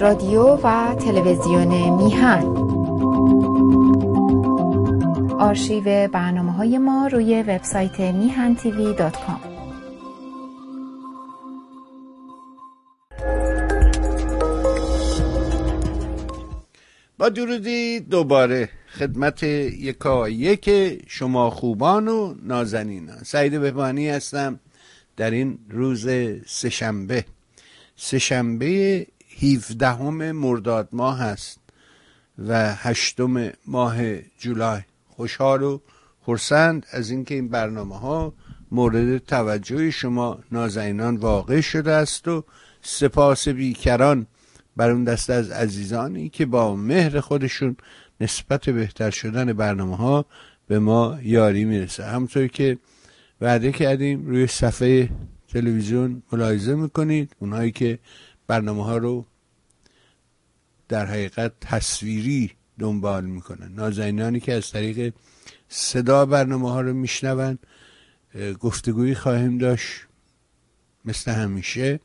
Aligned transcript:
رادیو 0.00 0.42
و 0.42 0.94
تلویزیون 0.94 1.96
میهن. 1.96 2.42
آرشیو 5.38 6.08
برنامه 6.08 6.52
های 6.52 6.78
ما 6.78 7.06
روی 7.06 7.42
وبسایت 7.42 8.00
میهن 8.00 8.54
تیوی 8.54 8.94
با 17.18 17.28
درودی 17.28 18.00
دوباره 18.00 18.68
خدمت 18.98 19.42
یکا 19.42 20.28
یک 20.28 20.70
شما 21.06 21.50
خوبان 21.50 22.08
و 22.08 22.34
نازنینان. 22.42 23.18
سعید 23.22 23.60
بهبانی 23.60 24.08
هستم. 24.08 24.60
در 25.16 25.30
این 25.30 25.58
روز 25.70 26.08
سهشنبه. 26.46 27.24
سهشنبه 27.96 29.06
17 29.40 30.10
مرداد 30.32 30.88
ماه 30.92 31.22
است 31.22 31.60
و 32.38 32.74
هشتم 32.74 33.52
ماه 33.66 33.96
جولای. 34.38 34.80
خوشحال 35.08 35.62
و 35.62 35.80
خرسند 36.20 36.86
از 36.90 37.10
اینکه 37.10 37.34
این 37.34 37.48
برنامه 37.48 37.98
ها 37.98 38.34
مورد 38.70 39.18
توجه 39.18 39.90
شما 39.90 40.38
نازنینان 40.52 41.16
واقع 41.16 41.60
شده 41.60 41.92
است 41.92 42.28
و 42.28 42.44
سپاس 42.82 43.48
بیکران 43.48 44.26
بر 44.76 44.90
اون 44.90 45.04
دست 45.04 45.30
از 45.30 45.50
عزیزانی 45.50 46.28
که 46.28 46.46
با 46.46 46.76
مهر 46.76 47.20
خودشون 47.20 47.76
نسبت 48.20 48.70
بهتر 48.70 49.10
شدن 49.10 49.52
برنامه 49.52 49.96
ها 49.96 50.26
به 50.68 50.78
ما 50.78 51.18
یاری 51.22 51.64
می‌رسه. 51.64 52.04
همطور 52.04 52.46
که 52.46 52.78
وعده 53.40 53.72
کردیم 53.72 54.26
روی 54.26 54.46
صفحه 54.46 55.08
تلویزیون 55.52 56.22
ملاحظه 56.32 56.74
می‌کنید. 56.74 57.36
اونهایی 57.38 57.72
که 57.72 57.98
برنامه 58.46 58.84
ها 58.84 58.96
رو 58.96 59.26
در 60.88 61.06
حقیقت 61.06 61.52
تصویری 61.60 62.52
دنبال 62.78 63.24
می‌کنن. 63.24 63.72
نازنینانی 63.74 64.40
که 64.40 64.52
از 64.52 64.70
طریق 64.70 65.14
صدا 65.68 66.26
برنامه 66.26 66.70
ها 66.70 66.80
رو 66.80 66.92
میشنون 66.92 67.58
گفتگویی 68.60 69.14
خواهیم 69.14 69.58
داشت 69.58 70.06
مثل 71.04 71.30
همیشه. 71.30 72.00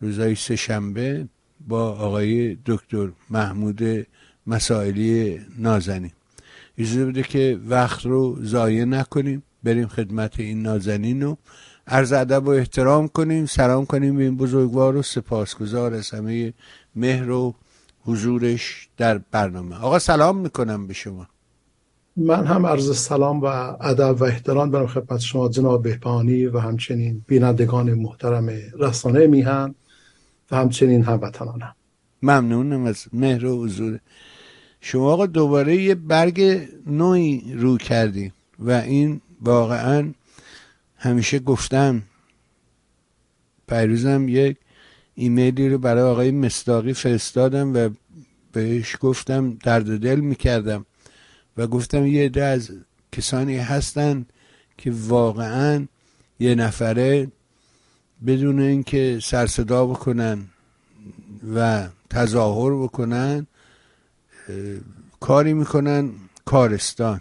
روزهای 0.00 0.34
سهشنبه 0.34 1.28
با 1.68 1.92
آقای 1.92 2.58
دکتر 2.66 3.08
محمود 3.30 4.06
مسائلی 4.46 5.40
نازنین. 5.58 6.12
اجازه 6.78 7.06
بده 7.06 7.22
که 7.22 7.60
وقت 7.66 8.06
رو 8.06 8.38
ضایع 8.44 8.84
نکنیم. 8.84 9.42
بریم 9.62 9.88
خدمت 9.88 10.40
این 10.40 10.62
نازنین 10.62 11.22
رو. 11.22 11.38
عرض 11.86 12.12
ادب 12.12 12.46
و 12.46 12.50
احترام 12.50 13.08
کنیم. 13.08 13.46
سلام 13.46 13.86
کنیم 13.86 14.16
به 14.16 14.22
این 14.22 14.36
بزرگوار 14.36 14.96
و 14.96 15.02
سپاسگزار 15.02 15.94
از 15.94 16.10
همه 16.10 16.52
مهر 16.96 17.30
و 17.30 17.54
حضورش 18.04 18.88
در 18.96 19.18
برنامه. 19.18 19.76
آقا 19.76 19.98
سلام 19.98 20.38
می‌کنم 20.38 20.86
به 20.86 20.94
شما. 20.94 21.26
من 22.16 22.46
هم 22.46 22.66
عرض 22.66 22.98
سلام 22.98 23.40
و 23.40 23.44
ادب 23.44 24.20
و 24.20 24.24
احترام 24.24 24.70
برم 24.70 24.86
خدمت 24.86 25.20
شما 25.20 25.48
جناب 25.48 25.82
بهبانی 25.82 26.46
و 26.46 26.58
همچنین 26.58 27.24
بینندگان 27.26 27.94
محترم 27.94 28.50
رسانه 28.78 29.26
میهن 29.26 29.74
و 30.50 30.56
همچنین 30.56 31.02
هموطنانم. 31.02 31.74
ممنونم 32.22 32.84
از 32.84 33.04
مهر 33.12 33.44
و 33.44 33.64
حضور. 33.64 34.00
شما 34.80 35.12
آقا 35.12 35.26
دوباره 35.26 35.76
یه 35.76 35.94
برگ 35.94 36.68
نوعی 36.86 37.54
رو 37.56 37.76
کردیم 37.76 38.32
و 38.58 38.70
این 38.70 39.20
واقعا 39.40 40.12
همیشه 40.96 41.38
گفتم 41.38 42.02
پیروزم 43.68 44.28
یک 44.28 44.56
ایمیلی 45.14 45.68
رو 45.68 45.78
برای 45.78 46.02
آقای 46.02 46.30
مصداقی 46.30 46.92
فرستادم 46.92 47.74
و 47.74 47.88
بهش 48.52 48.96
گفتم 49.00 49.54
درد 49.54 49.98
دل 49.98 50.20
می‌کردم 50.20 50.86
و 51.56 51.66
گفتم 51.66 52.06
یه 52.06 52.24
عده 52.24 52.44
از 52.44 52.70
کسانی 53.12 53.56
هستن 53.56 54.26
که 54.78 54.92
واقعا 54.94 55.86
یه 56.40 56.54
نفره 56.54 57.28
بدون 58.26 58.60
اینکه 58.60 59.18
سرصدا 59.22 59.86
بکنن 59.86 60.38
و 61.54 61.88
تظاهر 62.10 62.82
بکنن 62.82 63.46
کاری 65.20 65.54
می‌کنن 65.54 66.10
کارستان. 66.44 67.20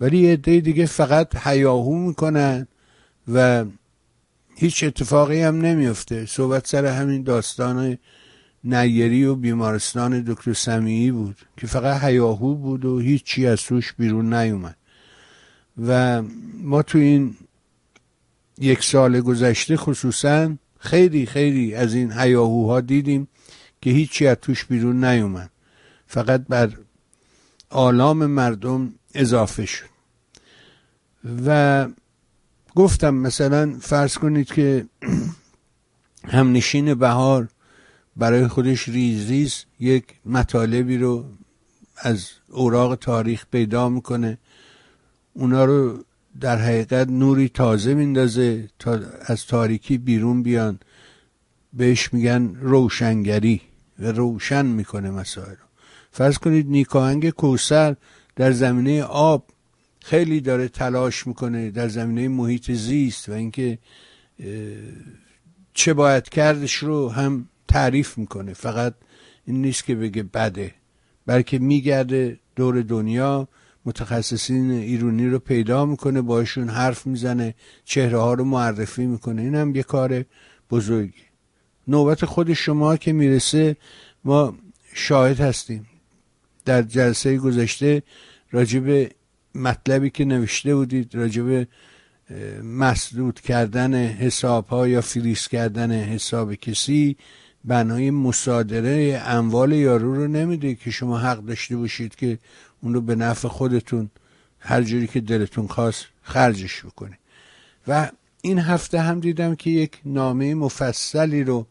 ولی 0.00 0.18
یه 0.18 0.36
دیگه 0.36 0.86
فقط 0.86 1.36
حیاهو 1.36 1.94
می‌کنن 1.94 2.66
و 3.32 3.64
هیچ 4.62 4.84
اتفاقی 4.84 5.40
هم 5.40 5.60
نمیفته 5.60 6.26
صحبت 6.26 6.66
سر 6.66 6.86
همین 6.86 7.22
داستان 7.22 7.98
نیری 8.64 9.24
و 9.24 9.34
بیمارستان 9.34 10.20
دکتر 10.20 10.52
سمیعی 10.52 11.10
بود 11.10 11.36
که 11.56 11.66
فقط 11.66 12.02
حیاهو 12.02 12.54
بود 12.54 12.84
و 12.84 12.98
هیچی 12.98 13.46
از 13.46 13.62
توش 13.62 13.92
بیرون 13.92 14.34
نیومد. 14.34 14.76
و 15.86 16.22
ما 16.62 16.82
تو 16.82 16.98
این 16.98 17.36
یک 18.58 18.84
سال 18.84 19.20
گذشته 19.20 19.76
خصوصا 19.76 20.56
خیلی 20.78 21.26
خیلی 21.26 21.74
از 21.74 21.94
این 21.94 22.12
حیاهوها 22.12 22.80
دیدیم 22.80 23.28
که 23.80 23.90
هیچی 23.90 24.26
از 24.26 24.36
توش 24.42 24.64
بیرون 24.64 25.04
نیومد. 25.04 25.50
فقط 26.06 26.44
بر 26.48 26.70
آلام 27.70 28.26
مردم 28.26 28.94
اضافه 29.14 29.66
شد. 29.66 29.92
و 31.46 31.88
گفتم 32.74 33.14
مثلا 33.14 33.76
فرض 33.80 34.18
کنید 34.18 34.46
که 34.46 34.86
همنشین 36.24 36.94
بهار 36.94 37.48
برای 38.16 38.46
خودش 38.46 38.88
ریز 38.88 39.30
ریز 39.30 39.64
یک 39.80 40.04
مطالبی 40.26 40.98
رو 40.98 41.24
از 41.96 42.30
اوراق 42.48 42.94
تاریخ 42.94 43.46
پیدا 43.50 43.88
می‌کنه. 43.88 44.38
اونا 45.32 45.64
رو 45.64 46.04
در 46.40 46.58
حقیقت 46.58 47.08
نوری 47.08 47.48
تازه 47.48 47.94
میندازه 47.94 48.68
تا 48.78 49.00
از 49.26 49.46
تاریکی 49.46 49.98
بیرون 49.98 50.42
بیان. 50.42 50.78
بهش 51.72 52.12
میگن 52.12 52.54
روشنگری 52.60 53.60
و 53.98 54.12
روشن 54.12 54.66
می‌کنه 54.66 55.10
مسائل 55.10 55.50
رو. 55.50 55.66
فرض 56.10 56.38
کنید 56.38 56.66
نیکاهنگ 56.66 57.30
کوسر 57.30 57.96
در 58.36 58.52
زمینه 58.52 59.02
آب 59.02 59.46
خیلی 60.04 60.40
داره 60.40 60.68
تلاش 60.68 61.26
می‌کنه 61.26 61.70
در 61.70 61.88
زمینه 61.88 62.28
محیط 62.28 62.70
زیست 62.70 63.28
و 63.28 63.32
اینکه 63.32 63.78
چه 65.74 65.94
باید 65.94 66.28
کردش 66.28 66.74
رو 66.74 67.08
هم 67.08 67.48
تعریف 67.68 68.18
می‌کنه. 68.18 68.52
فقط 68.52 68.94
این 69.44 69.62
نیست 69.62 69.84
که 69.84 69.94
بگه 69.94 70.22
بده 70.22 70.74
بلکه 71.26 71.58
میگرده 71.58 72.38
دور 72.56 72.82
دنیا. 72.82 73.48
متخصصین 73.84 74.70
ایرونی 74.70 75.28
رو 75.28 75.38
پیدا 75.38 75.86
می‌کنه 75.86 76.20
باشون 76.20 76.68
حرف 76.68 77.06
می‌زنه 77.06 77.54
چهره 77.84 78.18
ها 78.18 78.34
رو 78.34 78.44
معرفی 78.44 79.06
می‌کنه. 79.06 79.42
این 79.42 79.54
هم 79.54 79.76
یه 79.76 79.82
کار 79.82 80.24
بزرگی 80.70 81.22
نوبت 81.88 82.24
خود 82.24 82.52
شما 82.52 82.96
که 82.96 83.12
می‌رسه 83.12 83.76
ما 84.24 84.58
شاهد 84.94 85.40
هستیم. 85.40 85.86
در 86.64 86.82
جلسه 86.82 87.36
گذشته 87.36 88.02
راجب 88.50 89.08
مطلبی 89.54 90.10
که 90.10 90.24
نوشته 90.24 90.74
بودید 90.74 91.14
راجب 91.14 91.66
مسدود 92.62 93.40
کردن 93.40 93.94
حساب 93.94 94.66
ها 94.66 94.88
یا 94.88 95.00
فریز 95.00 95.48
کردن 95.48 95.92
حساب 95.92 96.54
کسی 96.54 97.16
بنای 97.64 98.10
مصادره 98.10 99.22
اموال 99.26 99.72
یارو 99.72 100.14
رو 100.14 100.28
نمیده 100.28 100.74
که 100.74 100.90
شما 100.90 101.18
حق 101.18 101.38
داشته 101.38 101.76
باشید 101.76 102.14
که 102.14 102.38
اون 102.82 102.94
رو 102.94 103.00
به 103.00 103.14
نفع 103.14 103.48
خودتون 103.48 104.10
هر 104.58 104.82
جوری 104.82 105.06
که 105.06 105.20
دلتون 105.20 105.66
خواست 105.66 106.06
خرجش 106.22 106.84
بکنه. 106.84 107.18
و 107.88 108.10
این 108.42 108.58
هفته 108.58 109.00
هم 109.00 109.20
دیدم 109.20 109.54
که 109.54 109.70
یک 109.70 110.00
نامه 110.04 110.54
مفصلی 110.54 111.44
رو 111.44 111.66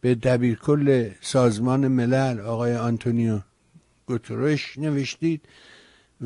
به 0.00 0.14
دبیرکل 0.14 1.10
سازمان 1.20 1.88
ملل 1.88 2.40
آقای 2.40 2.76
آنتونیو 2.76 3.40
گوتروش 4.06 4.78
نوشتید 4.78 5.40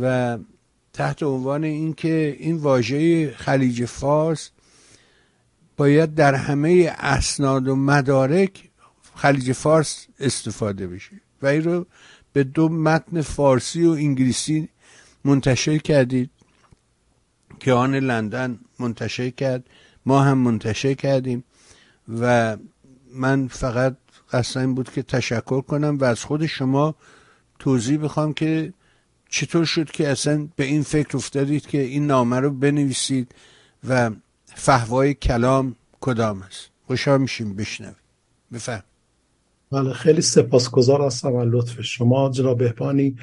و 0.00 0.38
تحت 0.96 1.22
عنوان 1.22 1.64
اینکه 1.64 2.36
این 2.38 2.56
واژه 2.56 3.30
خلیج 3.30 3.84
فارس 3.84 4.50
باید 5.76 6.14
در 6.14 6.34
همه 6.34 6.94
اسناد 6.98 7.68
و 7.68 7.76
مدارک 7.76 8.70
خلیج 9.14 9.52
فارس 9.52 10.06
استفاده 10.20 10.86
بشه 10.86 11.20
و 11.42 11.46
این 11.46 11.64
رو 11.64 11.86
به 12.32 12.44
دو 12.44 12.68
متن 12.68 13.20
فارسی 13.20 13.84
و 13.84 13.90
انگلیسی 13.90 14.68
منتشر 15.24 15.78
کردید. 15.78 16.30
که 17.60 17.72
آن 17.72 17.94
لندن 17.94 18.58
منتشر 18.78 19.30
کرد 19.30 19.64
ما 20.06 20.20
هم 20.22 20.38
منتشر 20.38 20.94
کردیم 20.94 21.44
و 22.20 22.56
من 23.14 23.48
فقط 23.48 23.96
قصد 24.32 24.60
این 24.60 24.74
بود 24.74 24.90
که 24.90 25.02
تشکر 25.02 25.60
کنم 25.60 25.98
و 26.00 26.04
از 26.04 26.24
خود 26.24 26.46
شما 26.46 26.94
توضیح 27.58 27.98
بخوام 27.98 28.34
که 28.34 28.72
چطور 29.28 29.64
شد 29.64 29.90
که 29.90 30.08
اصلا 30.08 30.48
به 30.56 30.64
این 30.64 30.82
فکر 30.82 31.16
افتادید 31.16 31.66
که 31.66 31.80
این 31.80 32.06
نامه 32.06 32.40
رو 32.40 32.50
بنویسید 32.50 33.34
و 33.88 34.10
فهوای 34.44 35.14
کلام 35.14 35.76
کدام 36.00 36.42
است؟ 36.42 36.70
خوشحال 36.86 37.20
میشیم 37.20 37.56
بشنوید 37.56 37.96
بفهم. 38.52 38.82
بله 39.72 39.92
خیلی 39.92 40.22
سپاسگزار 40.22 41.00
هستم 41.00 41.36
از 41.36 41.48
لطف 41.48 41.80
شما 41.80 42.30
جناب 42.30 42.58
بهبانی. 42.58 43.16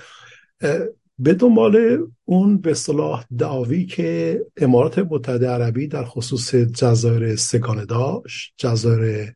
به 1.19 1.33
دنبال 1.33 2.07
اون 2.25 2.57
به 2.57 2.73
صلاح 2.73 3.25
دعوی 3.37 3.85
که 3.85 4.39
امارات 4.57 4.99
متحده 4.99 5.49
عربی 5.49 5.87
در 5.87 6.03
خصوص 6.03 6.55
جزایر 6.55 7.35
سگانه 7.35 7.85
داشت 7.85 8.53
جزایر 8.57 9.35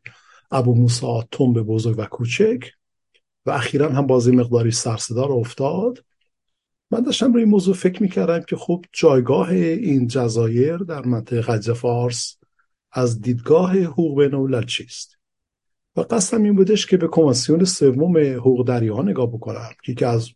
ابو 0.50 0.74
موسا 0.74 1.28
تنب 1.32 1.62
بزرگ 1.62 1.98
و 1.98 2.04
کوچک 2.04 2.64
و 3.46 3.50
اخیرا 3.50 3.92
هم 3.92 4.06
بازی 4.06 4.32
مقداری 4.32 4.70
سرصدا 4.70 5.24
افتاد. 5.24 6.04
من 6.90 7.00
داشتم 7.00 7.32
روی 7.32 7.44
موضوع 7.44 7.74
فکر 7.74 8.02
می‌کردم 8.02 8.40
که 8.40 8.56
خب 8.56 8.84
جایگاه 8.92 9.48
این 9.50 10.06
جزایر 10.06 10.76
در 10.76 11.04
منطقه 11.04 11.42
خلیج 11.42 11.72
فارس 11.72 12.36
از 12.92 13.20
دیدگاه 13.20 13.78
حقوق 13.78 14.24
بین 14.24 14.62
چیست؟ 14.62 15.18
و 15.96 16.00
قصدم 16.00 16.42
این 16.42 16.56
بودش 16.56 16.86
که 16.86 16.96
به 16.96 17.06
کنوانسیون 17.06 17.64
سوم 17.64 18.16
حقوق 18.16 18.66
دریاها 18.66 19.02
نگاه 19.02 19.26
بکنم 19.26 19.70
که 19.84 19.92
یکی 19.92 20.04
از 20.04 20.30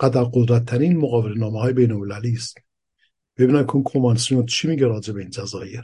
قدر 0.00 0.24
قدرتترین 0.24 0.96
مقابل 0.96 1.38
نامه 1.38 1.60
های 1.60 1.72
بین 1.72 2.12
است. 2.12 2.58
ببینم 3.36 3.66
که 3.66 3.82
کنوانسیون 3.84 4.46
چی 4.46 4.68
میگه 4.68 4.86
راجع 4.86 5.12
به 5.14 5.20
این 5.20 5.30
جزایر. 5.30 5.82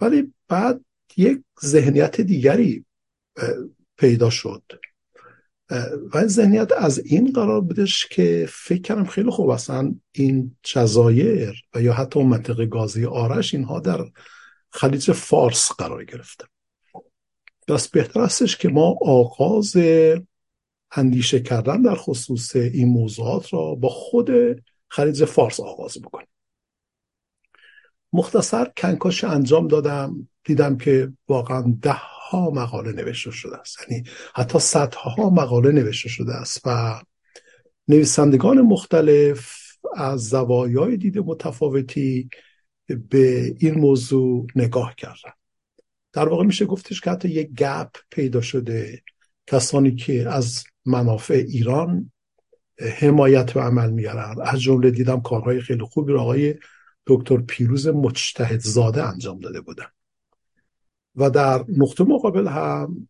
ولی 0.00 0.34
بعد 0.48 0.80
یک 1.16 1.42
ذهنیت 1.64 2.20
دیگری 2.20 2.84
پیدا 3.96 4.30
شد. 4.30 4.62
و 6.14 6.26
ذهنیت 6.26 6.72
از 6.72 6.98
این 6.98 7.32
قرار 7.32 7.60
بودش 7.60 8.06
که 8.06 8.46
فکر 8.48 8.82
کردم 8.82 9.04
خیلی 9.04 9.30
خوب 9.30 9.48
اصلا 9.48 9.94
این 10.12 10.56
جزایر 10.62 11.64
و 11.74 11.82
یا 11.82 11.92
حتی 11.92 12.22
منطقه 12.22 12.66
گازی 12.66 13.06
آرش 13.06 13.54
اینها 13.54 13.80
در 13.80 14.04
خلیج 14.70 15.12
فارس 15.12 15.72
قرار 15.72 16.04
گرفته. 16.04 16.44
پس 17.68 17.88
بهتر 17.88 18.20
استش 18.20 18.56
که 18.56 18.68
ما 18.68 18.98
آغاز 19.02 19.76
اندیشه 20.92 21.40
کردن 21.40 21.82
در 21.82 21.94
خصوص 21.94 22.56
این 22.56 22.88
موضوعات 22.88 23.52
را 23.52 23.74
با 23.74 23.88
خود 23.88 24.30
خلیج 24.88 25.24
فارس 25.24 25.60
آغاز 25.60 25.98
بکنیم. 26.02 26.28
مختصر 28.12 28.72
کنکاش 28.76 29.24
انجام 29.24 29.68
دادم. 29.68 30.28
دیدم 30.44 30.76
که 30.76 31.12
واقعا 31.28 31.74
ده 31.82 32.19
ها 32.30 32.50
مقاله 32.50 32.92
نوشته 32.92 33.30
شده 33.30 33.56
است. 33.56 33.78
یعنی 33.88 34.04
حتی 34.34 34.58
صدها 34.58 35.30
مقاله 35.30 35.72
نوشته 35.72 36.08
شده 36.08 36.34
است 36.34 36.60
و 36.66 37.00
نویسندگان 37.88 38.60
مختلف 38.60 39.56
از 39.96 40.28
زوایای 40.28 40.96
دید 40.96 41.18
متفاوتی 41.18 42.30
به 43.10 43.54
این 43.58 43.74
موضوع 43.74 44.46
نگاه 44.56 44.94
کردن 44.94 45.32
در 46.12 46.28
واقع 46.28 46.44
میشه 46.44 46.66
گفتش 46.66 47.00
که 47.00 47.10
حتی 47.10 47.28
یک 47.28 47.50
گپ 47.50 47.90
پیدا 48.10 48.40
شده. 48.40 49.02
کسانی 49.46 49.94
که 49.94 50.28
از 50.28 50.64
منافع 50.86 51.44
ایران 51.48 52.12
حمایت 52.98 53.52
به 53.52 53.60
عمل 53.60 53.90
میارن 53.90 54.34
از 54.42 54.60
جمله 54.60 54.90
دیدم 54.90 55.20
کارهای 55.20 55.60
خیلی 55.60 55.82
خوبی 55.82 56.12
رو 56.12 56.20
آقای 56.20 56.54
دکتر 57.06 57.36
پیروز 57.36 57.88
مجتهد 57.88 58.60
زاده 58.60 59.02
انجام 59.02 59.38
داده 59.38 59.60
بودن. 59.60 59.86
و 61.16 61.30
در 61.30 61.64
نقطه 61.76 62.04
مقابل 62.04 62.48
هم 62.48 63.08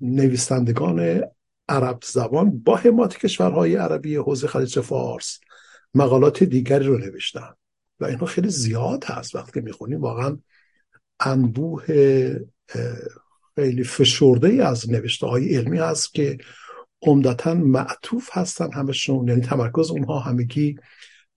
نویسندگان 0.00 1.22
عرب 1.68 1.98
زبان 2.04 2.58
با 2.58 2.76
حمایت 2.76 3.16
کشورهای 3.16 3.76
عربی 3.76 4.16
حوزه 4.16 4.46
خلیج 4.46 4.80
فارس 4.80 5.40
مقالات 5.94 6.44
دیگری 6.44 6.86
رو 6.86 6.98
نوشتن. 6.98 7.50
و 8.00 8.04
اینها 8.04 8.26
خیلی 8.26 8.48
زیاد 8.48 9.04
هست 9.04 9.34
وقتی 9.34 9.60
می‌خونیم. 9.60 10.00
واقعا 10.00 10.38
انبوه 11.20 11.84
خیلی 13.54 13.84
فشرده 13.84 14.48
ای 14.48 14.60
از 14.60 14.90
نوشته 14.90 15.26
های 15.26 15.56
علمی 15.56 15.78
هست 15.78 16.14
که 16.14 16.38
عمدتا 17.02 17.54
معطوف 17.54 18.28
هستن 18.32 18.72
همشون. 18.72 19.28
یعنی 19.28 19.40
تمرکز 19.40 19.90
اونها 19.90 20.18
همگی 20.18 20.76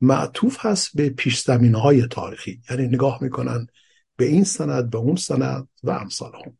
معطوف 0.02 0.58
هست 0.60 0.90
به 0.96 1.10
پیش 1.10 1.50
های 1.50 2.08
تاریخی. 2.08 2.62
یعنی 2.70 2.88
نگاه 2.88 3.20
می‌کنن 3.22 3.68
به 4.18 4.26
این 4.26 4.44
سند 4.44 4.90
به 4.90 4.98
اون 4.98 5.16
سند 5.16 5.68
و 5.84 5.92
امثال 5.92 6.32
هم 6.46 6.58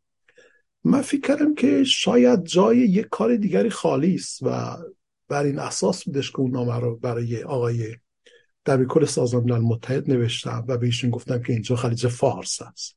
من 0.84 1.02
فکر 1.02 1.20
کردم 1.20 1.54
که 1.54 1.84
شاید 1.84 2.44
جای 2.44 2.76
یک 2.76 3.06
کار 3.10 3.36
دیگری 3.36 3.70
خالی 3.70 4.14
است 4.14 4.42
و 4.42 4.76
بر 5.28 5.44
این 5.44 5.58
اساس 5.58 6.04
بودش 6.04 6.30
که 6.30 6.40
اون 6.40 6.50
نامه 6.50 6.80
رو 6.80 6.96
برای 6.96 7.42
آقای 7.42 7.96
در 8.64 8.84
کل 8.84 9.04
سازمان 9.04 9.44
ملل 9.44 9.60
متحد 9.60 10.10
نوشتم 10.10 10.64
و 10.68 10.78
به 10.78 10.86
ایشون 10.86 11.10
گفتم 11.10 11.42
که 11.42 11.52
اینجا 11.52 11.76
خلیج 11.76 12.06
فارس 12.06 12.62
است. 12.62 12.96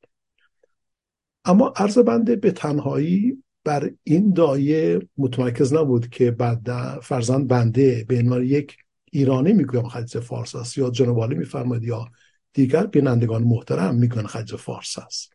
اما 1.45 1.73
عرض 1.75 1.97
بنده 1.97 2.35
به 2.35 2.51
تنهایی 2.51 3.43
بر 3.63 3.91
این 4.03 4.33
دایه 4.33 4.99
متمرکز 5.17 5.73
نبود 5.73 6.09
که 6.09 6.31
بعد 6.31 6.99
فرزند 6.99 7.47
بنده 7.47 8.05
به 8.07 8.19
عنوان 8.19 8.43
یک 8.43 8.77
ایرانی 9.11 9.53
می‌گویم 9.53 9.87
خلیج 9.87 10.19
فارس 10.19 10.55
است 10.55 10.77
یا 10.77 10.89
جنوالی 10.89 11.35
میفرماید 11.35 11.83
یا 11.83 12.11
دیگر 12.53 12.85
بینندگان 12.85 13.43
محترم 13.43 13.95
میگن 13.95 14.25
خلیج 14.25 14.55
فارس 14.55 14.99
است. 14.99 15.33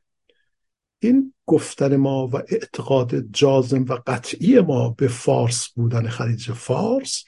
این 0.99 1.35
گفتن 1.47 1.97
ما 1.97 2.27
و 2.27 2.37
اعتقاد 2.37 3.19
جازم 3.33 3.85
و 3.89 3.99
قطعی 4.07 4.61
ما 4.61 4.89
به 4.89 5.09
فارس 5.09 5.69
بودن 5.69 6.09
خلیج 6.09 6.53
فارس 6.53 7.25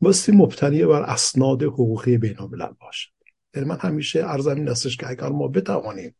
باستی 0.00 0.32
مبتنی 0.32 0.84
بر 0.84 1.02
اسناد 1.02 1.62
حقوقی 1.62 2.18
بین 2.18 2.40
الملل 2.40 2.72
باشد. 2.80 3.10
یعنی 3.54 3.68
من 3.68 3.78
همیشه 3.80 4.24
ارزم 4.24 4.54
این 4.54 4.68
استش 4.68 4.96
که 4.96 5.10
اگر 5.10 5.28
ما 5.28 5.48
بتوانیم 5.48 6.14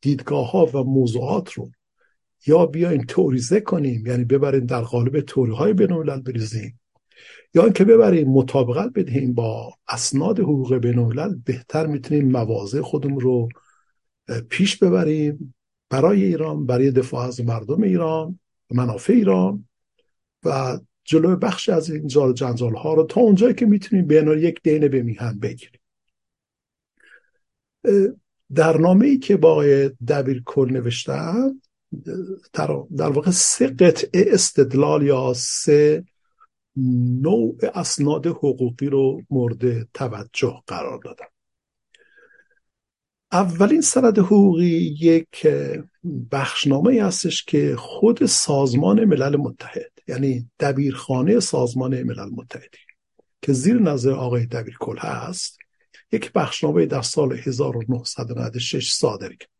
دیدگاه 0.00 0.50
ها 0.50 0.66
و 0.66 0.84
موضوعات 0.84 1.52
رو 1.52 1.70
یا 2.46 2.66
بیایم 2.66 3.04
توریزه 3.08 3.60
کنیم 3.60 4.06
یعنی 4.06 4.24
ببریم 4.24 4.66
در 4.66 4.80
قالب 4.80 5.20
توری 5.20 5.52
های 5.52 5.72
بین 5.72 6.04
بریزیم 6.04 6.80
یا 7.56 7.64
اینکه 7.64 7.84
ببریم 7.84 8.28
مطابقت 8.28 8.92
بدهیم 8.92 9.34
با 9.34 9.74
اسناد 9.88 10.40
حقوق 10.40 10.74
بین 10.74 10.98
الملل 10.98 11.34
بهتر 11.44 11.86
می‌تونیم 11.86 12.28
مواضع 12.28 12.80
خودمون 12.80 13.20
رو 13.20 13.48
پیش 14.48 14.76
ببریم 14.76 15.54
برای 15.90 16.24
ایران 16.24 16.66
برای 16.66 16.90
دفاع 16.90 17.26
از 17.26 17.40
مردم 17.40 17.82
ایران 17.82 18.40
منافع 18.70 19.12
ایران 19.12 19.68
و 20.44 20.78
جلوی 21.04 21.36
بخش 21.36 21.68
از 21.68 21.90
این 21.90 22.06
جال 22.06 22.32
جنجال 22.32 22.74
ها 22.74 22.94
رو 22.94 23.02
تا 23.02 23.20
اونجایی 23.20 23.54
که 23.54 23.66
می‌تونیم 23.66 24.06
به 24.06 24.38
یک 24.40 24.62
دین 24.62 24.88
به 24.88 25.02
میهن 25.02 25.38
بگیریم. 25.38 25.80
در 28.54 28.76
نامه 28.76 29.06
ای 29.06 29.18
که 29.18 29.36
با 29.36 29.50
آقای 29.50 29.90
دبیر 30.08 30.42
کل 30.46 30.70
نوشتن 30.72 31.60
در 32.96 33.08
واقع 33.08 33.30
سه 33.30 33.66
قطعه 33.66 34.24
استدلال 34.28 35.02
یا 35.02 35.32
سه 35.36 36.04
نوع 37.22 37.56
اسناد 37.74 38.26
حقوقی 38.26 38.86
رو 38.86 39.22
مورد 39.30 39.92
توجه 39.92 40.62
قرار 40.66 41.00
دادن 41.04 41.26
اولین 43.32 43.80
سند 43.80 44.18
حقوقی 44.18 44.96
یک 45.00 45.46
بخشنامه 46.32 47.02
هستش 47.02 47.44
که 47.44 47.76
خود 47.76 48.26
سازمان 48.26 49.04
ملل 49.04 49.36
متحد 49.36 49.92
یعنی 50.08 50.50
دبیرخانه 50.60 51.40
سازمان 51.40 52.02
ملل 52.02 52.30
متحدی 52.32 52.78
که 53.42 53.52
زیر 53.52 53.78
نظر 53.82 54.12
آقای 54.12 54.46
دبیرکل 54.46 54.98
هست 54.98 55.58
یک 56.12 56.32
بخشنامه 56.32 56.86
در 56.86 57.02
سال 57.02 57.32
1996 57.32 58.92
صادر 58.92 59.28
کرد. 59.28 59.50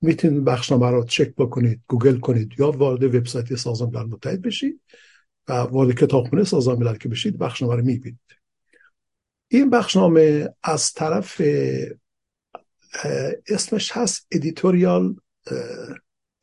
می‌تونید 0.00 0.44
بخشنامه 0.44 0.90
رو 0.90 1.04
چک 1.04 1.34
بکنید 1.34 1.80
گوگل 1.86 2.18
کنید 2.18 2.52
یا 2.58 2.70
وارد 2.70 3.14
وبسایت 3.14 3.54
سازمان 3.54 3.96
ملل 3.96 4.06
متحد 4.06 4.42
بشید. 4.42 4.80
و 5.48 5.52
وارد 5.52 5.94
کتابخونه 5.94 6.44
سازمان 6.44 6.78
ملل 6.78 6.96
که 6.96 7.08
بشید 7.08 7.38
بخشنامه 7.38 7.76
رو 7.76 7.84
می‌بینید. 7.84 8.20
این 9.48 9.70
بخشنامه 9.70 10.48
از 10.62 10.92
طرف 10.92 11.42
اسمش 13.46 13.92
هست 13.92 14.26
editorial 14.34 15.14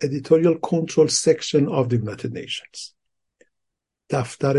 editorial 0.04 0.60
control 0.72 1.10
section 1.10 1.66
of 1.70 1.90
the 1.90 1.98
United 1.98 2.32
Nations. 2.34 2.94
دفتر 4.10 4.58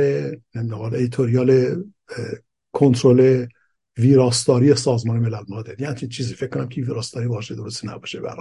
نمی‌دونم 0.55 0.83
editorial 0.83 1.83
control 2.73 3.47
ویراستاری 3.99 4.75
سازمان 4.75 5.19
ملل 5.19 5.43
متحد 5.49 5.81
یعنی 5.81 6.09
چیزی 6.09 6.35
فکر 6.35 6.51
کنم 6.51 6.69
که 6.69 6.83
ویراستاری 6.83 7.29
باشه 7.29 7.55
درست 7.55 7.85
نباشه 7.85 8.21
به 8.21 8.33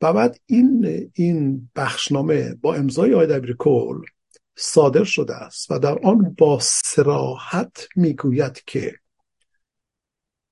و 0.00 0.12
بعد 0.12 0.40
این 0.46 1.10
این 1.14 1.70
بخشنامه 1.76 2.54
با 2.54 2.74
امضای 2.74 3.14
آقای 3.14 3.26
دبیر 3.26 3.56
کل 3.58 4.02
صادر 4.56 5.04
شده 5.04 5.34
است 5.34 5.70
و 5.70 5.78
در 5.78 5.98
آن 5.98 6.34
با 6.38 6.58
سراحت 6.62 7.88
می‌گوید 7.96 8.62
که 8.66 9.00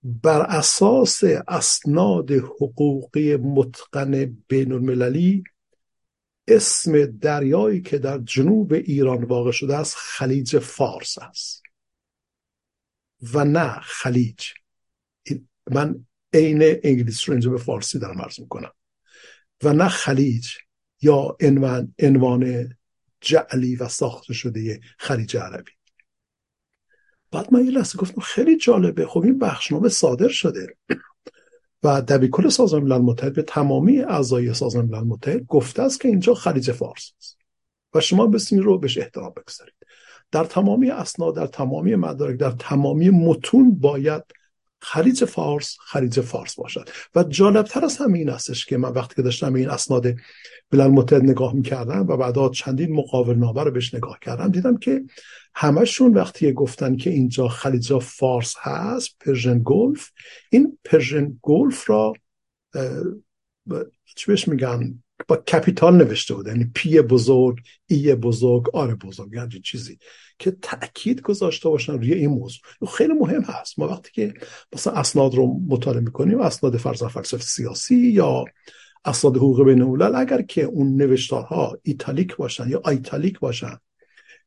بر 0.03 0.41
اساس 0.41 1.25
اسناد 1.49 2.31
حقوقی 2.31 3.37
متقن 3.37 4.25
بین 4.49 4.73
المللی 4.73 5.45
اسم 6.49 7.07
دریایی 7.07 7.83
که 7.83 7.99
در 7.99 8.19
جنوب 8.19 8.73
ایران 8.73 9.25
واقع 9.25 9.51
شده 9.51 9.77
است 9.77 9.95
خلیج 9.97 10.59
فارس 10.59 11.19
است 11.19 11.63
و 13.33 13.45
نه 13.45 13.81
خلیج. 13.81 14.47
من 15.71 16.07
عین 16.33 16.63
انگلیسی 16.63 17.27
رو 17.27 17.33
اینجا 17.33 17.51
به 17.51 17.59
فارسی 17.59 17.99
دارم 17.99 18.23
عرض 18.23 18.41
می‌کنم. 18.41 18.73
و 19.63 19.73
نه 19.73 19.89
خلیج 19.89 20.49
یا 21.03 21.37
عنوان, 21.41 21.95
عنوان 21.99 22.75
جعلی 23.21 23.77
و 23.77 23.89
ساخته 23.89 24.35
شده 24.35 24.81
خلیج 24.99 25.37
عربی. 25.37 25.73
بعد 27.31 27.53
من 27.53 27.65
یه 27.65 27.71
لحظه 27.71 27.99
گفتم 27.99 28.21
خیلی 28.21 28.57
جالبه. 28.57 29.07
خب 29.07 29.21
این 29.21 29.39
بخشنامه 29.39 29.89
صادر 29.89 30.29
شده. 30.29 30.77
و 31.83 32.03
دبیرکل 32.03 32.49
سازمان 32.49 32.83
ملل 32.83 32.99
متحد 32.99 33.35
به 33.35 33.43
تمامی 33.43 34.01
اعضای 34.01 34.55
سازمان 34.55 34.85
ملل 34.87 35.05
متحد 35.05 35.47
گفته 35.47 35.83
است 35.83 36.01
که 36.01 36.09
اینجا 36.09 36.35
خلیج 36.35 36.73
فارس 36.73 37.13
است. 37.19 37.39
و 37.95 38.01
شما 38.01 38.27
بسیار 38.27 38.63
رو 38.63 38.79
بهش 38.79 38.99
احترام 38.99 39.33
بگذارید. 39.37 39.75
در 40.31 40.45
تمامی 40.45 40.91
اسناد 40.91 41.37
در 41.37 41.47
تمامی 41.47 41.95
مدارک 41.95 42.39
در 42.39 42.51
تمامی 42.51 43.11
متون 43.11 43.79
باید 43.79 44.23
خلیج 44.81 45.25
فارس 45.25 45.77
خلیج 45.81 46.21
فارس 46.21 46.55
باشد. 46.55 46.89
و 47.15 47.23
جالبتر 47.23 47.85
از 47.85 47.97
همه 47.97 48.19
این 48.19 48.29
هستش 48.29 48.67
که 48.67 48.77
من 48.77 48.93
وقتی 48.93 49.15
که 49.15 49.23
داشتم 49.23 49.55
این 49.55 49.71
اسناد 49.71 50.15
ملل 50.73 50.87
متحد 50.87 51.23
نگاه 51.23 51.55
می‌کردم 51.55 52.07
و 52.09 52.17
بعدا 52.17 52.49
چندین 52.49 52.95
مقاوله 52.95 53.35
نامه 53.35 53.63
رو 53.63 53.71
بهش 53.71 53.95
نگاه 53.95 54.19
کردم 54.23 54.49
دیدم 54.49 54.77
که 54.77 55.05
همشون 55.55 56.15
وقتی 56.15 56.53
گفتن 56.53 56.97
که 56.97 57.11
اینجا 57.11 57.49
خلیج 57.49 57.99
فارس 57.99 58.55
هست 58.59 59.17
Persian 59.21 59.61
Gulf 59.65 60.11
این 60.51 60.79
Persian 60.85 61.39
Gulf 61.43 61.91
را 61.91 62.13
چی 64.17 64.27
بهش 64.27 64.49
میگن؟ 64.49 65.03
با 65.29 65.37
capital 65.37 65.97
نوشته 65.97 66.35
بود. 66.35 66.47
یعنی 66.47 66.71
P 66.75 67.01
بزرگ 67.01 67.59
E 67.87 68.15
بزرگ 68.15 68.77
R 68.77 68.95
بزرگ. 68.95 69.33
یعنی 69.33 69.61
چیزی 69.61 69.99
که 70.39 70.51
تاکید 70.51 71.21
گذاشته 71.21 71.69
باشن 71.69 71.93
روی 71.93 72.15
این 72.15 72.31
موضوع. 72.31 72.61
خیلی 72.97 73.13
مهم 73.13 73.43
هست. 73.43 73.79
ما 73.79 73.89
وقتی 73.89 74.11
که 74.13 74.35
مثلا 74.73 74.93
اسناد 74.93 75.35
رو 75.35 75.61
مطالعه 75.69 76.01
می‌کنیم 76.01 76.41
اسناد 76.41 76.77
فرض 76.77 77.03
فلسفه 77.05 77.43
سیاسی 77.43 77.97
یا 77.97 78.45
اسناد 79.05 79.37
حقوق 79.37 79.65
بین 79.65 79.83
الملل 79.83 80.15
اگر 80.15 80.43
که 80.43 80.63
اون 80.63 80.97
نوشتارها 80.97 81.79
ایتالیک 81.83 82.37
باشن 82.37 82.69
یا 82.69 82.83
ایتالیک 82.87 83.39
باشن 83.39 83.79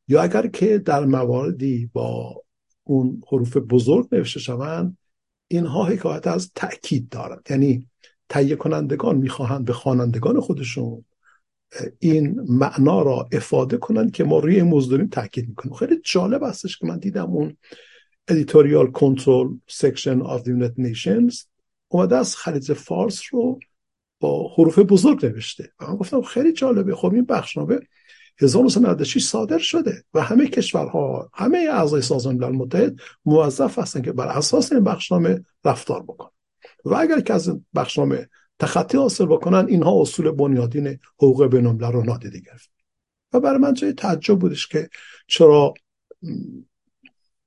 یا 0.07 0.21
اگر 0.21 0.47
که 0.47 0.77
در 0.77 1.05
مواردی 1.05 1.89
با 1.93 2.41
اون 2.83 3.21
حروف 3.31 3.57
بزرگ 3.57 4.07
نوشته 4.11 4.39
شوند 4.39 4.97
اینها 5.47 5.83
حکایت 5.83 6.27
از 6.27 6.51
تاکید 6.55 7.09
دارد 7.09 7.47
یعنی 7.49 7.87
تهیه 8.31 8.55
کنندگان 8.55 9.17
می‌خواهند 9.17 9.65
به 9.65 9.73
خوانندگان 9.73 10.39
خودشون 10.39 11.05
این 11.99 12.41
معنا 12.49 13.01
را 13.01 13.29
افاده 13.31 13.77
کنند 13.77 14.11
که 14.11 14.23
ما 14.23 14.39
روی 14.39 14.55
این 14.55 14.65
موضوع 14.65 14.91
داریم 14.91 15.07
تاکید 15.07 15.49
می‌کنیم. 15.49 15.73
خیلی 15.73 16.01
جالب 16.03 16.43
هستش 16.43 16.77
که 16.77 16.85
من 16.85 16.97
دیدم 16.97 17.31
اون 17.31 17.57
editorial 18.31 18.91
control 18.99 19.47
section 19.71 20.23
of 20.23 20.41
the 20.43 20.49
United 20.49 20.79
Nations 20.79 21.45
اومده 21.87 22.17
از 22.17 22.35
خلیج 22.35 22.73
فارس 22.73 23.21
رو 23.31 23.59
با 24.19 24.53
حروف 24.57 24.79
بزرگ 24.79 25.25
نوشته. 25.25 25.71
و 25.79 25.87
من 25.87 25.95
گفتم 25.95 26.21
خیلی 26.21 26.53
جالبه. 26.53 26.95
خب 26.95 27.13
این 27.13 27.25
بخشنامه 27.25 27.79
1996 28.41 29.25
صادر 29.25 29.57
شده 29.57 30.03
و 30.13 30.21
همه 30.21 30.47
کشورها 30.47 31.29
همه 31.33 31.57
اعضای 31.57 32.01
سازمان 32.01 32.35
ملل 32.35 32.55
متحد 32.55 32.95
موظف 33.25 33.79
هستن 33.79 34.01
که 34.01 34.11
بر 34.11 34.27
اساس 34.27 34.71
این 34.71 34.83
بخشنامه 34.83 35.43
رفتار 35.65 36.03
بکنن. 36.03 36.40
و 36.85 36.95
اگر 36.95 37.19
که 37.19 37.33
از 37.33 37.51
بخشنامه 37.75 38.29
تخطی 38.59 38.97
حاصل 38.97 39.25
بکنن 39.25 39.65
اینها 39.67 40.01
اصول 40.01 40.31
بنیادین 40.31 40.99
حقوق 41.17 41.45
بین‌الملل 41.45 41.91
رو 41.91 42.03
نادیده 42.03 42.39
گرفت. 42.39 42.71
و 43.33 43.39
برای 43.39 43.57
من 43.57 43.73
جای 43.73 43.93
تعجب 43.93 44.39
بودش 44.39 44.67
که 44.67 44.89
چرا 45.27 45.73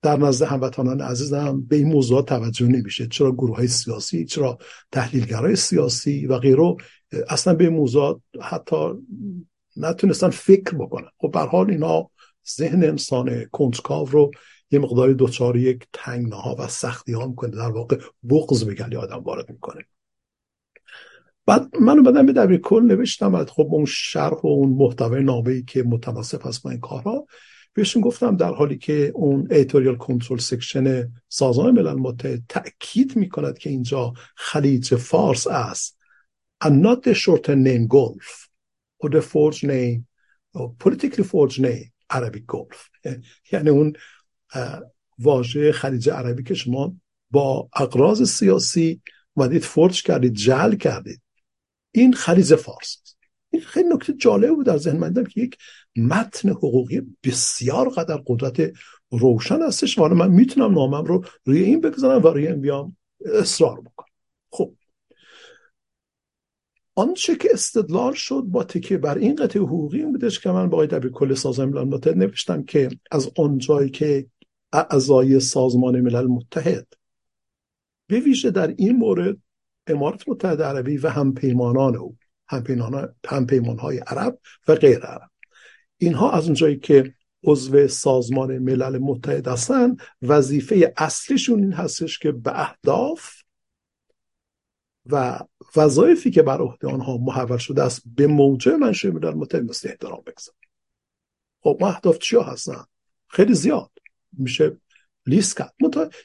در 0.02 0.16
نزد 0.16 0.46
هموطنان 0.46 1.00
عزیزم 1.00 1.60
به 1.60 1.76
این 1.76 1.88
موضوع 1.88 2.22
توجه 2.22 2.66
نمیشه. 2.66 3.06
چرا 3.06 3.32
گروه 3.32 3.56
های 3.56 3.68
سیاسی 3.68 4.24
چرا 4.24 4.58
تحلیلگرای 4.92 5.56
سیاسی 5.56 6.26
و 6.26 6.38
غیره 6.38 6.76
اصلا 7.28 7.54
به 7.54 7.64
این 7.64 7.72
موضوع 7.72 8.20
حتی 8.42 8.76
نتونستن 9.76 10.30
فکر 10.30 10.74
بکنن. 10.74 11.08
خب 11.18 11.30
به 11.30 11.40
حال 11.40 11.70
اینا 11.70 12.10
ذهن 12.56 12.84
انسان 12.84 13.44
کنجکاو 13.52 14.06
رو 14.08 14.30
یه 14.74 14.80
مقداری 14.80 15.14
دوچار 15.14 15.56
یک 15.56 15.86
تنگناها 15.92 16.56
و 16.58 16.68
سختی 16.68 17.12
ها 17.12 17.26
می‌کنه. 17.26 17.50
در 17.50 17.70
واقع 17.70 17.98
بغض 18.30 18.64
به 18.64 18.74
گلوی 18.74 18.96
آدم 18.96 19.18
وارد 19.18 19.50
می‌کنه. 19.50 19.84
بعد 21.46 21.76
من 21.80 22.02
بعدم 22.02 22.26
به 22.26 22.32
دبیر 22.32 22.60
کل 22.60 22.82
نوشتم 22.82 23.34
و 23.34 23.44
خب 23.44 23.68
اون 23.70 23.84
شرح 23.84 24.40
و 24.44 24.46
اون 24.46 24.68
محتوای 24.68 25.22
نامه 25.22 25.62
که 25.62 25.82
متناسب 25.82 26.46
هست 26.46 26.62
با 26.62 26.70
این 26.70 26.80
کارها 26.80 27.26
بهشون 27.72 28.02
گفتم 28.02 28.36
در 28.36 28.54
حالی 28.54 28.78
که 28.78 29.12
اون 29.14 29.48
editorial 29.50 29.96
control 29.96 30.38
section 30.38 31.12
سازمان 31.28 31.70
ملل 31.70 31.94
متحد 31.94 32.42
تاکید 32.48 33.16
می‌کند 33.16 33.58
که 33.58 33.70
اینجا 33.70 34.12
خلیج 34.36 34.94
فارس 34.94 35.46
است. 35.46 35.98
And 36.64 36.82
not 36.82 37.02
the 37.02 37.14
short 37.14 37.48
name 37.48 37.86
Gulf 37.86 38.48
or 39.02 39.10
the 39.10 39.20
forged 39.20 39.64
name 39.64 40.06
or 40.54 40.72
politically 40.84 41.24
forged 41.24 41.60
name 41.60 41.90
Arabic 42.16 42.46
Gulf. 42.46 42.78
یعنی 43.52 43.70
اون 43.70 43.92
واژه 45.18 45.72
خلیج 45.72 46.10
عربی 46.10 46.42
که 46.42 46.54
شما 46.54 46.94
با 47.30 47.68
اقراض 47.76 48.22
سیاسی 48.22 49.00
اومدید 49.34 49.62
فرج 49.62 50.02
کردید 50.02 50.32
جل 50.32 50.74
کردید. 50.74 51.20
این 51.92 52.12
خلیج 52.12 52.54
فارس 52.54 52.98
است. 53.02 53.18
این 53.50 53.62
خیلی 53.62 53.88
نکته 53.88 54.12
جالب 54.12 54.54
بود 54.54 54.66
در 54.66 54.76
ذهن 54.76 54.96
من 54.96 55.24
که 55.24 55.40
یک 55.40 55.56
متن 55.96 56.48
حقوقی 56.48 57.02
بسیار 57.24 57.88
قدر 57.88 58.22
قدرت 58.26 58.72
روشن 59.10 59.62
هستش 59.62 59.98
و 59.98 60.08
من 60.08 60.30
می‌تونم 60.30 60.74
نامم 60.74 61.04
رو 61.04 61.24
روی 61.44 61.62
این 61.62 61.80
بگذارم 61.80 62.24
و 62.24 62.28
روی 62.28 62.46
این 62.46 62.60
بیام 62.60 62.96
اصرار 63.26 63.80
بکنم. 63.80 64.08
خب. 64.50 64.74
آنچه 66.94 67.36
که 67.36 67.48
استدلال 67.52 68.12
شد 68.12 68.42
با 68.46 68.64
تکیه 68.64 68.98
بر 68.98 69.18
این 69.18 69.36
قطعه 69.36 69.62
حقوقی 69.62 69.98
این 69.98 70.12
بودش 70.12 70.40
که 70.40 70.50
من 70.50 70.68
با 70.68 70.76
آقای 70.76 70.86
دبیر 70.86 71.10
کل 71.10 71.34
سازمان 71.34 71.88
ملل 71.88 72.14
نوشتم 72.14 72.62
که 72.62 72.88
از 73.10 73.30
آنجایی 73.36 73.90
که 73.90 74.26
اعضای 74.74 75.40
سازمان 75.40 76.00
ملل 76.00 76.26
متحد. 76.26 76.86
به 78.06 78.20
ویژه 78.20 78.50
در 78.50 78.66
این 78.66 78.96
مورد 78.96 79.36
امارات 79.86 80.28
متحده 80.28 80.64
عربی 80.64 80.96
و 80.96 81.08
همپیمانان 81.08 81.96
او 81.96 82.16
همپیمان 83.26 83.78
های 83.78 83.98
عرب 83.98 84.38
و 84.68 84.74
غیر 84.74 84.98
عرب. 84.98 85.30
اینها 85.98 86.32
از 86.32 86.44
اونجایی 86.44 86.78
که 86.78 87.14
عضو 87.44 87.88
سازمان 87.88 88.58
ملل 88.58 88.98
متحد 88.98 89.48
هستن 89.48 89.96
وظیفه 90.22 90.94
اصلیشون 90.96 91.58
این 91.58 91.72
هستش 91.72 92.18
که 92.18 92.32
به 92.32 92.60
اهداف 92.60 93.42
و 95.06 95.40
وظایفی 95.76 96.30
که 96.30 96.42
بر 96.42 96.60
عهده 96.60 96.88
آنها 96.88 97.16
محول 97.16 97.56
شده 97.56 97.82
است 97.82 98.02
به 98.16 98.26
موجه 98.26 98.76
منشأ 98.76 99.08
ملل 99.08 99.34
متحد 99.34 99.62
مثل 99.62 99.88
احترام 99.88 100.22
بگذارن. 100.26 100.58
خب 101.60 101.78
ما 101.80 101.88
اهداف 101.88 102.18
چیا 102.18 102.42
هستن؟ 102.42 102.84
خیلی 103.28 103.54
زیاد. 103.54 103.90
میشه 104.38 104.76
لیست 105.26 105.58
کرد. 105.58 105.74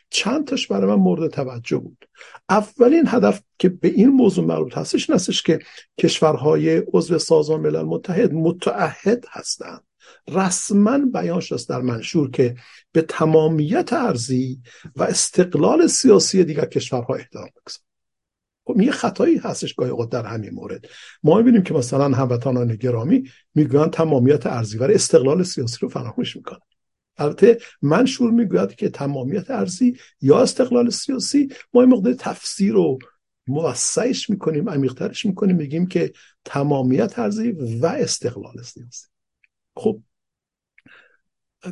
چند 0.09 0.47
تاش 0.47 0.67
برای 0.67 0.87
من 0.87 1.03
مورد 1.03 1.31
توجه 1.31 1.77
بود. 1.77 2.05
اولین 2.49 3.03
هدف 3.07 3.41
که 3.59 3.69
به 3.69 3.87
این 3.87 4.09
موضوع 4.09 4.45
مربوط 4.45 4.77
هستش 4.77 5.09
این 5.09 5.19
که 5.41 5.59
کشورهای 5.99 6.77
عضو 6.77 7.17
سازمان 7.17 7.59
ملل 7.59 7.81
متحد 7.81 8.33
متعهد 8.33 9.25
هستند. 9.29 9.83
رسما 10.27 10.97
بیان 10.97 11.39
شده 11.39 11.63
در 11.69 11.81
منشور 11.81 12.31
که 12.31 12.55
به 12.91 13.01
تمامیت 13.01 13.93
ارزی 13.93 14.61
و 14.95 15.03
استقلال 15.03 15.87
سیاسی 15.87 16.43
دیگر 16.43 16.65
کشورها 16.65 17.15
احترام 17.15 17.49
بگذارند. 17.55 17.89
خب 18.65 18.81
یه 18.81 18.91
خطایی 18.91 19.37
هستش 19.37 19.73
گاهی 19.73 19.91
اوقات 19.91 20.09
در 20.09 20.25
همین 20.25 20.53
مورد. 20.53 20.85
ما 21.23 21.37
می‌بینیم 21.37 21.63
که 21.63 21.73
مثلا 21.73 22.05
هموطنان 22.05 22.75
گرامی 22.75 23.23
می‌گویند 23.55 23.89
تمامیت 23.89 24.47
ارزی 24.47 24.77
ولی 24.77 24.93
استقلال 24.93 25.43
سیاسی 25.43 25.77
رو 25.81 25.89
فراموش 25.89 26.35
می‌کنن. 26.35 26.59
البته 27.21 27.59
منشور 27.81 28.31
می‌گوید 28.31 28.75
که 28.75 28.89
تمامیت 28.89 29.51
ارزی 29.51 29.97
یا 30.21 30.41
استقلال 30.41 30.89
سیاسی 30.89 31.49
ما 31.73 31.81
این 31.81 31.89
مقدار 31.89 32.13
تفسیر 32.13 32.73
رو 32.73 32.99
موسعش 33.47 34.29
می‌کنیم 34.29 34.69
عمیقترش 34.69 35.25
می‌کنیم 35.25 35.55
میگیم 35.55 35.87
که 35.87 36.13
تمامیت 36.45 37.19
ارزی 37.19 37.51
و 37.51 37.85
استقلال 37.85 38.61
سیاسی. 38.63 39.07
خب 39.75 40.01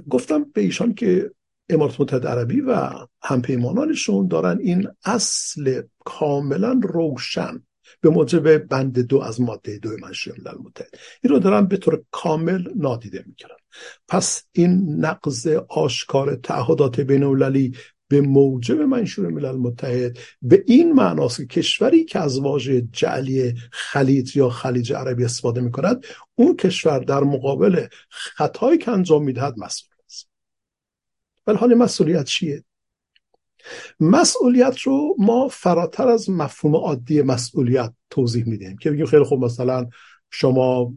گفتم 0.10 0.44
به 0.44 0.62
ایشان 0.62 0.94
که 0.94 1.32
امارات 1.70 2.02
متحده 2.02 2.28
عربی 2.28 2.62
و 2.62 2.90
همپیمانانشون 3.22 4.28
دارن 4.28 4.60
این 4.60 4.88
اصل 5.06 5.82
کاملا 6.06 6.80
روشن 6.84 7.64
به 8.02 8.10
موجب 8.10 8.58
بند 8.58 9.00
دو 9.00 9.20
از 9.20 9.42
ماده 9.42 9.78
دو 9.78 9.90
منشور 10.02 10.36
ملل 10.40 10.58
متحد 10.58 10.90
این 11.24 11.34
رو 11.34 11.40
دارن 11.40 11.66
به 11.66 11.78
طور 11.78 12.04
کامل 12.12 12.68
نادیده 12.76 13.24
می‌گیرن. 13.28 13.58
پس 14.08 14.44
این 14.52 15.06
نقض 15.06 15.48
آشکار 15.70 16.36
تعهدات 16.36 17.00
بین 17.00 17.24
به 18.08 18.22
موجب 18.22 18.82
منشور 18.82 19.28
ملل 19.28 19.56
متحد 19.56 20.18
به 20.42 20.64
این 20.68 20.94
معناست 20.94 21.38
که 21.38 21.46
کشوری 21.46 22.06
که 22.06 22.20
از 22.20 22.40
واژه 22.40 22.82
جعلی 22.82 23.54
خلیج 23.72 24.38
یا 24.38 24.50
خلیج 24.50 24.94
عربی 24.94 25.26
استفاده 25.26 25.62
می 25.62 25.72
کند 25.72 26.06
اون 26.36 26.56
کشور 26.56 27.00
در 27.00 27.24
مقابل 27.24 27.88
خطایی 28.10 28.78
که 28.78 28.92
انجام 28.92 29.24
می‌دهد 29.24 29.54
مسئول 29.58 29.90
است. 30.06 30.28
ولی 31.48 31.58
حال 31.58 31.74
مسئولیت 31.74 32.26
چیه؟ 32.26 32.64
مسئولیت 34.00 34.80
رو 34.80 35.16
ما 35.20 35.48
فراتر 35.48 36.08
از 36.08 36.30
مفهوم 36.30 36.76
عادی 36.76 37.22
مسئولیت 37.22 37.94
توضیح 38.10 38.48
میدیم 38.48 38.78
که 38.78 38.92
بگیم 38.92 39.06
خیلی 39.06 39.24
خوب 39.24 39.46
مثلا 39.46 39.90
شما 40.30 40.94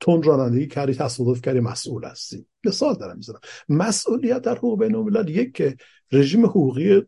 تون 0.00 0.22
رانندگی 0.22 0.66
کردی 0.66 0.94
تصادف 0.94 1.42
کردی 1.42 1.60
مسئول 1.60 2.04
هستی. 2.04 2.46
مثال 2.64 2.94
دارم 2.94 3.16
می‌زنم 3.16 3.40
مسئولیت 3.68 4.42
در 4.42 4.54
حقوق 4.54 4.84
بین 4.84 5.28
یک 5.28 5.54
که 5.54 5.76
رژیم 6.12 6.46
حقوقی 6.46 7.02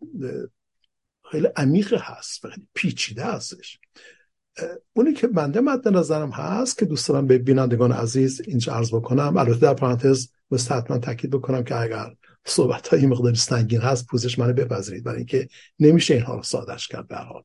خیلی 1.31 1.49
عمیق 1.57 1.95
هست 1.95 2.47
خیلی 2.47 2.69
پیچیده 2.75 3.25
هستش. 3.25 3.81
اونی 4.93 5.13
که 5.13 5.27
بنده 5.27 5.61
مد 5.61 5.89
نظرم 5.89 6.31
هست 6.31 6.79
که 6.79 6.85
دوست 6.85 7.09
دارم 7.09 7.27
به 7.27 7.39
بینندگان 7.39 7.93
عزیز 7.93 8.41
اینجا 8.41 8.75
عرض 8.75 8.95
بکنم. 8.95 9.37
البته 9.37 9.61
در 9.61 9.75
پرانتز 9.75 10.29
مثل 10.51 10.75
حتما 10.75 10.99
تاکید 10.99 11.31
بکنم 11.31 11.65
که 11.65 11.77
اگر 11.81 12.17
صحبت 12.45 12.89
های 12.89 13.07
مقداری 13.07 13.37
سنگین 13.37 13.81
هست 13.81 14.07
پوزش 14.07 14.39
منو 14.39 14.53
بپذیرید. 14.53 15.05
برای 15.05 15.17
اینکه 15.17 15.49
نمیشه 15.79 16.15
اینها 16.15 16.35
رو 16.35 16.43
سادش 16.43 16.89
کرد 16.89 17.09
به 17.09 17.17
حال. 17.17 17.43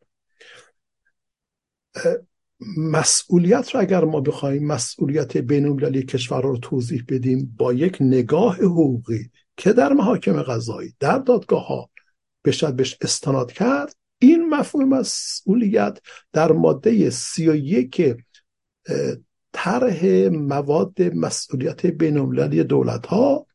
مسئولیت 2.77 3.75
رو 3.75 3.79
اگر 3.79 4.03
ما 4.03 4.21
بخوایم 4.21 4.67
مسئولیت 4.67 5.37
بین 5.37 5.77
کشور 6.01 6.41
رو 6.41 6.57
توضیح 6.57 7.03
بدیم 7.07 7.55
با 7.57 7.73
یک 7.73 7.97
نگاه 8.01 8.55
حقوقی 8.55 9.29
که 9.57 9.73
در 9.73 9.93
محاکم 9.93 10.41
قضایی 10.41 10.95
در 10.99 11.17
دادگاه 11.17 11.67
ها 11.67 11.89
بشد 12.45 12.75
بهش 12.75 12.97
استناد 13.01 13.51
کرد 13.51 13.95
این 14.19 14.49
مفهوم 14.49 14.89
مسئولیت 14.89 15.99
در 16.33 16.51
ماده 16.51 17.09
سی 17.09 17.49
و 17.49 17.55
یک 17.55 18.15
طرح 19.51 20.05
مواد 20.31 21.01
مسئولیت 21.01 21.85
بین 21.85 22.47
دولت 22.63 23.05
ها 23.05 23.47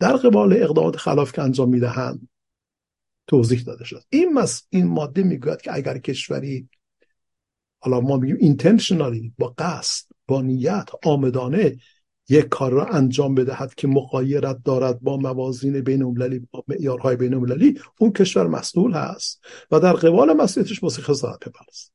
در 0.00 0.16
قبال 0.16 0.52
اقدامات 0.52 0.96
خلاف 0.96 1.32
که 1.32 1.42
انجام 1.42 1.68
می‌دهند 1.68 2.28
توضیح 3.26 3.62
داده 3.62 3.84
شد. 3.84 4.02
این 4.10 4.32
مس... 4.32 4.66
این 4.70 4.86
ماده 4.86 5.22
می‌گوید 5.22 5.60
که 5.60 5.74
اگر 5.74 5.98
کشوری 5.98 6.68
حالا 7.78 8.00
ما 8.00 8.16
میگیم 8.16 8.36
اینتنشنالی 8.40 9.32
با 9.38 9.54
قصد 9.58 10.06
با 10.26 10.42
نیت 10.42 10.88
آمدانه 11.04 11.76
یک 12.28 12.48
کار 12.48 12.72
را 12.72 12.84
انجام 12.86 13.34
بدهد 13.34 13.74
که 13.74 13.88
مقایرت 13.88 14.58
دارد 14.64 15.00
با 15.00 15.16
موازین 15.16 15.80
بین 15.80 16.02
المللی 16.02 16.46
با 16.50 16.64
معیارهای 16.68 17.16
بین 17.16 17.34
المللی 17.34 17.80
اون 17.98 18.12
کشور 18.12 18.46
مسئول 18.46 18.92
هست. 18.92 19.40
و 19.70 19.80
در 19.80 19.92
قبال 19.92 20.32
مسئولیتش 20.32 20.82
موسیقی 20.82 21.02
خسارت 21.02 21.38
بپردازد 21.38 21.90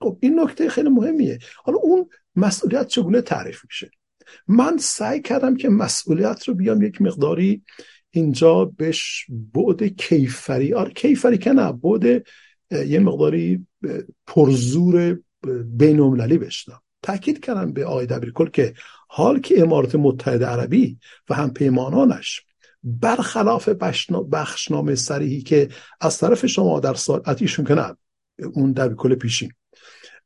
خب 0.00 0.18
این 0.20 0.40
نکته 0.40 0.68
خیلی 0.68 0.88
مهمیه. 0.88 1.38
حالا 1.64 1.78
اون 1.78 2.08
مسئولیت 2.36 2.86
چگونه 2.86 3.20
تعریف 3.20 3.64
میشه؟ 3.64 3.90
من 4.48 4.76
سعی 4.78 5.20
کردم 5.22 5.56
که 5.56 5.68
مسئولیت 5.68 6.48
رو 6.48 6.54
بیام 6.54 6.82
یک 6.82 7.02
مقداری 7.02 7.62
اینجا 8.10 8.64
بهش 8.64 9.26
بعد 9.54 9.82
کیفری. 9.82 10.74
آره 10.74 10.92
کیفری 10.92 11.38
که 11.38 11.52
نه 11.52 11.72
بعد 11.72 12.26
یه 12.70 12.98
مقداری 12.98 13.66
پرزور 14.26 15.18
بین 15.64 16.00
المللی 16.00 16.38
بشنم 16.38 16.80
تاکید 17.02 17.44
کردم 17.44 17.72
به 17.72 17.84
آقای 17.84 18.06
دبیرکل 18.06 18.48
که 18.48 18.74
حال 19.08 19.40
که 19.40 19.62
امارات 19.62 19.94
متحده 19.94 20.46
عربی 20.46 20.98
و 21.28 21.34
هم 21.34 21.52
پیمانانش 21.52 22.40
برخلاف 22.82 23.68
بخشنامه 24.32 24.94
سریحی 24.94 25.42
که 25.42 25.68
از 26.00 26.18
طرف 26.18 26.46
شما 26.46 26.80
در 26.80 26.94
ساعت 26.94 27.42
ایشون 27.42 27.64
که 27.64 27.96
اون 28.54 28.72
دبیرکل 28.72 29.14
پیشین 29.14 29.52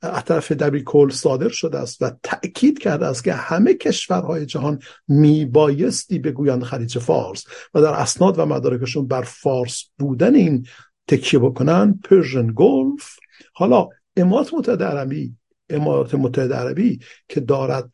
از 0.03 0.25
طرف 0.25 0.53
دبیرکل 0.53 1.11
صادر 1.11 1.49
شده 1.49 1.79
است 1.79 2.03
و 2.03 2.11
تأکید 2.23 2.79
کرده 2.79 3.07
است 3.07 3.25
که 3.25 3.33
همه 3.33 3.75
کشورهای 3.75 4.47
جهان 4.47 4.79
میبایستی 5.09 6.19
بگویند 6.19 6.63
خلیج 6.63 6.99
فارس 6.99 7.45
و 7.75 7.83
در 7.83 7.93
اسناد 7.93 8.39
و 8.39 8.47
مدارکشون 8.47 9.07
بر 9.07 9.23
فارس 9.23 9.85
بودن 9.99 10.35
این 10.35 10.67
تکیه 11.07 11.41
بکنن 11.41 12.01
Persian 12.05 12.53
Gulf 12.55 13.19
حالا 13.53 13.89
امارات 14.17 14.55
متحده 14.55 14.85
عربی 14.85 15.37
امارات 15.71 16.15
متحده 16.15 16.55
عربی 16.55 17.01
که 17.29 17.41
دارد 17.41 17.91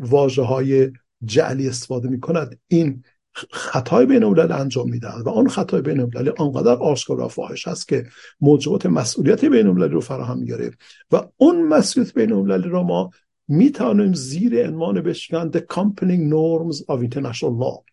واژه 0.00 0.42
های 0.42 0.92
جعلی 1.24 1.68
استفاده 1.68 2.08
می 2.08 2.20
کند 2.20 2.60
این 2.68 3.02
خطای 3.50 4.06
بین 4.06 4.22
الملل 4.22 4.52
انجام 4.52 4.90
می‌دهد 4.90 5.26
و 5.26 5.30
آن 5.30 5.48
خطای 5.48 5.82
بین 5.82 6.00
المللی 6.00 6.30
آنقدر 6.38 6.72
آشکار 6.72 7.20
و 7.20 7.28
فاحش 7.28 7.68
است 7.68 7.88
که 7.88 8.06
موجبات 8.40 8.86
مسئولیت 8.86 9.44
بین 9.44 9.66
المللی 9.66 9.94
رو 9.94 10.00
فراهم 10.00 10.38
میاره 10.38 10.70
و 11.12 11.28
اون 11.36 11.62
مسئولیت 11.68 12.14
بین 12.14 12.32
المللی 12.32 12.68
رو 12.68 12.82
ما 12.82 13.10
می‌توانیم 13.48 14.12
زیر 14.12 14.66
عنوان 14.66 15.00
بشکن 15.00 15.50
the 15.50 15.56
accompanying 15.56 16.32
norms 16.32 16.76
of 16.80 17.02
international 17.02 17.62
law 17.62 17.84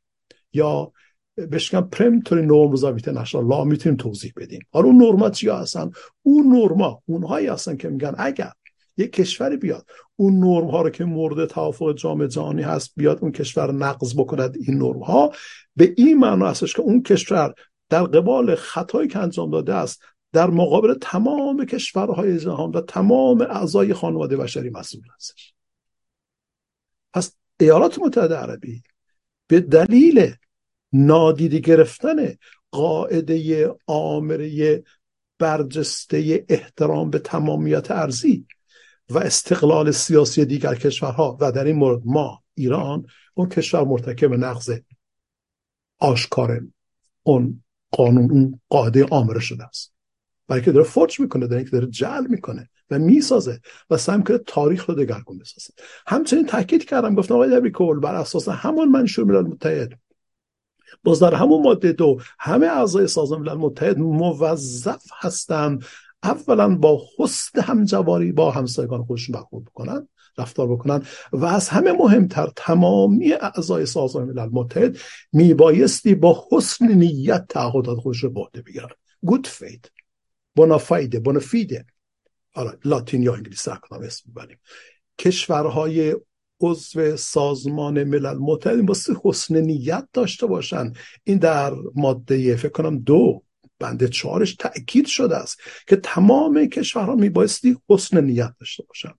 یا 0.54 0.92
بشکن 1.38 1.82
پرمتوری 1.82 2.48
norms 2.48 2.80
of 2.80 3.02
international 3.02 3.52
law 3.52 3.66
می‌تونیم 3.66 3.98
توضیح 3.98 4.34
بدیم. 4.36 4.62
حالا 4.72 4.88
اون 4.88 4.98
نرما 4.98 5.30
چیا 5.30 5.58
هستن؟ 5.58 5.92
اون 6.22 6.48
نرما 6.48 7.04
اونهایی 7.06 7.48
هستن 7.48 7.78
که 7.78 7.90
میگن 7.90 8.16
اگر 8.18 8.52
یک 8.98 9.12
کشوری 9.12 9.58
بیاد 9.58 9.86
اون 10.16 10.34
نرم 10.34 10.70
ها 10.70 10.82
رو 10.82 10.90
که 10.90 11.06
مورد 11.06 11.46
توافق 11.46 11.94
جامعه 11.94 12.28
جهانی 12.28 12.62
هست 12.62 12.94
بیاد 12.98 13.20
اون 13.22 13.32
کشور 13.32 13.72
نقض 13.72 14.16
بکند 14.16 14.58
این 14.68 14.78
نرم 14.78 15.00
ها 15.00 15.32
به 15.76 15.94
این 15.98 16.18
معنا 16.18 16.50
هستش 16.50 16.74
که 16.74 16.82
اون 16.82 17.04
کشور 17.04 17.54
در 17.90 18.04
قبال 18.04 18.56
خطایی 18.56 19.08
که 19.08 19.20
انجام 19.20 19.52
داده 19.52 19.74
است 19.74 20.02
در 20.32 20.50
مقابل 20.50 20.94
تمام 21.02 21.66
کشورهای 21.66 22.40
جهان 22.40 22.72
و 22.72 22.82
تمام 22.82 23.42
اعضای 23.42 23.94
خانواده 23.94 24.38
بشری 24.38 24.70
مسئول 24.70 25.04
هستش. 25.16 25.54
پس 27.14 27.36
ایالات 27.60 28.00
متحده 28.00 28.36
عربی 28.36 28.84
به 29.48 29.60
دلیل 29.60 30.34
نادیده 30.94 31.60
گرفتن 31.60 32.16
قاعده 32.72 33.70
آمره 33.88 34.84
برجسته 35.40 36.46
احترام 36.50 37.10
به 37.10 37.20
تمامیت 37.20 37.92
ارزی 37.92 38.46
و 39.10 39.18
استقلال 39.18 39.92
سیاسی 39.92 40.46
دیگر 40.46 40.76
کشورها 40.76 41.38
و 41.42 41.52
در 41.52 41.64
این 41.64 41.76
مورد 41.76 42.02
ما 42.06 42.44
ایران 42.54 43.06
اون 43.34 43.50
کشور 43.50 43.84
مرتکب 43.84 44.34
نقض 44.34 44.80
آشکار 46.00 46.62
اون 47.24 47.64
قانون 47.92 48.32
اون 48.32 48.60
قاعده 48.70 49.06
آمره 49.06 49.40
شده 49.40 49.64
است. 49.64 49.94
برای 50.48 50.62
که 50.62 50.72
داره 50.72 50.86
فرچ 50.86 51.20
می‌کنه 51.20 51.48
داره 51.48 51.64
که 51.64 51.70
داره 51.70 51.88
جعل 51.88 52.28
می‌کنه 52.28 52.70
و 52.90 53.00
می‌سازه 53.00 53.60
و 53.90 53.98
سعی 53.98 54.24
کنه 54.24 54.38
تاریخ 54.38 54.90
رو 54.90 54.96
دگرگون 54.96 55.38
بسازه. 55.38 55.74
همچنین 56.08 56.46
تاکید 56.46 56.86
کردم 56.86 57.16
گفتم 57.16 57.36
آقای 57.36 57.72
کول 57.72 58.00
بر 58.00 58.16
اساس 58.16 58.48
همون 58.50 58.88
منشور 58.88 59.26
ملل 59.26 59.48
متحد 59.48 60.00
باز 61.04 61.20
در 61.20 61.34
همون 61.34 61.62
ماده 61.62 61.92
دو 61.92 62.20
همه 62.40 62.68
اعضای 62.68 63.08
سازمان 63.08 63.42
ملل 63.42 63.58
متحد 63.58 63.98
موظف 64.00 65.04
هستند. 65.20 65.86
اولا 66.24 66.76
با 66.76 67.02
حسن 67.18 67.62
همجواری 67.62 68.32
با 68.32 68.52
همسایگان 68.52 69.04
خودشون 69.04 69.34
برخورد 69.36 69.66
بکنن 69.66 70.08
رفتار 70.38 70.68
بکنن 70.68 71.02
و 71.34 71.46
از 71.46 71.70
همه 71.70 71.92
مهمتر 71.92 72.50
تمامی 72.56 73.34
اعضای 73.34 73.86
سازمان 73.86 74.28
ملل 74.28 74.50
متحد 74.52 74.98
میبایستی 75.34 76.16
با 76.16 76.46
حسن 76.52 76.88
نیت 76.88 77.46
تعهدات 77.50 77.98
خودش 77.98 78.24
رو 78.24 78.30
بوده 78.30 78.62
بگیرن. 78.62 78.88
گود 79.24 79.48
فید 79.48 79.92
بونافایده 80.56 81.20
بونافیده 81.20 81.86
آره 82.56 82.78
لاتین 82.86 83.24
یا 83.24 83.34
انگلیسی 83.34 83.72
کنم 83.82 84.02
اسم 84.02 84.32
ببریم 84.32 84.58
کشورهای 85.20 86.16
عضو 86.64 87.18
سازمان 87.18 88.04
ملل 88.04 88.38
متحد 88.38 88.86
باسه 88.86 89.16
حسن 89.24 89.58
نیت 89.58 90.08
داشته 90.14 90.46
باشن 90.46 90.94
این 91.24 91.38
در 91.38 91.74
ماده 91.96 92.56
فکر 92.56 92.72
کنم 92.72 93.00
دو 93.00 93.44
بنده 93.80 94.08
چهارش 94.08 94.56
تأکید 94.56 95.06
شده 95.06 95.38
است 95.38 95.60
که 95.88 95.96
تمام 95.96 96.66
کشورها 96.66 97.16
میبایستی 97.16 97.78
حسن 97.90 98.24
نیت 98.24 98.54
داشته 98.60 98.84
باشن 98.88 99.14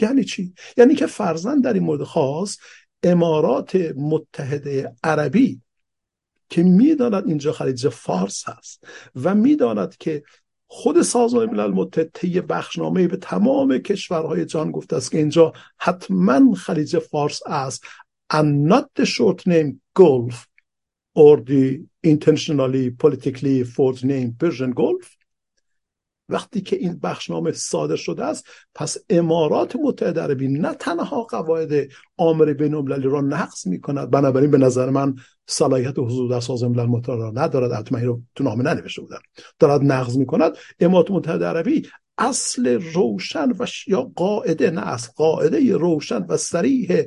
یعنی 0.00 0.24
چی؟ 0.24 0.54
یعنی 0.76 0.94
که 0.94 1.06
فرزن 1.06 1.60
در 1.60 1.72
این 1.72 1.82
مورد 1.82 2.02
خاص 2.02 2.56
امارات 3.02 3.76
متحده 3.96 4.94
عربی 5.04 5.62
که 6.48 6.62
می‌داند 6.62 7.28
اینجا 7.28 7.52
خلیج 7.52 7.88
فارس 7.88 8.48
هست 8.48 8.84
و 9.14 9.34
می‌داند 9.34 9.96
که 9.96 10.22
خود 10.70 11.02
سازمان 11.02 11.50
ملل 11.50 11.70
متحد 11.70 12.10
طی 12.14 12.40
بخشنامه 12.40 13.08
به 13.08 13.16
تمام 13.16 13.78
کشورهای 13.78 14.44
جان 14.44 14.70
گفته 14.70 14.96
است 14.96 15.10
که 15.10 15.18
اینجا 15.18 15.52
حتما 15.78 16.54
خلیج 16.54 16.98
فارس 16.98 17.40
است 17.46 17.84
and 18.32 18.70
not 18.72 18.84
the 19.00 19.06
short 19.06 19.46
name 19.46 19.80
Gulf 19.94 20.46
or 21.14 21.40
the 21.40 21.80
intentionally 22.02 22.90
politically 22.90 23.64
forged 23.64 24.04
name 24.04 24.36
Persian 24.38 24.72
Gulf 24.72 25.17
وقتی 26.28 26.60
که 26.60 26.76
این 26.76 26.98
بخشنامه 26.98 27.52
صادر 27.52 27.96
شده 27.96 28.24
است 28.24 28.46
پس 28.74 28.96
امارات 29.10 29.76
متحده 29.76 30.20
عربی 30.20 30.48
نه 30.48 30.74
تنها 30.74 31.22
قواعد 31.22 31.88
آمر 32.16 32.52
بین 32.52 32.74
المللی 32.74 33.08
را 33.08 33.20
نقض 33.20 33.66
می 33.66 33.80
کند 33.80 34.10
بنابراین 34.10 34.50
به 34.50 34.58
نظر 34.58 34.90
من 34.90 35.14
صلاحیت 35.46 35.98
حضور 35.98 36.30
در 36.30 36.40
سازمان 36.40 36.72
ملل 36.72 36.86
متحد 36.86 37.18
را 37.18 37.30
ندارد. 37.30 37.72
البته 37.72 38.00
رو 38.00 38.22
تو 38.34 38.44
نامه 38.44 38.64
ننوشته 38.64 39.00
بودن 39.00 39.18
دارد 39.58 39.80
نقض 39.84 40.16
می 40.16 40.26
کند 40.26 40.56
امارات 40.80 41.10
متحده 41.10 41.46
عربی 41.46 41.88
اصل 42.18 42.82
روشن 42.94 43.50
و 43.58 43.66
یا 43.86 44.02
قاعده 44.02 44.70
نه 44.70 44.88
از 44.88 45.14
قاعده 45.14 45.76
روشن 45.76 46.26
و 46.28 46.36
سریح 46.36 47.06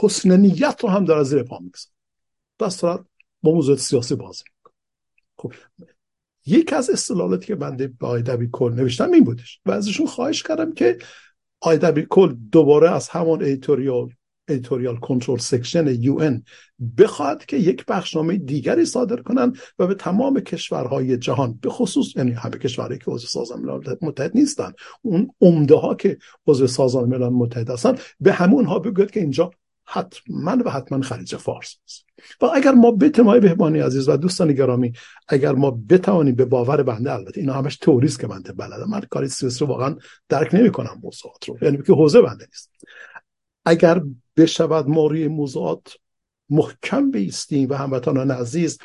حسن 0.00 0.40
نیت 0.40 0.80
رو 0.82 0.88
هم 0.88 1.04
دارد 1.04 1.22
زیر 1.22 1.42
پا 1.42 1.58
می‌گذارد 1.58 1.94
پس 2.58 2.80
دارد 2.80 3.04
با 3.42 3.52
موضوع 3.52 3.76
سیاسی 3.76 4.14
بازی 4.14 4.44
می‌کنه. 4.46 4.74
خب 5.38 5.52
یک 6.46 6.72
از 6.72 6.90
اصطلاحاتی 6.90 7.46
که 7.46 7.54
بنده 7.54 7.88
به 7.88 8.06
آقای 8.06 8.48
کل 8.52 8.72
نوشتم 8.72 9.12
این 9.12 9.24
بودش 9.24 9.60
و 9.66 9.70
ازشون 9.70 10.06
خواهش 10.06 10.42
کردم 10.42 10.72
که 10.72 10.98
آی 11.60 11.78
کل 12.10 12.34
دوباره 12.52 12.90
از 12.90 13.08
همون 13.08 13.42
editorial 13.42 14.10
editorial 14.48 14.96
control 14.96 15.38
section 15.38 15.86
یو 15.86 16.38
بخواد 16.98 17.44
که 17.44 17.56
یک 17.56 17.86
بخشنامه 17.86 18.36
دیگری 18.36 18.84
صادر 18.84 19.16
کنند 19.16 19.58
و 19.78 19.86
به 19.86 19.94
تمام 19.94 20.40
کشورهای 20.40 21.16
جهان 21.16 21.58
به 21.62 21.70
خصوص 21.70 22.16
یعنی 22.16 22.32
همه 22.32 22.58
کشورهایی 22.58 22.98
که 22.98 23.10
عضو 23.10 23.26
سازمان 23.26 23.60
ملل 23.60 23.96
متحد 24.02 24.30
نیستن 24.34 24.72
اون 25.02 25.30
عمده 25.40 25.74
ها 25.74 25.94
که 25.94 26.18
عضو 26.46 26.66
سازمان 26.66 27.08
ملل 27.08 27.28
متحد 27.28 27.70
هستن 27.70 27.94
به 28.20 28.32
همون 28.32 28.64
ها 28.64 28.78
بگوید 28.78 29.10
که 29.10 29.20
اینجا 29.20 29.50
حتما 29.92 30.56
و 30.64 30.70
حتما 30.70 31.00
خلیج 31.00 31.36
فارس 31.36 31.76
است 31.86 32.06
و 32.40 32.46
اگر 32.46 32.72
ما 32.72 32.90
بتونیم 32.90 33.40
بهبانی 33.40 33.80
عزیز 33.80 34.08
و 34.08 34.16
دوستان 34.16 34.52
گرامی 34.52 34.92
اگر 35.28 35.52
ما 35.52 35.70
بتوانیم 35.70 36.34
به 36.34 36.44
باور 36.44 36.82
بنده 36.82 37.12
البته 37.12 37.40
اینا 37.40 37.52
همش 37.52 37.76
توریست 37.76 38.20
که 38.20 38.26
بنده 38.26 38.52
بلدم. 38.52 38.90
من 38.90 39.00
کاری 39.00 39.28
سیاسی 39.28 39.60
رو 39.60 39.66
واقعا 39.66 39.96
درک 40.28 40.54
نمی‌کنم 40.54 41.00
موضوعات 41.02 41.48
رو. 41.48 41.58
یعنی 41.62 41.82
که 41.82 41.92
حوزه 41.92 42.22
بنده 42.22 42.44
نیست. 42.44 42.70
اگر 43.64 44.02
بشود 44.36 44.88
ما 44.88 45.06
روی 45.06 45.28
موضوعات 45.28 45.94
محکم 46.50 47.10
بیستیم 47.10 47.70
و 47.70 47.74
هموطنان 47.74 48.30
عزیز 48.30 48.78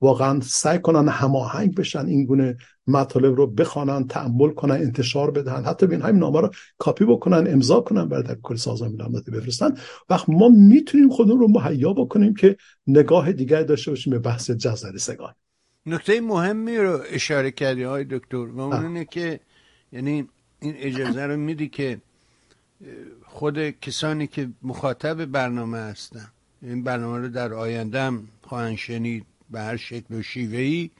واقعا 0.00 0.40
سعی 0.40 0.78
کنن 0.78 1.08
هماهنگ 1.08 1.74
بشن 1.74 2.06
این 2.06 2.24
گونه 2.24 2.56
مطالب 2.86 3.34
رو 3.34 3.46
بخوانن 3.46 4.06
تعمل 4.06 4.50
کنن 4.50 4.74
انتشار 4.74 5.30
بدن. 5.30 5.64
حتی 5.64 5.86
بین 5.86 6.02
همین 6.02 6.20
نامه 6.20 6.40
رو 6.40 6.50
کاپی 6.78 7.04
بکنن 7.04 7.52
امضا 7.52 7.80
کنن 7.80 8.08
برای 8.08 8.22
در 8.22 8.36
کل 8.42 8.56
سازمان 8.56 8.92
ملل 8.92 9.20
بفرستن. 9.20 9.74
وقت 10.08 10.28
ما 10.28 10.48
می‌تونیم 10.48 11.08
خودمون 11.08 11.38
رو 11.38 11.48
مهیا 11.48 11.92
بکنیم 11.92 12.34
که 12.34 12.56
نگاه 12.86 13.32
دیگری 13.32 13.64
داشته 13.64 13.90
باشیم 13.90 14.10
به 14.10 14.18
بحث 14.18 14.50
جزر 14.50 14.96
سگان. 14.96 15.34
نکته 15.86 16.20
مهمی 16.20 16.78
رو 16.78 17.00
اشاره 17.10 17.50
کردی 17.50 17.82
های 17.82 18.04
دکتر 18.04 18.36
و 18.36 18.60
اون 18.60 18.84
اینه 18.86 19.04
که 19.04 19.40
یعنی 19.92 20.28
این 20.60 20.74
اجازه 20.76 21.26
رو 21.26 21.36
میدی 21.36 21.68
که 21.68 21.98
خود 23.26 23.70
کسانی 23.70 24.26
که 24.26 24.48
مخاطب 24.62 25.24
برنامه 25.24 25.78
هستن 25.78 26.28
این 26.62 26.84
برنامه 26.84 27.18
رو 27.18 27.28
در 27.28 27.54
آینده 27.54 28.00
هم 28.00 28.28
خواهند 28.42 28.76
شنید. 28.76 29.24
به 29.50 29.60
هر 29.60 29.76
شکل 29.76 30.14
و 30.14 30.22
شیوه‌ای 30.22 30.90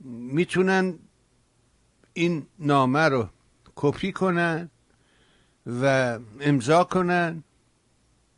می‌تونن 0.00 0.98
این 2.12 2.46
نامه 2.58 3.08
رو 3.08 3.28
کپی 3.74 4.12
کنن 4.12 4.70
و 5.66 6.18
امضا 6.40 6.84
کنن 6.84 7.44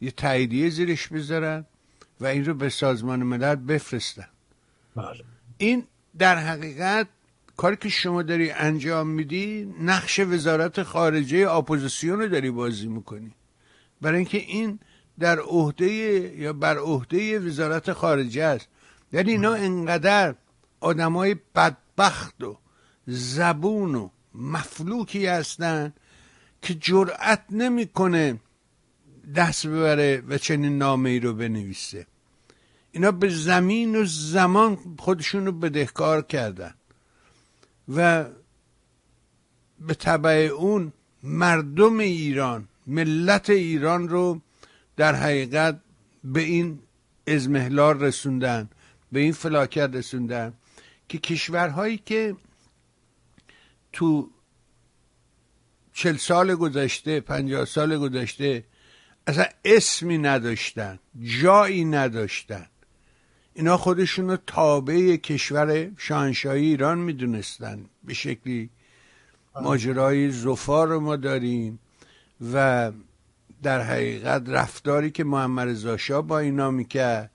یه 0.01 0.11
تاییدیه 0.11 0.71
زیرش 0.71 1.09
بذارن 1.09 1.67
و 2.21 2.27
این 2.27 2.45
رو 2.45 2.55
به 2.55 2.69
سازمان 2.69 3.23
ملل 3.23 3.55
بفرستن. 3.55 4.29
بله. 4.97 5.25
این 5.59 5.85
در 6.19 6.37
حقیقت 6.39 7.09
کاری 7.57 7.77
که 7.77 7.89
شما 7.89 8.23
داری 8.23 8.51
انجام 8.51 9.07
میدی 9.07 9.75
نقش 9.81 10.21
وزارت 10.21 10.83
خارجه 10.83 11.51
اپوزیسیون 11.51 12.21
رو 12.21 12.29
داری 12.29 12.51
بازی 12.51 12.89
می‌کنی. 12.89 13.35
برای 14.01 14.17
اینکه 14.17 14.39
این 14.39 14.79
در 15.19 15.39
عهده 15.39 15.87
یا 16.37 16.53
بر 16.53 16.79
عهده 16.79 17.39
وزارت 17.39 17.93
خارجه 17.93 18.45
است. 18.45 18.69
یعنی 19.13 19.31
اینا 19.31 19.55
انقدر 19.55 20.35
آدمای 20.81 21.37
بدبخت 21.55 22.45
و 22.45 22.59
زبون 23.07 23.95
و 23.95 24.09
مفلوکی 24.35 25.27
هستن 25.27 25.93
که 26.63 26.75
جرأت 26.75 27.45
نمی‌کنه 27.51 28.41
دست 29.35 29.67
ببره 29.67 30.23
و 30.29 30.39
چنین 30.39 30.79
نامه 30.79 31.11
ای 31.11 31.21
رو 31.21 31.33
بنویسه. 31.33 32.07
اینا 32.93 33.11
به 33.11 33.29
زمین 33.29 33.97
و 33.97 34.05
زمان 34.05 34.79
خودشون 34.99 35.47
رو 35.47 35.53
بدهکار 35.53 36.23
کردن 36.23 36.75
و 37.89 38.25
به 39.81 39.95
طبع 39.95 40.31
اون 40.57 40.93
مردم 41.23 41.99
ایران 41.99 42.69
ملت 42.87 43.51
ایران 43.51 44.09
رو 44.09 44.41
در 44.97 45.15
حقیقت 45.15 45.81
به 46.25 46.41
این 46.41 46.79
ازمهلار 47.27 47.97
رسوندن. 47.97 48.69
به 49.13 49.21
این 49.21 49.33
فلاکت 49.33 49.91
رسوندن 49.93 50.53
که 51.09 51.19
کشورهایی 51.19 51.99
که 51.99 52.37
تو 53.93 54.31
چل 55.93 56.17
سال 56.17 56.55
گذشته 56.55 57.21
پنجاه 57.21 57.65
سال 57.65 57.99
گذشته 57.99 58.65
اصلا 59.27 59.45
اسمی 59.65 60.19
نداشتن 60.19 60.99
جایی 61.41 61.85
نداشتن. 61.85 62.67
اینا 63.55 63.77
خودشون 63.77 64.31
رو 64.31 64.37
تابع 64.37 65.17
کشور 65.17 65.91
شاهنشاهی 65.97 66.67
ایران 66.67 66.99
می‌دونستن. 66.99 67.85
به 68.05 68.15
شکلی 68.15 68.71
ماجرای 69.63 70.31
زفار 70.31 70.89
رو 70.89 71.01
ما 71.01 71.17
داریم 71.17 71.79
و 72.53 72.93
در 73.63 73.83
حقیقت 73.83 74.43
رفتاری 74.49 75.11
که 75.11 75.25
محمد 75.25 75.69
رضا 75.69 76.23
با 76.23 76.39
اینا 76.39 76.71
می‌کرد 76.71 77.31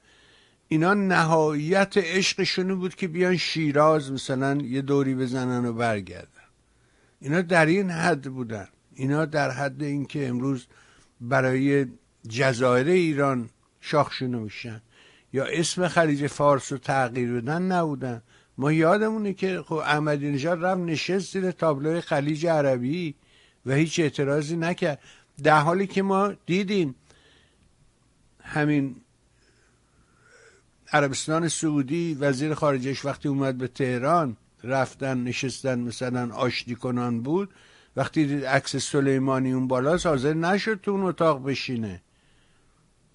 اینا 0.73 0.93
نهایت 0.93 1.97
عشقشون 1.97 2.75
بود 2.75 2.95
که 2.95 3.07
بیان 3.07 3.37
شیراز 3.37 4.11
مثلا 4.11 4.55
یه 4.55 4.81
دوری 4.81 5.15
بزنن 5.15 5.65
و 5.65 5.73
برگردن. 5.73 6.47
اینا 7.19 7.41
در 7.41 7.65
این 7.65 7.89
حد 7.89 8.21
بودن. 8.21 8.67
اینا 8.95 9.25
در 9.25 9.51
حد 9.51 9.83
اینکه 9.83 10.27
امروز 10.27 10.67
برای 11.21 11.85
جزایر 12.29 12.87
ایران 12.87 13.49
شاخشونو 13.81 14.39
میشن. 14.39 14.81
یا 15.33 15.45
اسم 15.45 15.87
خلیج 15.87 16.27
فارس 16.27 16.71
رو 16.71 16.77
تغییر 16.77 17.33
بدن 17.33 17.61
نبودن. 17.61 18.21
ما 18.57 18.71
یادمونه 18.71 19.33
که 19.33 19.61
خب 19.61 19.73
احمدی 19.73 20.31
نژاد 20.31 20.65
رفت 20.65 20.81
نشست 20.81 21.33
زیر 21.33 21.51
تابلوی 21.51 22.01
خلیج 22.01 22.47
عربی 22.47 23.15
و 23.65 23.73
هیچ 23.73 23.99
اعتراضی 23.99 24.57
نکرد. 24.57 24.99
در 25.43 25.59
حالی 25.59 25.87
که 25.87 26.01
ما 26.01 26.33
دیدیم 26.45 26.95
همین 28.43 28.95
عربستان 30.93 31.47
سعودی 31.47 32.13
وزیر 32.13 32.53
خارجش 32.53 33.05
وقتی 33.05 33.29
اومد 33.29 33.57
به 33.57 33.67
تهران 33.67 34.37
رفتن 34.63 35.23
نشستن 35.23 35.79
مثلا 35.79 36.35
آشتی 36.35 36.75
کنان 36.75 37.21
بود. 37.21 37.49
وقتی 37.95 38.43
عکس 38.43 38.75
سلیمانی 38.75 39.51
اون 39.53 39.67
بالا 39.67 39.97
حاضر 39.97 40.33
نشد 40.33 40.81
تو 40.81 40.91
اون 40.91 41.01
اتاق 41.01 41.43
بشینه. 41.43 42.01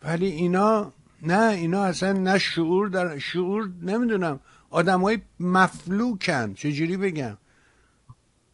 ولی 0.03 0.27
اینا 0.27 0.93
نه 1.23 1.49
اینا 1.49 1.85
اصلا 1.85 2.13
نه 2.13 2.39
شعور 2.39 2.89
در 2.89 3.19
شعور 3.19 3.71
نمی‌دونم. 3.83 4.41
آدم 4.71 5.01
های 5.01 5.19
مفلوکن 5.41 6.55
چجوری 6.55 6.97
بگم؟ 6.97 7.37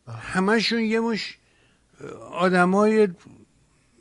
همشون 0.09 0.81
یه 0.81 1.01
مش 1.01 1.39
آدم 2.33 2.75
های 2.75 3.09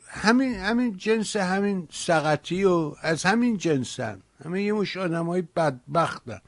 همین 0.08 0.54
همین 0.54 0.96
جنس 0.96 1.36
همین 1.36 1.88
سقطی 1.92 2.64
و 2.64 2.94
از 3.02 3.24
همین 3.24 3.56
جنسن. 3.58 4.22
همه 4.44 4.62
یه 4.62 4.72
مش 4.72 4.96
آدم 4.96 5.26
های 5.26 5.42
بدبختن. 5.56 6.40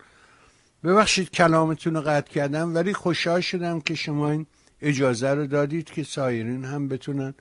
ببخشید 0.84 1.30
کلامتون 1.30 1.94
رو 1.94 2.00
قطع 2.00 2.32
کردم 2.32 2.74
ولی 2.74 2.92
خوشحال 2.92 3.40
شدم 3.40 3.80
که 3.80 3.94
شما 3.94 4.30
این 4.30 4.46
اجازه 4.80 5.28
رو 5.28 5.46
دادید 5.46 5.90
که 5.90 6.02
سایرین 6.02 6.64
هم 6.64 6.88
بتونن 6.88 7.34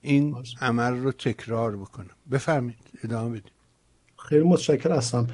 این 0.00 0.36
عمل 0.60 0.96
رو 0.96 1.12
تکرار 1.12 1.76
بکنن. 1.76 2.10
بفهمید 2.30 2.76
ادامه 3.04 3.30
بدید. 3.30 3.52
خیلی 4.18 4.44
متشکر 4.44 4.92
هستم. 4.92 5.26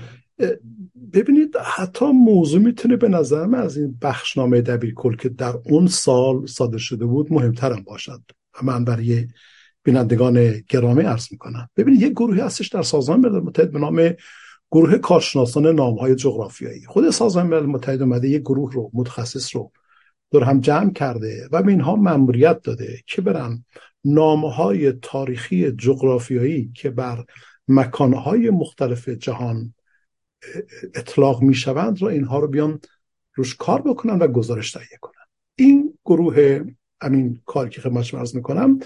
ببینید 1.13 1.57
حتی 1.77 2.05
موضوع 2.05 2.61
می‌تونه 2.61 2.97
به 2.97 3.09
نظر 3.09 3.47
من 3.47 3.59
از 3.59 3.77
این 3.77 3.99
بخشنامه 4.03 4.61
دبیر 4.61 4.95
کل 4.95 5.17
که 5.17 5.29
در 5.29 5.55
اون 5.65 5.87
سال 5.87 6.47
صادر 6.47 6.79
شده 6.79 7.05
بود 7.05 7.33
مهمترم 7.33 7.83
باشد 7.83 8.23
من 8.63 8.85
برای 8.85 9.29
بینندگان 9.83 10.61
گرامی 10.69 11.03
عرض 11.03 11.27
می‌کنم. 11.31 11.69
ببینید 11.77 12.03
یک 12.03 12.13
گروهی 12.13 12.41
هستش 12.41 12.69
در 12.69 12.83
سازمان 12.83 13.21
ملل 13.21 13.41
متحد 13.41 13.73
به 13.73 13.79
نام 13.79 14.15
گروه 14.75 14.99
کارشناسان 14.99 15.67
نام 15.67 15.99
های 15.99 16.15
جغرافیایی. 16.15 16.85
خود 16.87 17.11
سازمان 17.11 17.47
ملل 17.47 17.67
متحد 17.67 18.03
اومده 18.03 18.29
یک 18.29 18.43
گروه 18.43 18.73
رو 18.73 18.91
متخصص 18.95 19.57
رو 19.57 19.73
دور 20.31 20.45
هم 20.45 20.61
جمع 20.61 20.93
کرده 20.93 21.49
و 21.53 21.63
به 21.63 21.71
اینها 21.71 21.97
مأموریت 21.97 22.63
داده 22.63 23.01
که 23.07 23.23
برن 23.23 23.65
های 24.57 24.93
تاریخی 24.93 25.73
جغرافیایی 25.73 26.73
که 26.75 26.91
بر 26.91 27.25
مکانهای 27.69 28.51
مختلف 28.51 29.09
جهان 29.09 29.75
اطلاق 30.95 31.43
می‌شوند 31.43 32.03
رو 32.03 32.09
اینها 32.09 32.39
رو 32.39 32.49
بیان 32.49 32.81
روش 33.35 33.57
کار 33.57 33.83
بکنن 33.83 34.19
و 34.19 34.27
گزارش 34.27 34.73
تهیه 34.73 34.99
کنن. 35.01 35.25
این 35.57 35.99
گروه 36.05 36.65
همین 37.03 37.41
کاری 37.47 37.71
که 37.71 37.81
خدمت 37.81 38.15
عرض 38.15 38.37
می‌کنم 38.37 38.79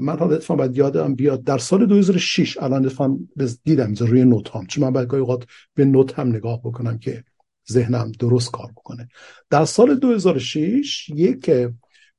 من 0.00 0.18
حالا 0.18 0.34
اتفاقا 0.34 0.58
باید 0.58 0.76
یادم 0.76 1.14
بیاد 1.14 1.44
در 1.44 1.58
سال 1.58 1.86
2006 1.86 2.58
الان 2.58 2.86
اتفاقا 2.86 3.18
دیدم 3.64 3.94
روی 3.94 4.24
نوت 4.24 4.56
هم. 4.56 4.66
چون 4.66 4.84
من 4.84 4.92
باید 4.92 5.08
گاهی 5.08 5.20
اوقات 5.20 5.44
به 5.74 5.84
نوت 5.84 6.18
هم 6.18 6.28
نگاه 6.28 6.60
بکنم 6.60 6.98
که 6.98 7.24
ذهنم 7.70 8.12
درست 8.12 8.50
کار 8.50 8.70
بکنه. 8.72 9.08
در 9.50 9.64
سال 9.64 9.94
2006 9.94 11.08
یک 11.08 11.50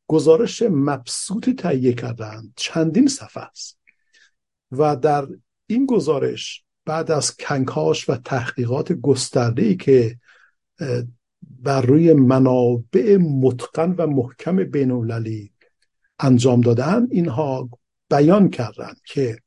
گزارش 0.08 0.62
مبسوطی 0.62 1.54
تهیه 1.54 1.94
کردن 1.94 2.54
چندین 2.56 3.08
صفحه 3.08 3.44
است. 3.44 3.80
و 4.72 4.96
در 4.96 5.28
این 5.68 5.86
گزارش 5.86 6.64
بعد 6.86 7.12
از 7.12 7.38
کنکاش 7.38 8.10
و 8.10 8.16
تحقیقات 8.16 8.94
گسترده 8.94 9.62
ای 9.62 9.76
که 9.76 10.20
بر 11.42 11.82
روی 11.82 12.14
منابع 12.14 13.18
متقن 13.18 13.96
و 13.98 14.08
محکم 14.08 14.64
بین 14.64 14.92
انجام 16.20 16.62
دادن 16.62 17.08
اینها 17.12 17.70
بیان 18.10 18.50
کردند 18.50 19.02
که 19.06 19.40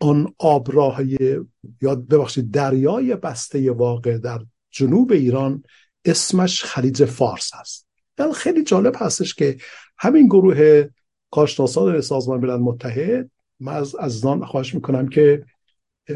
آن 0.00 0.34
آبراهای 0.38 1.40
یا 1.82 1.94
ببخشید 1.94 2.50
دریای 2.50 3.16
بسته 3.16 3.70
واقع 3.70 4.18
در 4.18 4.40
جنوب 4.70 5.12
ایران 5.12 5.62
اسمش 6.04 6.64
خلیج 6.64 7.04
فارس 7.04 7.50
هست 7.54 7.86
یعنی 8.18 8.32
خیلی 8.32 8.64
جالب 8.64 8.94
هستش 8.96 9.34
که 9.34 9.56
همین 9.98 10.26
گروه 10.26 10.84
کارشناسان 11.30 12.00
سازمان 12.00 12.40
ملل 12.40 12.56
متحد 12.56 13.30
من 13.60 13.72
از 13.72 13.94
عزیزان 13.94 14.44
خواهش 14.44 14.74
می‌کنم 14.74 15.08
که 15.08 15.44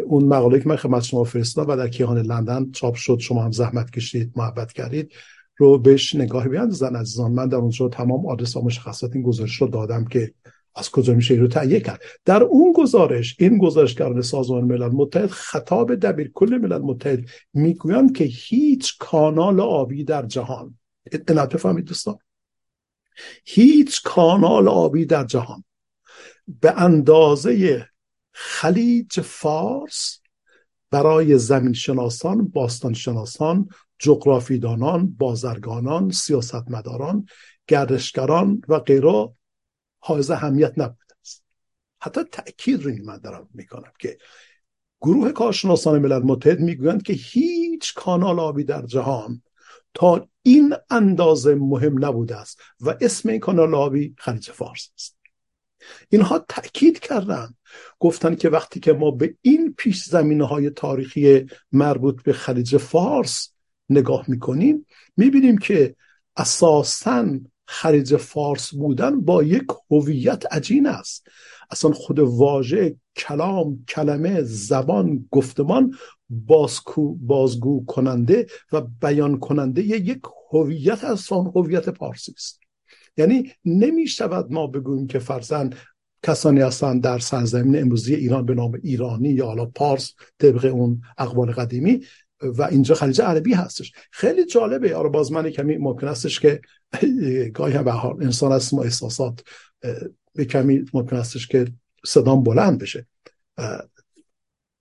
اون 0.06 0.24
مقاله 0.24 0.60
که 0.60 0.68
من 0.68 0.76
خدمت 0.76 1.02
شما 1.02 1.24
فرستادم 1.24 1.72
و 1.72 1.76
در 1.76 1.88
کیهان 1.88 2.18
لندن 2.18 2.70
چاپ 2.70 2.94
شد 2.94 3.18
شما 3.18 3.44
هم 3.44 3.52
زحمت 3.52 3.90
کشید 3.90 4.32
محبت 4.36 4.72
کردید. 4.72 5.12
رو 5.56 5.78
بهش 5.78 6.14
نگاهی 6.14 6.48
بیاندازن 6.48 6.96
عزیزان. 6.96 7.32
من 7.32 7.48
در 7.48 7.56
اونجا 7.56 7.88
تمام 7.88 8.26
آدرس 8.26 8.56
و 8.56 8.62
مشخصات 8.62 9.10
این 9.14 9.22
گزارش 9.22 9.56
رو 9.56 9.68
دادم 9.68 10.04
که 10.04 10.34
از 10.74 10.90
کجا 10.90 11.14
میشه 11.14 11.34
این 11.34 11.42
رو 11.42 11.48
تهیه 11.48 11.80
کرد. 11.80 12.00
در 12.24 12.42
اون 12.42 12.72
گزارش 12.72 13.36
این 13.38 13.58
گزارشگران 13.58 14.22
سازمان 14.22 14.64
ملل 14.64 14.88
متحد 14.88 15.30
خطاب 15.30 15.94
دبیر 15.94 16.30
کل 16.34 16.58
ملل 16.58 16.78
متحد 16.78 17.24
می‌گویند 17.52 18.16
که 18.16 18.24
هیچ 18.24 18.98
کانال 18.98 19.60
آبی 19.60 20.04
در 20.04 20.26
جهان 20.26 20.78
اطلاعات 21.12 21.54
بفهمید 21.54 21.84
دوستان. 21.84 22.18
هیچ 23.44 24.02
کانال 24.02 24.68
آبی 24.68 25.06
در 25.06 25.24
جهان 25.24 25.64
به 26.60 26.80
اندازه 26.82 27.86
خلیج 28.32 29.20
فارس 29.20 30.20
برای 30.90 31.38
زمین 31.38 31.72
شناسان 31.72 32.48
باستان 32.48 32.92
شناسان 32.92 33.68
جغرافیدانان 33.98 35.06
بازرگانان 35.06 36.10
سیاستمداران 36.10 37.26
گردشگران 37.66 38.62
و 38.68 38.78
غیره 38.78 39.32
حائز 39.98 40.30
اهمیت 40.30 40.72
نبوده 40.76 41.14
است. 41.20 41.44
حتی 42.00 42.22
تاکید 42.22 42.82
روی 42.82 43.00
من 43.00 43.18
دارم 43.18 43.48
می‌کنم 43.54 43.92
که 43.98 44.18
گروه 45.00 45.32
کارشناسان 45.32 45.98
ملل 45.98 46.22
متحد 46.22 46.60
می‌گویند 46.60 47.02
که 47.02 47.12
هیچ 47.12 47.94
کانال 47.94 48.40
آبی 48.40 48.64
در 48.64 48.86
جهان 48.86 49.42
تا 49.94 50.28
این 50.42 50.74
اندازه 50.90 51.54
مهم 51.54 52.04
نبوده 52.04 52.36
است 52.36 52.60
و 52.80 52.94
اسم 53.00 53.28
این 53.28 53.40
کانال 53.40 53.74
آبی 53.74 54.14
خلیج 54.18 54.50
فارس 54.50 54.90
است. 54.96 55.16
اینها 56.08 56.38
تاکید 56.38 56.98
کردن 56.98 57.54
گفتن 57.98 58.34
که 58.34 58.48
وقتی 58.48 58.80
که 58.80 58.92
ما 58.92 59.10
به 59.10 59.36
این 59.42 59.74
پیش 59.78 60.04
زمینه 60.04 60.46
های 60.46 60.70
تاریخی 60.70 61.46
مربوط 61.72 62.22
به 62.22 62.32
خلیج 62.32 62.76
فارس 62.76 63.52
نگاه 63.90 64.24
می‌کنیم 64.28 64.86
می‌بینیم 65.16 65.58
که 65.58 65.96
اساسا 66.36 67.38
خلیج 67.66 68.16
فارس 68.16 68.74
بودن 68.74 69.20
با 69.20 69.42
یک 69.42 69.66
هویت 69.90 70.44
عجین 70.50 70.86
است. 70.86 71.26
اصلا 71.70 71.90
خود 71.90 72.18
واژه 72.18 72.96
کلام 73.16 73.84
کلمه 73.88 74.42
زبان 74.42 75.28
گفتمان 75.30 75.94
بازگو, 76.28 77.14
بازگو 77.14 77.84
کننده 77.84 78.46
و 78.72 78.80
بیان 78.80 79.38
کننده 79.38 79.82
یک 79.82 80.22
هویت 80.52 81.04
از 81.04 81.32
آن 81.32 81.52
هویت 81.54 81.88
پارسی 81.88 82.32
است. 82.36 82.60
یعنی 83.16 83.52
نمی 83.64 84.06
شود 84.06 84.52
ما 84.52 84.66
بگوییم 84.66 85.06
که 85.06 85.18
فرزن 85.18 85.70
کسانی 86.22 86.60
هستند 86.60 87.02
در 87.02 87.18
سرزمین 87.18 87.82
امروزی 87.82 88.14
ایران 88.14 88.46
به 88.46 88.54
نام 88.54 88.80
ایرانی 88.82 89.28
یا 89.28 89.46
حالا 89.46 89.66
پارس 89.66 90.14
طبق 90.38 90.64
اون 90.74 91.00
اقوال 91.18 91.52
قدیمی 91.52 92.00
و 92.40 92.62
اینجا 92.62 92.94
خلیج 92.94 93.20
عربی 93.20 93.54
هستش. 93.54 93.92
خیلی 94.10 94.46
جالبه. 94.46 94.96
آره 94.96 95.08
باز 95.08 95.32
من 95.32 95.50
کمی 95.50 95.76
ممکن 95.76 96.08
هستش 96.08 96.40
که 96.40 96.60
گاهی 97.54 97.74
هم 97.74 97.84
به 97.84 98.04
انسان 98.04 98.52
هست 98.52 98.74
ما 98.74 98.82
احساسات 98.82 99.44
به 100.34 100.44
کمی 100.44 100.84
ممکن 100.94 101.16
هستش 101.16 101.46
که 101.46 101.66
صدام 102.06 102.42
بلند 102.42 102.78
بشه. 102.78 103.06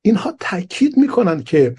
اینها 0.02 0.38
تاکید 0.40 0.98
می‌کنن 0.98 1.44
که 1.44 1.76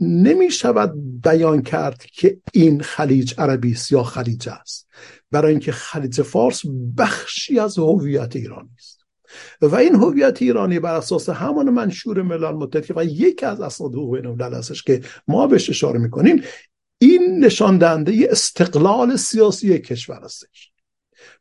نمی 0.00 0.50
شود 0.50 1.20
بیان 1.22 1.62
کرد 1.62 2.04
که 2.04 2.40
این 2.52 2.82
خلیج 2.82 3.34
عربی 3.38 3.72
است 3.72 3.92
یا 3.92 4.02
خلیج 4.02 4.48
است. 4.48 4.88
برای 5.30 5.50
اینکه 5.50 5.72
خلیج 5.72 6.22
فارس 6.22 6.62
بخشی 6.98 7.58
از 7.58 7.78
هویت 7.78 8.36
ایرانی 8.36 8.70
است. 8.78 8.93
و 9.60 9.76
این 9.76 9.94
هویت 9.94 10.42
ایرانی 10.42 10.78
بر 10.78 10.94
اساس 10.94 11.28
همان 11.28 11.70
منشور 11.70 12.22
ملل 12.22 12.54
متحد 12.54 12.98
و 12.98 13.04
یکی 13.04 13.46
از 13.46 13.60
اسناد 13.60 13.94
حقوق 13.94 14.16
بین‌الملل 14.16 14.54
هستش 14.54 14.82
که 14.82 15.00
ما 15.28 15.46
بهش 15.46 15.70
اشاره 15.70 15.98
می‌کنیم 15.98 16.42
این 16.98 17.44
نشان 17.44 17.78
دهنده 17.78 18.28
استقلال 18.30 19.16
سیاسی 19.16 19.78
کشور 19.78 20.20
هستش. 20.24 20.72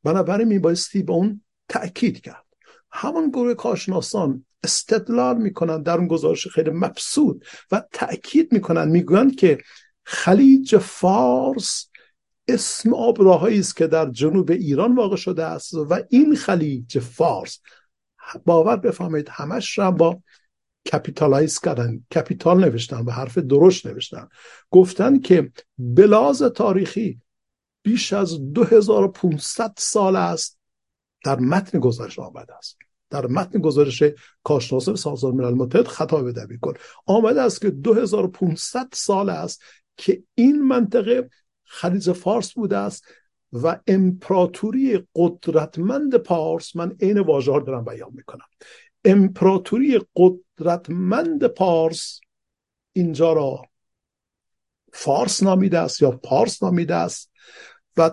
بنابراین 0.03 0.47
میبایستی 0.47 1.03
به 1.03 1.13
اون 1.13 1.41
تاکید 1.69 2.21
کرد. 2.21 2.45
همون 2.91 3.29
گروه 3.29 3.53
کارشناسان 3.53 4.45
استدلال 4.63 5.37
می‌کنن 5.37 5.81
در 5.81 5.97
اون 5.97 6.07
گزارش 6.07 6.47
خیلی 6.47 6.69
مبسوط 6.69 7.43
و 7.71 7.83
تاکید 7.91 8.53
می‌کنن 8.53 8.87
می‌گویند 8.87 9.35
که 9.35 9.57
خلیج 10.03 10.77
فارس 10.77 11.87
اسم 12.47 12.93
آبراهایی 12.93 13.59
است 13.59 13.77
که 13.77 13.87
در 13.87 14.09
جنوب 14.09 14.51
ایران 14.51 14.95
واقع 14.95 15.15
شده 15.15 15.43
است 15.43 15.73
و 15.73 15.99
این 16.09 16.35
خلیج 16.35 16.99
فارس 16.99 17.59
باور 18.45 18.75
بفهمید 18.75 19.29
همش 19.29 19.77
را 19.77 19.91
با 19.91 20.21
capitalize 20.91 21.59
کردن. 21.59 22.05
capital 22.15 22.65
نوشتن 22.65 23.05
به 23.05 23.13
حرف 23.13 23.37
درشت 23.37 23.85
نوشتن. 23.85 24.27
گفتن 24.71 25.19
که 25.19 25.51
به 25.77 26.03
لحاظ 26.03 26.41
تاریخی 26.41 27.21
بیش 27.83 28.13
از 28.13 28.53
2500 28.53 29.73
سال 29.77 30.15
است 30.15 30.59
در 31.23 31.39
متن 31.39 31.79
گزارش 31.79 32.19
آمده 32.19 32.55
است. 32.55 32.77
در 33.09 33.27
متن 33.27 33.59
گزارش 33.59 34.03
کارشناسان 34.43 34.95
سازمان 34.95 35.35
ملل 35.35 35.53
متحد 35.53 35.87
خطاب 35.87 36.31
دبیر 36.31 36.59
کل. 36.59 36.73
آمده 37.05 37.41
است 37.41 37.61
که 37.61 37.69
2500 37.69 38.89
سال 38.93 39.29
است 39.29 39.61
که 39.97 40.23
این 40.35 40.61
منطقه 40.61 41.29
خلیج 41.63 42.11
فارس 42.11 42.53
بوده 42.53 42.77
است. 42.77 43.05
و 43.53 43.79
امپراتوری 43.87 45.07
قدرتمند 45.15 46.15
پارس 46.15 46.75
من 46.75 46.95
عین 47.01 47.19
واژه 47.19 47.59
دارم 47.59 47.85
بیان 47.85 48.11
می‌کنم. 48.13 48.45
امپراتوری 49.05 50.01
قدرتمند 50.15 51.47
پارس 51.47 52.19
اینجا 52.93 53.33
را 53.33 53.61
فارس 54.93 55.43
نامیده 55.43 55.79
است 55.79 56.01
یا 56.01 56.11
پارس 56.11 56.63
نامیده 56.63 56.95
است 56.95 57.31
و 57.97 58.11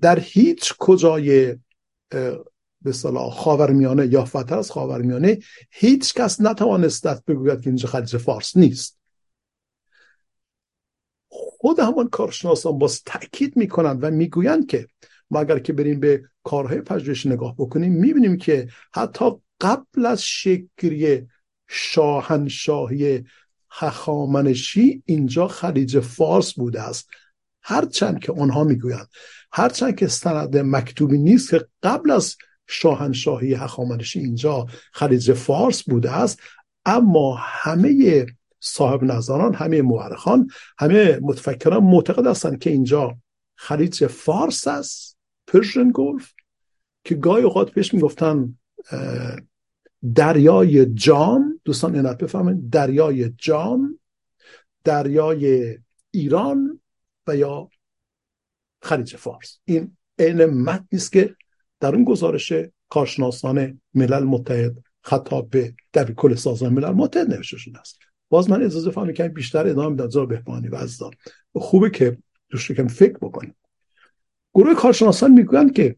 در 0.00 0.18
هیچ 0.18 0.74
کجای 0.78 1.56
به 2.82 2.92
صلاح 2.92 3.30
خاورمیانه 3.30 4.06
یا 4.06 4.24
فتر 4.24 4.58
از 4.58 4.70
خاورمیانه 4.70 5.38
هیچ 5.70 6.14
کس 6.14 6.40
نتوانست 6.40 7.24
بگوید 7.24 7.60
که 7.60 7.66
اینجا 7.66 7.88
خلیج 7.88 8.16
فارس 8.16 8.56
نیست. 8.56 8.95
خود 11.66 11.80
همان 11.80 12.08
کارشناسان 12.08 12.78
باز 12.78 13.02
تاکید 13.04 13.56
می‌کنند 13.56 14.04
و 14.04 14.10
می‌گویند 14.10 14.66
که 14.66 14.88
ما 15.30 15.40
اگر 15.40 15.58
که 15.58 15.72
بریم 15.72 16.00
به 16.00 16.22
کارهای 16.42 16.80
پژوهش 16.80 17.26
نگاه 17.26 17.54
بکنیم 17.58 17.92
می‌بینیم 17.92 18.36
که 18.36 18.68
حتی 18.94 19.24
قبل 19.60 20.06
از 20.06 20.22
شکری 20.22 21.26
شاهنشاهی 21.68 23.24
هخامنشی 23.70 25.02
اینجا 25.06 25.48
خلیج 25.48 26.00
فارس 26.00 26.52
بوده 26.52 26.82
است. 26.82 27.08
هرچند 27.62 28.20
که 28.20 28.32
آنها 28.32 28.64
می‌گویند 28.64 29.08
هرچند 29.52 29.96
که 29.96 30.06
سند 30.06 30.56
مکتوبی 30.56 31.18
نیست 31.18 31.50
که 31.50 31.66
قبل 31.82 32.10
از 32.10 32.36
شاهنشاهی 32.66 33.54
هخامنشی 33.54 34.18
اینجا 34.18 34.66
خلیج 34.92 35.32
فارس 35.32 35.82
بوده 35.82 36.12
است 36.12 36.40
اما 36.84 37.36
همه 37.40 38.26
صاحب 38.60 39.04
نظران 39.04 39.54
همه 39.54 39.82
مورخان 39.82 40.50
همه 40.78 41.18
متفکران 41.22 41.84
معتقد 41.84 42.26
هستند 42.26 42.58
که 42.58 42.70
اینجا 42.70 43.18
خلیج 43.54 44.06
فارس 44.06 44.66
است 44.66 45.18
پرشن 45.46 45.90
گلف 45.94 46.32
که 47.04 47.14
گاهی 47.14 47.42
اوقات 47.42 47.70
بهش 47.70 47.94
می‌گفتن 47.94 48.58
دریای 50.14 50.86
جام. 50.86 51.60
دوستان 51.64 51.94
اینت 51.94 52.18
بفهمید 52.18 52.70
دریای 52.70 53.28
جام 53.28 53.98
دریای 54.84 55.78
ایران 56.10 56.80
و 57.26 57.36
یا 57.36 57.68
خلیج 58.82 59.16
فارس. 59.16 59.58
این 59.64 59.96
عین 60.18 60.44
متنی 60.44 60.86
است 60.92 61.12
که 61.12 61.36
در 61.80 61.94
اون 61.94 62.04
گزارش 62.04 62.52
کارشناسان 62.88 63.80
ملل 63.94 64.24
متحد 64.24 64.76
خطاب 65.02 65.50
به 65.50 65.74
در 65.92 66.12
کل 66.12 66.34
سازمان 66.34 66.72
ملل 66.72 66.92
متحد 66.92 67.34
نوشته 67.34 67.56
شده 67.56 67.78
است. 67.78 67.98
باز 68.28 68.50
من 68.50 68.62
اجازه 68.62 68.90
فهمی 68.90 69.12
که 69.12 69.28
بیشتر 69.28 69.66
ادامه 69.66 69.88
میدم 69.88 70.08
زار 70.08 70.26
بهبانی 70.26 70.68
و 71.54 71.58
خوبه 71.60 71.90
که 71.90 72.18
دوست 72.50 72.72
کم 72.72 72.88
فکر 72.88 73.18
بکنیم 73.18 73.54
گروه 74.54 74.74
کارشناسان 74.74 75.32
می‌گویند 75.32 75.72
که 75.72 75.96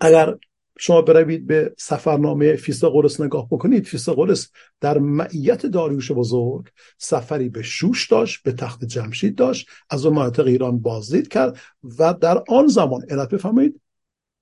اگر 0.00 0.34
شما 0.78 1.02
بروید 1.02 1.46
به 1.46 1.74
سفرنامه 1.78 2.56
قرص 2.88 3.20
نگاه 3.20 3.48
بکنید 3.50 3.86
قرص 4.08 4.46
در 4.80 4.98
معیت 4.98 5.66
داریوش 5.66 6.12
بزرگ 6.12 6.68
سفری 6.98 7.48
به 7.48 7.62
شوش 7.62 8.08
داشت 8.08 8.42
به 8.42 8.52
تخت 8.52 8.84
جمشید 8.84 9.34
داشت 9.34 9.68
از 9.90 10.06
اون 10.06 10.16
مناطق 10.16 10.46
ایران 10.46 10.78
بازدید 10.78 11.28
کرد 11.28 11.58
و 11.98 12.14
در 12.14 12.42
آن 12.48 12.66
زمان 12.66 13.02
علت 13.10 13.28
بفهمید 13.28 13.80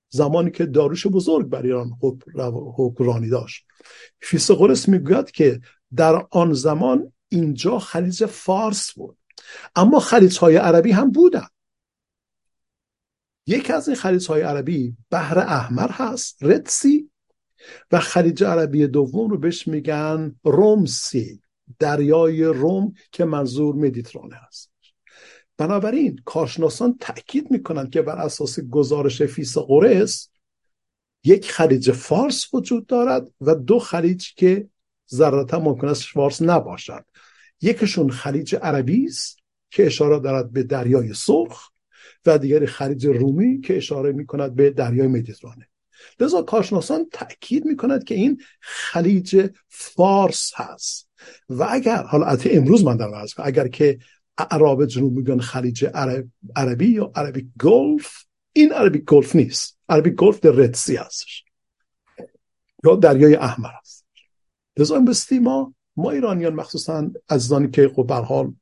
زمانی 0.08 0.50
که 0.50 0.66
داروش 0.66 1.06
بزرگ 1.06 1.46
بر 1.46 1.62
ایران 1.62 1.90
حکمرانی 2.76 3.28
داشت. 3.28 3.64
قرص 4.50 4.88
می‌گوید 4.88 5.30
که 5.30 5.60
در 5.96 6.26
آن 6.30 6.52
زمان 6.52 7.12
اینجا 7.28 7.78
خلیج 7.78 8.26
فارس 8.26 8.92
بود. 8.92 9.18
اما 9.76 10.00
خلیج 10.00 10.38
های 10.38 10.56
عربی 10.56 10.90
هم 10.90 11.10
بودن. 11.10 11.46
یکی 13.46 13.72
از 13.72 13.88
این 13.88 13.96
خلیج 13.96 14.30
عربی 14.30 14.96
بحر 15.10 15.38
احمر 15.38 15.90
هست 15.90 16.38
ردسی 16.42 17.10
و 17.92 18.00
خلیج 18.00 18.44
عربی 18.44 18.86
دوم 18.86 19.30
رو 19.30 19.38
بهش 19.38 19.68
میگن 19.68 20.34
رومسی 20.44 21.40
دریای 21.78 22.44
روم 22.44 22.92
که 23.12 23.24
منظور 23.24 23.74
مدیترانه 23.74 24.36
هست 24.36 24.70
بنابراین 25.56 26.20
کارشناسان 26.24 26.96
تاکید 27.00 27.50
می‌کنند 27.50 27.90
که 27.90 28.02
بر 28.02 28.16
اساس 28.16 28.60
گزارش 28.60 29.22
فیس 29.22 29.58
قرس 29.58 30.28
یک 31.24 31.50
خلیج 31.50 31.92
فارس 31.92 32.54
وجود 32.54 32.86
دارد 32.86 33.30
و 33.40 33.54
دو 33.54 33.78
خلیج 33.78 34.34
که 34.34 34.68
ضرورتا 35.10 35.58
ممکن 35.58 35.88
است 35.88 36.04
فارس 36.04 36.42
نباشد. 36.42 37.04
یکشون 37.60 38.10
خلیج 38.10 38.56
عربی 38.62 39.04
است 39.04 39.38
که 39.70 39.86
اشاره 39.86 40.18
دارد 40.18 40.52
به 40.52 40.62
دریای 40.62 41.14
سرخ 41.14 41.70
و 42.26 42.38
دیگری 42.38 42.66
خلیج 42.66 43.06
رومی 43.06 43.60
که 43.60 43.76
اشاره 43.76 44.12
می 44.12 44.26
کند 44.26 44.54
به 44.54 44.70
دریای 44.70 45.06
مدیترانه. 45.06 45.68
لذا 46.20 46.42
کارشناسان 46.42 47.06
تاکید 47.12 47.64
می 47.64 47.76
کند 47.76 48.04
که 48.04 48.14
این 48.14 48.40
خلیج 48.60 49.50
فارس 49.68 50.52
هست. 50.54 51.08
و 51.48 51.66
اگر 51.70 52.02
حالا 52.02 52.26
از 52.26 52.46
امروز 52.50 52.84
من 52.84 52.96
در 52.96 53.26
اگر 53.36 53.68
که 53.68 53.98
عرب 54.38 54.86
جنوب 54.86 55.16
میگن 55.16 55.40
خلیج 55.40 55.86
عربی 56.56 56.88
یا 56.88 57.12
عربی 57.14 57.52
گلف 57.60 58.24
این 58.52 58.72
عربی 58.72 58.98
گلف 58.98 59.36
نیست. 59.36 59.78
عربی 59.88 60.10
گلف 60.10 60.40
در 60.40 60.50
ردسی 60.50 60.96
هستش 60.96 61.44
یا 62.84 62.96
دریای 62.96 63.34
احمر. 63.34 63.70
لذا 64.78 64.98
بستی 64.98 65.38
ما 65.38 65.74
ما 65.96 66.10
ایرانیان 66.10 66.54
مخصوصا 66.54 67.10
از 67.28 67.52
که 67.72 67.90
خب 67.96 68.12
حال 68.12 68.54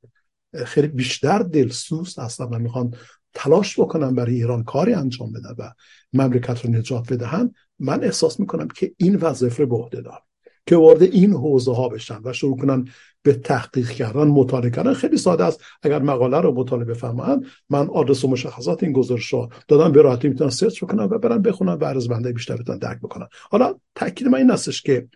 خیلی 0.64 0.88
بیشتر 0.88 1.38
دلسوز 1.38 2.18
هستن 2.18 2.44
و 2.44 2.58
می‌خوان 2.58 2.94
تلاش 3.34 3.80
بکنن 3.80 4.14
برای 4.14 4.34
ایران 4.34 4.64
کاری 4.64 4.94
انجام 4.94 5.32
بدن 5.32 5.54
و 5.58 5.72
مملکت 6.12 6.64
رو 6.64 6.70
نجات 6.70 7.12
بدهن 7.12 7.50
من 7.78 8.04
احساس 8.04 8.40
می‌کنم 8.40 8.68
که 8.68 8.92
این 8.96 9.16
وظیفه 9.16 9.66
به 9.66 9.76
عهده 9.76 10.00
دارم 10.00 10.20
که 10.66 10.76
وارد 10.76 11.02
این 11.02 11.32
حوزه 11.32 11.74
ها 11.74 11.88
بشن 11.88 12.20
و 12.24 12.32
شروع 12.32 12.56
کنن 12.56 12.88
به 13.22 13.32
تحقیق 13.32 13.90
کردن 13.90 14.24
مطالعه 14.24 14.70
کردن. 14.70 14.94
خیلی 14.94 15.16
ساده 15.16 15.44
است. 15.44 15.60
اگر 15.82 16.02
مقاله 16.02 16.40
رو 16.40 16.54
مطالعه 16.54 16.84
بفهمن 16.84 17.44
من 17.70 17.88
آدرس 17.88 18.24
و 18.24 18.28
مشخصات 18.28 18.82
این 18.82 18.92
گزارش 18.92 19.32
رو 19.32 19.48
دادم. 19.68 19.92
به 19.92 20.02
راحتی 20.02 20.28
می‌تونن 20.28 20.50
سرچ 20.50 20.84
بکنن 20.84 21.04
و 21.04 21.18
برن 21.18 21.42
بخونن 21.42 21.72
و 21.72 21.84
عرض 21.84 22.08
بنده 22.08 22.32
بیشتر 22.32 22.56
بتونن 22.56 22.78
درک 22.78 22.98
بکنن. 22.98 23.26
حالا 23.50 23.74
تاکید 23.94 24.28
من 24.28 24.38
این 24.38 24.50
هستش 24.50 24.82
که 24.82 25.08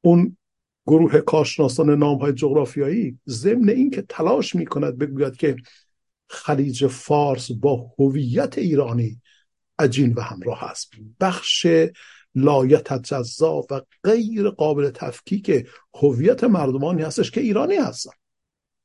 اون 0.00 0.36
گروه 0.86 1.20
کارشناسان 1.20 1.90
نام 1.90 2.18
های 2.18 2.32
جغرافیایی 2.32 3.18
ضمن 3.28 3.68
اینکه 3.68 4.02
تلاش 4.02 4.54
می‌کند 4.54 4.98
بگوید 4.98 5.36
که 5.36 5.56
خلیج 6.28 6.86
فارس 6.86 7.50
با 7.50 7.90
هویت 7.98 8.58
ایرانی 8.58 9.20
عجین 9.78 10.12
و 10.12 10.20
همراه 10.20 10.64
است. 10.64 10.90
بخش 11.20 11.66
لایتجزی 12.34 13.66
و 13.70 13.80
غیر 14.04 14.50
قابل 14.50 14.90
تفکیک 14.90 15.66
هویت 15.94 16.44
مردمانی 16.44 17.02
هستش 17.02 17.30
که 17.30 17.40
ایرانی 17.40 17.76
هستن. 17.76 18.10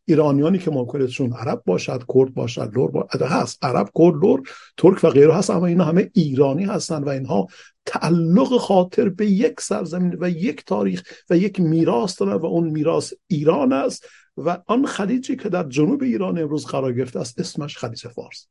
ایرانیانی 0.06 0.58
که 0.58 0.72
ممکنشون 0.72 1.34
عرب 1.34 1.64
باشد 1.66 2.04
کرد 2.14 2.34
باشد 2.34 2.72
لر 2.74 2.92
باشد 2.92 3.22
هست. 3.22 3.66
عرب 3.66 3.90
کرد 3.98 4.14
لر 4.14 4.50
ترک 4.78 5.04
و 5.04 5.10
غیره 5.10 5.36
هست 5.36 5.50
اما 5.50 5.66
اینا 5.66 5.84
همه 5.84 6.12
ایرانی 6.14 6.64
هستن 6.64 7.04
و 7.04 7.10
اینها 7.10 7.48
تعلق 7.86 8.58
خاطر 8.58 9.10
به 9.10 9.26
یک 9.26 9.62
سرزمین 9.62 10.18
و 10.20 10.30
یک 10.30 10.66
تاریخ 10.66 11.04
و 11.30 11.38
یک 11.38 11.60
میراث 11.60 12.22
دارن 12.22 12.34
و 12.34 12.46
اون 12.46 12.70
میراث 12.70 13.14
ایران 13.28 13.74
است 13.74 14.08
و 14.38 14.58
آن 14.68 14.86
خلیجی 14.86 15.36
که 15.36 15.50
در 15.50 15.64
جنوب 15.64 16.04
ایران 16.04 16.38
امروز 16.38 16.66
قرار 16.66 16.94
گرفته 16.94 17.20
است 17.20 17.40
اسمش 17.40 17.78
خلیج 17.78 18.08
فارس. 18.08 18.48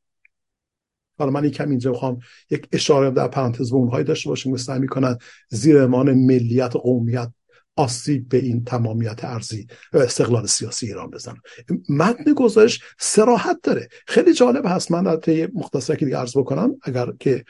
حالا 1.18 1.30
من 1.30 1.44
یکم 1.44 1.70
اینجا 1.70 1.92
بخوام 1.92 2.18
یک 2.50 2.68
اشاره 2.72 3.10
در 3.10 3.28
پرانتز 3.28 3.70
به 3.70 3.76
اونهایی 3.76 4.04
داشته 4.04 4.28
باشیم 4.28 4.52
که 4.52 4.58
سعی 4.58 4.78
می‌کنن 4.78 5.18
زیر 5.48 5.78
امان 5.78 6.14
ملیت 6.14 6.76
قومیت 6.76 7.30
آسیب 7.76 8.28
به 8.28 8.36
این 8.36 8.64
تمامیت 8.64 9.24
ارزی 9.24 9.66
و 9.92 9.98
استقلال 9.98 10.46
سیاسی 10.46 10.86
ایران 10.86 11.10
بزنن. 11.10 11.40
متن 11.88 12.34
گزارش 12.34 12.80
سراحت 12.98 13.58
داره. 13.62 13.88
خیلی 14.06 14.32
جالب 14.32 14.66
هست. 14.66 14.92
من 14.92 15.02
در 15.02 15.16
طی 15.16 15.46
مختصر 15.54 15.94
که 15.94 16.04
دیگه 16.04 16.16
عرض 16.16 16.36
بکنم 16.36 16.76
اگر 16.82 17.12
که 17.20 17.44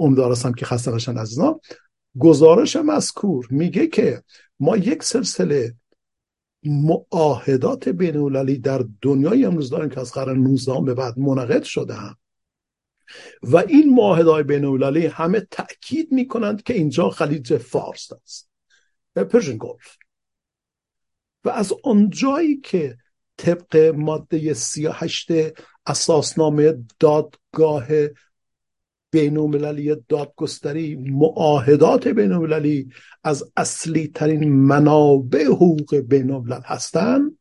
امیدوار 0.00 0.32
هستم 0.32 0.52
که 0.52 0.66
خسته 0.66 0.94
نشن 0.94 1.18
از 1.18 1.38
گزارش 2.18 2.76
مذکور 2.76 3.46
میگه 3.50 3.86
که 3.86 4.22
ما 4.60 4.76
یک 4.76 5.02
سلسله 5.02 5.74
معاهدات 6.64 7.88
بین 7.88 8.42
در 8.60 8.84
دنیای 9.02 9.44
امروز 9.44 9.70
داریم 9.70 9.88
که 9.88 10.00
از 10.00 10.12
قرن 10.12 10.38
19 10.38 10.80
به 10.80 10.94
بعد 10.94 11.18
منعقد 11.18 11.62
شده 11.62 11.94
هم. 11.94 12.16
و 13.42 13.56
این 13.56 13.94
معاهدات 13.94 14.46
بین 14.46 14.64
همه 15.12 15.40
تاکید 15.50 16.12
می‌کنند 16.12 16.62
که 16.62 16.74
اینجا 16.74 17.10
خلیج 17.10 17.56
فارس 17.56 18.12
است. 18.24 18.48
Persian 19.24 19.56
Gulf 19.60 19.96
و 21.44 21.48
از 21.48 21.72
آنجایی 21.84 22.56
که 22.56 22.96
طبق 23.36 23.76
ماده 23.96 24.54
38 24.54 25.28
اساسنامه 25.86 26.84
دادگاه 27.00 27.86
بین 29.10 29.38
المللی 29.38 29.96
دادگستری 30.08 30.96
معاهدات 30.96 32.08
بین 32.08 32.32
المللی 32.32 32.88
از 33.24 33.52
اصلی 33.56 34.08
ترین 34.08 34.52
منابع 34.52 35.44
حقوق 35.44 35.96
بین 35.96 36.30
الملل 36.30 36.60
هستند 36.64 37.38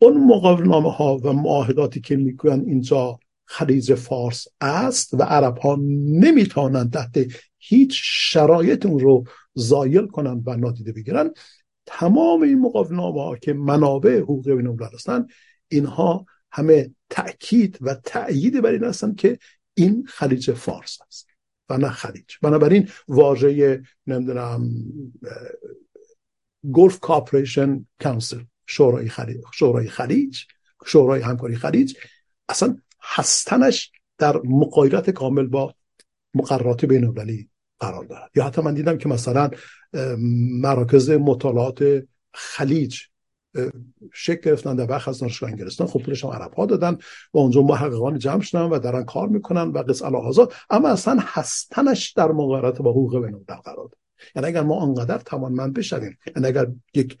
اون 0.00 0.26
مقاوله‌نامه 0.26 0.92
ها 0.92 1.16
و 1.16 1.32
معاهداتی 1.32 2.00
که 2.00 2.16
می‌گویند 2.16 2.66
اینجا 2.68 3.18
خلیج 3.44 3.94
فارس 3.94 4.46
است 4.60 5.14
و 5.14 5.22
عرب 5.22 5.58
ها 5.58 5.78
نمی‌توانند 6.08 6.92
تحت 6.92 7.18
هیچ 7.58 8.00
شرایط 8.04 8.86
اون 8.86 8.98
رو 8.98 9.24
زایل 9.54 10.06
کنند 10.06 10.42
و 10.48 10.56
نادیده 10.56 10.92
بگیرن 10.92 11.30
تمام 11.86 12.42
این 12.42 12.60
مقاوله‌نامه 12.60 13.22
ها 13.22 13.36
که 13.36 13.52
منابع 13.52 14.18
حقوق 14.18 14.50
بین 14.50 14.66
الملل 14.66 14.94
هستند 14.94 15.30
اینها 15.68 16.26
همه 16.52 16.90
تأکید 17.10 17.78
و 17.80 17.94
تأیید 17.94 18.62
بر 18.62 18.70
این 18.70 18.84
هستند 18.84 19.16
که 19.16 19.38
این 19.74 20.06
خلیج 20.08 20.52
فارس 20.52 20.98
است 21.06 21.28
و 21.68 21.78
نه 21.78 21.90
خلیج. 21.90 22.36
بنابراین 22.42 22.88
واژه 23.08 23.82
نمی‌دونم 24.06 24.70
Gulf 26.72 27.00
Cooperation 27.00 27.86
Council 28.02 28.40
شورای 28.66 29.08
خلیج 29.08 29.40
شورای 29.52 29.88
خلیج 29.88 30.38
شورای 30.86 31.22
همکاری 31.22 31.56
خلیج 31.56 31.96
اصلا 32.48 32.76
هستنش 33.02 33.92
در 34.18 34.36
مقایرت 34.44 35.10
کامل 35.10 35.46
با 35.46 35.74
مقررات 36.34 36.84
بین 36.84 37.04
قرار 37.80 38.04
دارد. 38.04 38.30
یا 38.34 38.44
حتی 38.44 38.62
من 38.62 38.74
دیدم 38.74 38.98
که 38.98 39.08
مثلا 39.08 39.50
مراکز 40.60 41.10
مطالعات 41.10 42.04
خلیج 42.32 43.00
شکل 44.12 44.50
گرفتن 44.50 44.76
در 44.76 44.86
بخش 44.86 45.08
از 45.08 45.18
دانشگاه 45.18 45.50
انگلستان. 45.50 45.86
خب 45.86 46.02
پولش 46.02 46.24
هم 46.24 46.30
عرب 46.30 46.54
ها 46.54 46.66
دادن 46.66 46.98
و 47.34 47.38
اونجا 47.38 47.62
محققان 47.62 48.18
جمع 48.18 48.40
شدن 48.40 48.62
و 48.62 48.78
دارن 48.78 49.04
کار 49.04 49.28
می‌کنن 49.28 49.62
و 49.62 49.82
قص 49.82 50.02
الهازا 50.02 50.48
اما 50.70 50.88
اصلا 50.88 51.18
هستنش 51.20 52.12
در 52.12 52.32
مقارنت 52.32 52.78
با 52.78 52.90
حقوق 52.90 53.12
بین 53.12 53.34
الملل 53.34 53.60
قرار 53.64 53.88
یعنی 54.36 54.48
اگر 54.48 54.62
ما 54.62 54.82
انقدر 54.82 55.18
توانمند 55.18 55.74
بشویم 55.74 56.18
یعنی 56.36 56.48
اگر 56.48 56.66
یک 56.94 57.18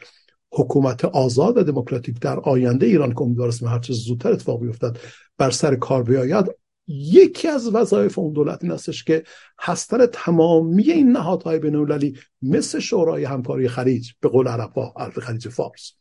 حکومت 0.52 1.04
آزاد 1.04 1.58
و 1.58 1.62
دموکراتیک 1.62 2.20
در 2.20 2.40
آینده 2.40 2.86
ایران 2.86 3.14
که 3.14 3.22
امیدوارم 3.22 3.52
هر 3.62 3.78
چه 3.78 3.92
زودتر 3.92 4.32
اتفاق 4.32 4.60
بیفتد 4.60 4.98
بر 5.38 5.50
سر 5.50 5.76
کار 5.76 6.02
بیاید 6.02 6.46
یکی 6.86 7.48
از 7.48 7.74
وظایف 7.74 8.18
اون 8.18 8.32
دولت 8.32 8.62
این 8.62 8.72
استش 8.72 9.04
که 9.04 9.24
هستن 9.60 10.06
تمامی 10.06 10.82
این 10.82 11.12
نهادهای 11.12 11.58
بین 11.58 12.16
مثل 12.42 12.78
شورای 12.78 13.24
همکاری 13.24 13.68
خلیج 13.68 14.12
به 14.20 14.28
قول 14.28 14.48
عرب 14.48 14.72
ها 14.72 15.10
خلیج 15.22 15.48
فارس. 15.48 15.92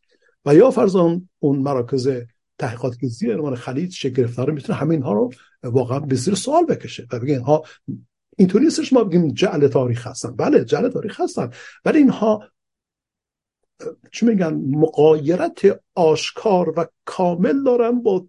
و 0.45 0.55
یا 0.55 0.71
فرزان 0.71 1.29
اون 1.39 1.59
مراکز 1.59 2.09
تحقیقات 2.57 2.99
که 2.99 3.07
زیر 3.07 3.34
عنوان 3.34 3.55
خلیج 3.55 3.93
شکل 3.93 4.13
گرفتار 4.13 4.51
می‌تونه 4.51 4.79
همین 4.79 5.01
ها 5.01 5.13
رو 5.13 5.31
واقعا 5.63 5.99
به 5.99 6.15
زیر 6.15 6.36
سوال 6.36 6.65
بکشه 6.65 7.07
و 7.11 7.19
بگه 7.19 7.34
اینها 7.34 7.63
اینطوری 8.38 8.65
نیستش 8.65 8.93
ما 8.93 9.03
بگیم 9.03 9.34
جعل 9.34 9.67
تاریخ 9.67 10.07
هستن. 10.07 10.36
بله 10.36 10.65
جعل 10.65 10.89
تاریخ 10.89 11.21
هستن. 11.21 11.49
ولی 11.86 11.97
اینها 11.97 12.43
چی 14.11 14.25
میگن 14.25 14.53
مقایرت 14.53 15.81
آشکار 15.95 16.73
و 16.79 16.86
کامل 17.05 17.63
دارن 17.63 18.01
با 18.01 18.27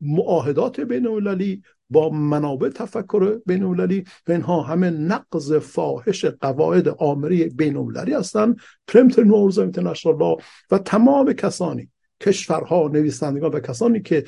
معاهدات 0.00 0.80
بین 0.80 1.06
المللی 1.06 1.62
با 1.90 2.08
منابع 2.10 2.68
تفکر 2.68 3.40
بین 3.46 3.62
و 3.62 4.32
اینها 4.32 4.62
همه 4.62 4.90
نقض 4.90 5.52
فاحش 5.52 6.24
قواعد 6.24 6.88
آمری 6.88 7.44
بین 7.44 7.96
هستند. 7.96 8.56
پرمتر 8.88 9.24
نورز 9.24 9.58
اینترنشنال 9.58 10.36
و 10.70 10.78
تمام 10.78 11.32
کسانی 11.32 11.90
کشورها 12.20 12.88
نویسندگان 12.88 13.50
و 13.50 13.60
کسانی 13.60 14.00
که 14.00 14.24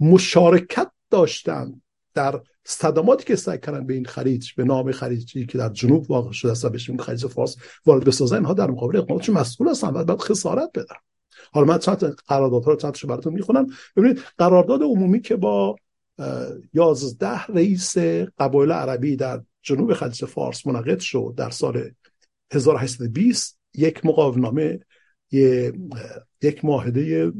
مشارکت 0.00 0.90
داشتند 1.10 1.82
در 2.14 2.40
صدماتی 2.64 3.24
که 3.24 3.36
سعی 3.36 3.58
کردن 3.58 3.86
به 3.86 3.94
این 3.94 4.04
خلیج 4.04 4.52
به 4.52 4.64
نام 4.64 4.92
خلیجی 4.92 5.46
که 5.46 5.58
در 5.58 5.68
جنوب 5.68 6.10
واقع 6.10 6.32
شده 6.32 6.52
است 6.52 6.66
بهش 6.66 6.90
خلیج 6.90 7.26
فارس 7.26 7.56
وارد 7.86 8.04
بسازن 8.04 8.36
اینها 8.36 8.52
در 8.52 8.70
مقابل 8.70 8.96
اقداماتشون 8.96 9.34
مسئول 9.34 9.68
هستن. 9.68 9.88
و 9.88 10.04
باید 10.04 10.20
خسارت 10.20 10.70
بدن. 10.74 10.96
حالا 11.52 11.66
من 11.66 11.78
چند 11.78 12.16
قراردادها 12.26 12.70
رو 12.70 12.76
چند 12.76 12.96
براتون 13.08 13.32
می‌خونم. 13.32 13.66
ببینید 13.96 14.22
قرارداد 14.38 14.82
عمومی 14.82 15.20
که 15.20 15.36
با 15.36 15.76
یازده 16.74 17.46
رئیس 17.46 17.98
قبایل 18.38 18.72
عربی 18.72 19.16
در 19.16 19.42
جنوب 19.62 19.94
خلیج 19.94 20.24
فارس 20.24 20.66
منعقد 20.66 20.98
شد 20.98 21.34
در 21.36 21.50
سال 21.50 21.90
1820 22.52 23.58
یک 23.74 24.06
مقاومنامه 24.06 24.80
یک 26.42 26.64
معاهده 26.64 27.32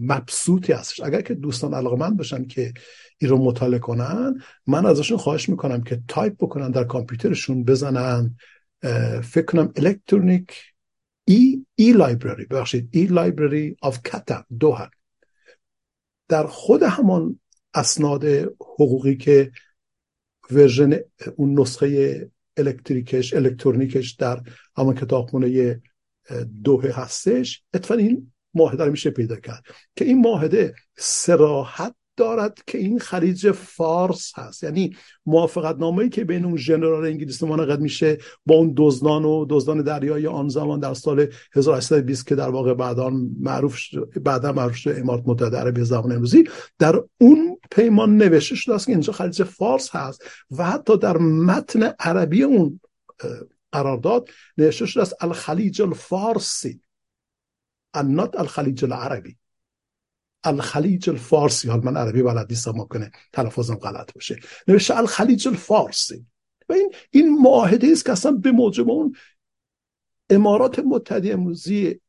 مبسوطی 0.00 0.72
هستش. 0.72 1.00
اگر 1.00 1.20
که 1.20 1.34
دوستان 1.34 1.74
علاقمند 1.74 2.16
باشن 2.16 2.44
که 2.44 2.72
این 3.18 3.30
رو 3.30 3.38
مطالعه 3.38 3.78
کنن 3.78 4.42
من 4.66 4.86
ازشون 4.86 5.18
خواهش 5.18 5.48
می‌کنم 5.48 5.82
که 5.82 6.02
تایپ 6.08 6.36
بکنن 6.36 6.70
در 6.70 6.84
کامپیوترشون 6.84 7.64
بزنن 7.64 8.36
فکر 9.22 9.44
کنم 9.44 9.72
الکترونیک 9.76 10.52
ای 11.24 11.66
ای 11.74 11.92
لایبرری 11.92 12.44
ببخشید 12.44 12.88
ای 12.92 13.06
لایبرری 13.06 13.76
آف 13.82 14.02
کتا 14.02 14.44
دوهر 14.60 14.90
در 16.28 16.46
خود 16.46 16.82
همان 16.82 17.40
اسناد 17.74 18.24
حقوقی 18.60 19.16
که 19.16 19.50
ورژن 20.50 20.98
اون 21.36 21.60
نسخه 21.60 22.30
الکتریکش 22.56 23.34
الکترونیکش 23.34 24.12
در 24.12 24.42
همان 24.76 24.94
کتابخونه 24.94 25.80
دوه 26.64 26.90
هستش 26.92 27.62
اتفاقا 27.74 28.00
این 28.00 28.32
معاهده 28.54 28.84
رو 28.84 28.90
میشه 28.90 29.10
پیدا 29.10 29.36
کرد 29.36 29.64
که 29.96 30.04
این 30.04 30.20
معاهده 30.20 30.74
سراحت 30.96 31.94
دارد 32.16 32.58
که 32.66 32.78
این 32.78 32.98
خلیج 32.98 33.50
فارس 33.50 34.32
هست. 34.36 34.62
یعنی 34.62 34.96
موافقت 35.26 35.76
نامه‌ای 35.76 36.08
که 36.08 36.24
بین 36.24 36.44
اون 36.44 36.56
ژنرال 36.56 37.04
انگلیس 37.04 37.42
منعقد 37.42 37.80
میشه 37.80 38.18
با 38.46 38.54
اون 38.54 38.74
دزدان 38.76 39.24
و 39.24 39.46
دزدان 39.50 39.82
دریایی 39.82 40.26
آن 40.26 40.48
زمان 40.48 40.80
در 40.80 40.94
سال 40.94 41.26
1820 41.54 42.26
که 42.26 42.34
در 42.34 42.48
واقع 42.48 42.74
بعدا 42.74 43.10
معروف 43.40 43.78
بعدا 44.24 44.52
معروف 44.52 44.76
شده 44.76 45.00
امارات 45.00 45.22
متحده 45.26 45.56
عربی 45.56 45.84
زمان 45.84 46.12
امروزی 46.12 46.44
در 46.78 47.02
اون 47.20 47.53
پیمان 47.74 48.16
نوشته 48.16 48.54
شده 48.54 48.74
است 48.74 48.86
که 48.86 48.92
اینجا 48.92 49.12
خلیج 49.12 49.42
فارس 49.42 49.96
هست 49.96 50.24
و 50.50 50.64
حتی 50.64 50.98
در 50.98 51.16
متن 51.18 51.82
عربی 51.82 52.42
اون 52.42 52.80
قرارداد 53.72 54.28
نوشته 54.58 54.86
شده 54.86 55.02
است 55.02 55.14
الخلیج 55.20 55.82
الفارسی. 55.82 56.80
النات 57.94 58.38
الخلیج 58.38 58.84
العربی. 58.84 59.36
الخلیج 60.44 61.10
الفارسی. 61.10 61.68
حال 61.68 61.84
من 61.84 61.96
عربی 61.96 62.22
بلد 62.22 62.46
نیستم 62.50 62.70
ممکنه 62.70 63.10
تلفظم 63.32 63.74
غلط 63.74 64.12
باشه. 64.12 64.40
نوشته 64.68 64.96
الخلیج 64.96 65.48
الفارسی. 65.48 66.26
و 66.68 66.72
این 66.72 66.94
این 67.10 67.38
معاهده 67.38 67.88
است 67.92 68.04
که 68.04 68.12
اصلا 68.12 68.32
به 68.32 68.52
موجب 68.52 68.90
اون 68.90 69.16
امارات 70.30 70.78
متحده 70.78 71.32
امروزی 71.32 72.00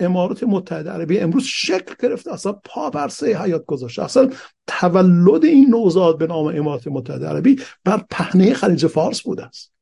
امارات 0.00 0.42
متحده 0.42 0.90
عربی 0.90 1.18
امروز 1.18 1.44
شکل 1.44 1.94
گرفته 2.02 2.32
اصلا 2.32 2.52
پا 2.52 2.90
بر 2.90 3.08
سه 3.08 3.42
حیات 3.42 3.64
گذاشته. 3.66 4.02
اصلا 4.02 4.30
تولد 4.66 5.44
این 5.44 5.70
نوزاد 5.70 6.18
به 6.18 6.26
نام 6.26 6.46
امارات 6.46 6.88
متحده 6.88 7.26
عربی 7.26 7.60
بر 7.84 8.04
پهنه 8.10 8.54
خلیج 8.54 8.86
فارس 8.86 9.20
بوده 9.20 9.44
است. 9.44 9.72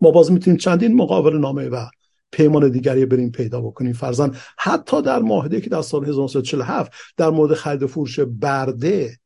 ما 0.00 0.10
باز 0.10 0.32
می‌تونیم 0.32 0.56
چندین 0.56 0.96
مقابل 0.96 1.38
نامه 1.38 1.68
و 1.68 1.86
پیمان 2.32 2.70
دیگری 2.70 3.06
بریم 3.06 3.30
پیدا 3.30 3.60
بکنیم. 3.60 3.92
فرزن 3.92 4.34
حتی 4.58 5.02
در 5.02 5.18
معاهده 5.18 5.60
که 5.60 5.70
در 5.70 5.82
سال 5.82 6.04
1947 6.04 6.92
در 7.16 7.30
مورد 7.30 7.54
خرید 7.54 7.86
فروش 7.86 8.20
برده 8.20 9.18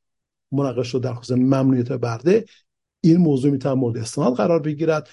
مناقشه 0.53 0.89
شد 0.89 1.01
در 1.01 1.15
خصوص 1.15 1.39
ممنوعیت 1.39 1.93
برده 1.93 2.45
این 3.01 3.17
موضوع 3.17 3.51
می‌تونه 3.51 3.75
مورد 3.75 3.97
استناد 3.97 4.35
قرار 4.35 4.61
بگیرد. 4.61 5.09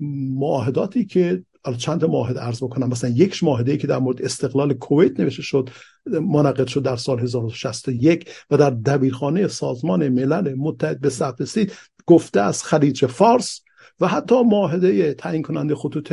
معاهداتی 0.00 1.04
که 1.04 1.44
چند 1.72 2.04
معاهده 2.04 2.40
عرض 2.40 2.62
بکنم. 2.62 2.88
مثلا 2.88 3.10
یک 3.10 3.44
معاهده 3.44 3.76
که 3.76 3.86
در 3.86 3.98
مورد 3.98 4.22
استقلال 4.22 4.74
کویت 4.74 5.20
نوشته 5.20 5.42
شد 5.42 5.70
منعقد 6.06 6.66
شد 6.66 6.82
در 6.82 6.96
سال 6.96 7.20
1961 7.20 8.30
و 8.50 8.56
در 8.56 8.70
دبیرخانه 8.70 9.48
سازمان 9.48 10.08
ملل 10.08 10.54
متحد 10.54 11.00
به 11.00 11.10
ثبت 11.10 11.70
گفته 12.06 12.40
از 12.40 12.64
خلیج 12.64 13.06
فارس 13.06 13.60
و 14.00 14.08
حتی 14.08 14.42
معاهده 14.42 15.14
تعیین 15.14 15.42
کننده 15.42 15.74
خطوط 15.74 16.12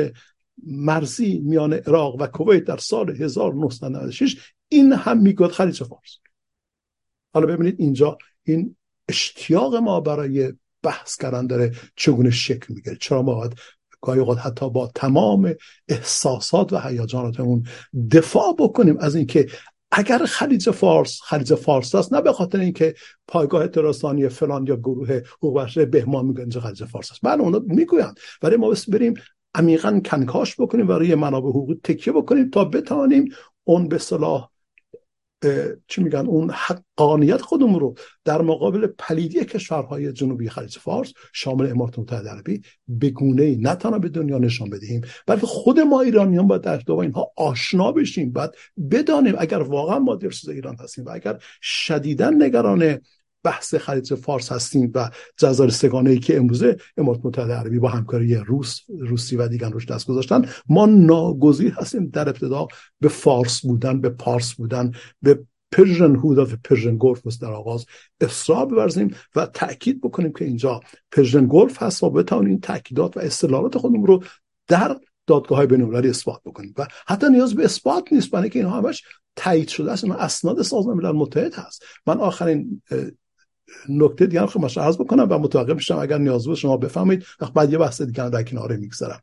مرزی 0.63 1.39
میان 1.39 1.73
عراق 1.73 2.21
و 2.21 2.27
کویت 2.27 2.63
در 2.63 2.77
سال 2.77 3.09
1996 3.09 4.37
این 4.67 4.93
هم 4.93 5.21
می‌گوید 5.21 5.51
خلیج 5.51 5.83
فارس. 5.83 6.17
حالا 7.33 7.47
ببینید 7.47 7.75
اینجا 7.79 8.17
این 8.43 8.75
اشتیاق 9.09 9.75
ما 9.75 9.99
برای 9.99 10.53
بحث 10.83 11.17
کردن 11.17 11.47
داره 11.47 11.71
چگونه 11.95 12.29
شکل 12.29 12.73
می‌گیره. 12.73 12.97
چرا 13.01 13.21
ما 13.21 13.35
باید 13.35 13.55
گاهی 14.01 14.19
اوقات 14.19 14.37
حتی 14.37 14.69
با 14.69 14.91
تمام 14.95 15.53
احساسات 15.87 16.73
و 16.73 16.79
هیجاناتمون 16.79 17.63
دفاع 18.11 18.55
بکنیم 18.59 18.97
از 18.97 19.15
اینکه 19.15 19.47
اگر 19.91 20.25
خلیج 20.25 20.69
فارس 20.69 21.21
خلیج 21.21 21.55
فارس 21.55 21.95
است 21.95 22.13
نه 22.13 22.21
به 22.21 22.33
خاطر 22.33 22.59
اینکه 22.59 22.95
پایگاه 23.27 23.67
تراسانی 23.67 24.29
فلان 24.29 24.67
یا 24.67 24.75
گروه 24.75 25.21
حقوق 25.37 25.61
بشر 25.61 25.85
بهمان 25.85 26.25
میگن 26.25 26.39
اینجا 26.39 26.61
خلیج 26.61 26.83
فارس 26.83 27.11
است. 27.11 27.21
بله 27.23 27.41
اونا 27.41 27.61
می‌گویند. 27.67 28.19
ولی 28.41 28.55
ما 28.55 28.69
بس 28.69 28.89
بریم 28.89 29.13
عمیقا 29.55 30.01
کنکاش 30.05 30.55
بکنیم 30.59 30.87
و 30.87 30.91
روی 30.91 31.15
منابع 31.15 31.49
حقوقی 31.49 31.79
تکیه 31.83 32.13
بکنیم 32.13 32.49
تا 32.49 32.65
بتوانیم 32.65 33.33
اون 33.63 33.87
به 33.87 33.97
صلاح 33.97 34.50
چی 35.87 36.03
میگن؟ 36.03 36.25
اون 36.25 36.51
حقانیت 36.53 37.41
خودمون 37.41 37.79
رو 37.79 37.95
در 38.25 38.41
مقابل 38.41 38.87
پلیدی 38.87 39.45
کشورهای 39.45 40.13
جنوبی 40.13 40.49
خلیج 40.49 40.77
فارس 40.77 41.13
شامل 41.33 41.71
امارات 41.71 41.99
متحده 41.99 42.29
عربی 42.29 42.61
به 42.87 43.09
گونه 43.09 43.55
نه 43.55 43.75
تنها 43.75 43.99
به 43.99 44.09
دنیا 44.09 44.37
نشان 44.37 44.69
بدهیم 44.69 45.01
بلکه 45.27 45.45
خود 45.45 45.79
ما 45.79 46.01
ایرانیان 46.01 46.47
باید 46.47 46.61
در 46.61 46.77
با 46.77 47.01
اینها 47.01 47.31
آشنا 47.37 47.91
بشیم 47.91 48.31
بعد 48.31 48.55
بدانیم 48.91 49.35
اگر 49.37 49.59
واقعا 49.59 49.99
ما 49.99 50.15
دلسوز 50.15 50.49
ایران 50.49 50.75
هستیم 50.79 51.05
و 51.05 51.09
اگر 51.09 51.37
شدیدا 51.61 52.29
نگران 52.29 52.99
بحث 53.43 53.75
خلیج 53.75 54.13
فارس 54.13 54.51
هستیم 54.51 54.91
و 54.95 55.09
جزایر 55.37 55.71
سه‌گانه 55.71 56.09
ای 56.09 56.19
که 56.19 56.37
امروزه 56.37 56.77
امارات 56.97 57.19
متحده 57.23 57.53
عربی 57.53 57.79
با 57.79 57.89
همکاری 57.89 58.35
روس 58.35 58.79
روسیه 58.99 59.35
و 59.35 59.47
دیگر 59.47 59.69
روش 59.69 59.85
دست 59.85 60.07
گذاشتن. 60.07 60.45
ما 60.69 60.85
ناگزیر 60.85 61.73
هستیم 61.73 62.09
در 62.09 62.29
ابتدا 62.29 62.67
به 62.99 63.09
فارس 63.09 63.65
بودن 63.65 64.01
به 64.01 64.09
پارس 64.09 64.53
بودن 64.53 64.91
به 65.21 65.39
Persian 65.71 66.15
بودن 66.15 66.45
و 66.45 66.49
Persian 66.63 66.97
Gulf 66.99 67.21
در 67.41 67.51
آغاز 67.51 67.85
اصرار 68.21 68.65
بورزیم 68.65 69.15
و 69.35 69.45
تاکید 69.45 70.01
بکنیم 70.01 70.33
که 70.33 70.45
اینجا 70.45 70.79
Persian 71.11 71.47
Gulf 71.49 71.83
هست 71.83 72.03
و 72.03 72.09
بتوانیم 72.09 72.59
تاکیدات 72.59 73.17
و 73.17 73.19
اصطلاحات 73.19 73.77
خودمون 73.77 74.07
رو 74.07 74.23
در 74.67 74.99
دادگاه 75.27 75.57
های 75.57 75.67
بین‌المللی 75.67 76.09
اثبات 76.09 76.41
بکنیم. 76.45 76.73
و 76.77 76.87
حتی 77.07 77.29
نیاز 77.29 77.55
به 77.55 77.63
اثبات 77.63 78.13
نیست 78.13 78.31
برای 78.31 78.49
که 78.49 78.59
اینها 78.59 78.77
همش 78.77 79.03
تایید 79.35 79.67
شده 79.67 79.91
است 79.91 80.03
اسناد 80.03 80.61
سازمان 80.61 80.97
ملل 80.97 81.11
متحد 81.11 81.53
هست. 81.53 81.83
من 82.07 82.19
آخرین 82.19 82.81
نکته 83.89 84.25
دیگه 84.25 84.45
خب 84.45 84.59
مشا 84.59 84.83
عرض 84.83 84.97
بکنم 84.97 85.27
و 85.29 85.37
متوقف 85.37 85.75
میشم 85.75 85.97
اگر 85.97 86.17
نیاز 86.17 86.45
بود 86.45 86.55
شما 86.55 86.77
بفرمایید 86.77 87.25
بعد 87.55 87.71
یه 87.71 87.77
بحث 87.77 88.01
دیگه 88.01 88.29
در 88.29 88.43
کناره 88.43 88.77
می‌گذارم. 88.77 89.21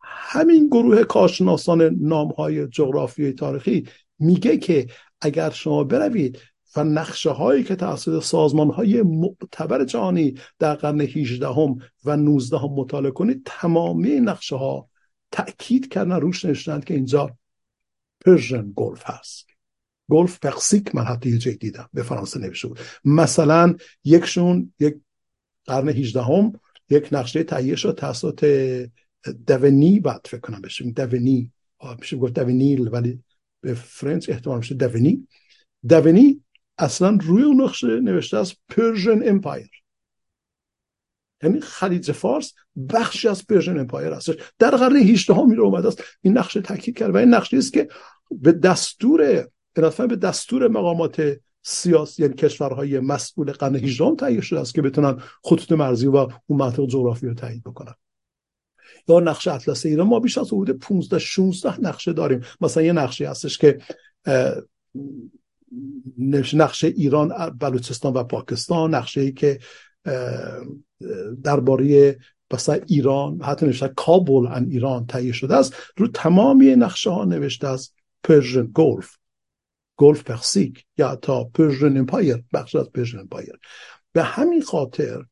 همین 0.00 0.66
گروه 0.66 1.04
کارشناسان 1.04 1.82
نام 2.00 2.28
های 2.28 2.68
جغرافی 2.68 3.32
تاریخی 3.32 3.86
میگه 4.18 4.56
که 4.56 4.86
اگر 5.20 5.50
شما 5.50 5.84
بروید 5.84 6.38
و 6.76 6.84
نقشه 6.84 7.30
هایی 7.30 7.64
که 7.64 7.76
توسط 7.76 8.22
سازمان 8.22 8.70
های 8.70 9.02
معتبر 9.02 9.84
جهانی 9.84 10.34
در 10.58 10.74
قرن 10.74 11.00
18 11.00 11.48
هم 11.48 11.78
و 12.04 12.16
19 12.16 12.58
هم 12.58 12.68
مطالعه 12.68 13.10
کنید 13.10 13.42
تمامی 13.44 14.20
نقشه 14.20 14.56
ها 14.56 14.88
تأکید 15.30 15.88
کردن 15.88 16.20
نوشتند 16.20 16.84
که 16.84 16.94
اینجا 16.94 17.36
Persian 18.24 18.72
Gulf 18.76 19.02
هست. 19.04 19.47
Golfe 20.10 20.38
Persique 20.38 20.94
من 20.94 21.04
حتی 21.04 21.30
یه 21.30 21.38
دیدم 21.38 21.88
به 21.94 22.02
فرانسه 22.02 22.40
نوشته 22.40 22.68
بود. 22.68 22.78
مثلا 23.04 23.74
یکشون 24.04 24.72
یک 24.80 24.96
قرن 25.64 25.88
18 25.88 26.22
هم 26.22 26.52
یک 26.90 27.08
نقشه 27.12 27.42
تهیه 27.42 27.76
شد 27.76 27.94
توسط 27.94 28.44
دونی 29.46 30.00
بعد 30.00 30.20
فکر 30.24 30.40
کنم 30.40 30.60
بشه. 30.60 30.90
دونی 30.90 31.52
میشه 32.00 32.16
گفت 32.16 32.32
دونیل 32.32 32.88
ولی 32.88 33.22
به 33.60 33.74
فرنس 33.74 34.28
احتمال 34.28 34.58
میشه 34.58 34.74
دونی 34.74 35.28
دونی 35.88 36.44
اصلا 36.78 37.18
روی 37.22 37.42
اون 37.42 37.60
نقشه 37.60 38.00
نوشته 38.00 38.36
از 38.36 38.54
پرژن 38.68 39.28
امپایر 39.28 39.70
یعنی 41.42 41.60
خلیج 41.60 42.12
فارس 42.12 42.54
بخشی 42.90 43.28
از 43.28 43.46
پرژن 43.46 43.78
امپایر 43.78 44.12
هستش. 44.12 44.34
در 44.58 44.70
قرن 44.70 44.96
18 44.96 45.34
هم 45.34 45.48
میره 45.48 45.62
اومده 45.62 45.88
است. 45.88 46.04
این 46.22 46.38
نقشه 46.38 46.60
تاکید 46.60 46.98
کرد 46.98 47.14
و 47.14 47.16
این 47.16 47.34
نقشه 47.34 47.56
است 47.56 47.72
که 47.72 47.88
به 48.30 48.52
دستور 48.52 49.48
اضافه 49.84 50.06
به 50.06 50.16
دستور 50.16 50.68
مقامات 50.68 51.38
سیاس 51.62 52.18
یعنی 52.18 52.34
کشورهای 52.34 53.00
مسئول 53.00 53.52
قرن 53.52 53.76
18 53.76 54.14
تهیه 54.14 54.40
شده 54.40 54.60
است 54.60 54.74
که 54.74 54.82
بتونن 54.82 55.22
خطوط 55.44 55.72
مرزی 55.72 56.06
و 56.06 56.16
اون 56.46 56.58
منطقه 56.58 56.86
جغرافی 56.86 57.26
رو 57.26 57.34
تایید 57.34 57.62
بکنن. 57.64 57.94
یا 59.08 59.20
نقشه 59.20 59.52
اطلس 59.52 59.86
ایران 59.86 60.06
ما 60.06 60.20
بیش 60.20 60.38
از 60.38 60.46
حدود 60.46 60.70
15 60.70 61.18
16 61.18 61.80
نقشه 61.80 62.12
داریم. 62.12 62.40
مثلا 62.60 62.82
یه 62.82 62.92
نقشه 62.92 63.30
هستش 63.30 63.58
که 63.58 63.78
نقشه 66.52 66.86
ایران 66.86 67.50
بلوچستان 67.50 68.12
و 68.12 68.24
پاکستان 68.24 68.94
نقشه 68.94 69.20
ای 69.20 69.32
که 69.32 69.58
درباره 71.42 72.18
مثلا 72.52 72.80
ایران 72.86 73.42
حتی 73.42 73.66
نوشته 73.66 73.88
Kabul 73.88 74.46
and 74.46 74.66
Iran 74.70 75.06
تهیه 75.06 75.32
شده 75.32 75.56
است. 75.56 75.74
رو 75.96 76.08
تمامی 76.08 76.76
نقشه 76.76 77.10
ها 77.10 77.24
نوشته 77.24 77.68
از 77.68 77.90
Persian 78.24 78.70
Gulf 78.74 79.16
Golfe 79.98 80.22
Persique 80.22 80.84
یا 80.98 81.16
تا 81.16 81.44
Persian 81.44 81.96
Empire 81.96 82.44
بخش 82.52 82.76
از 82.76 82.90
Persian 82.92 83.18
Empire. 83.18 83.58
به 84.12 84.22
همین 84.22 84.62
خاطر 84.62 85.24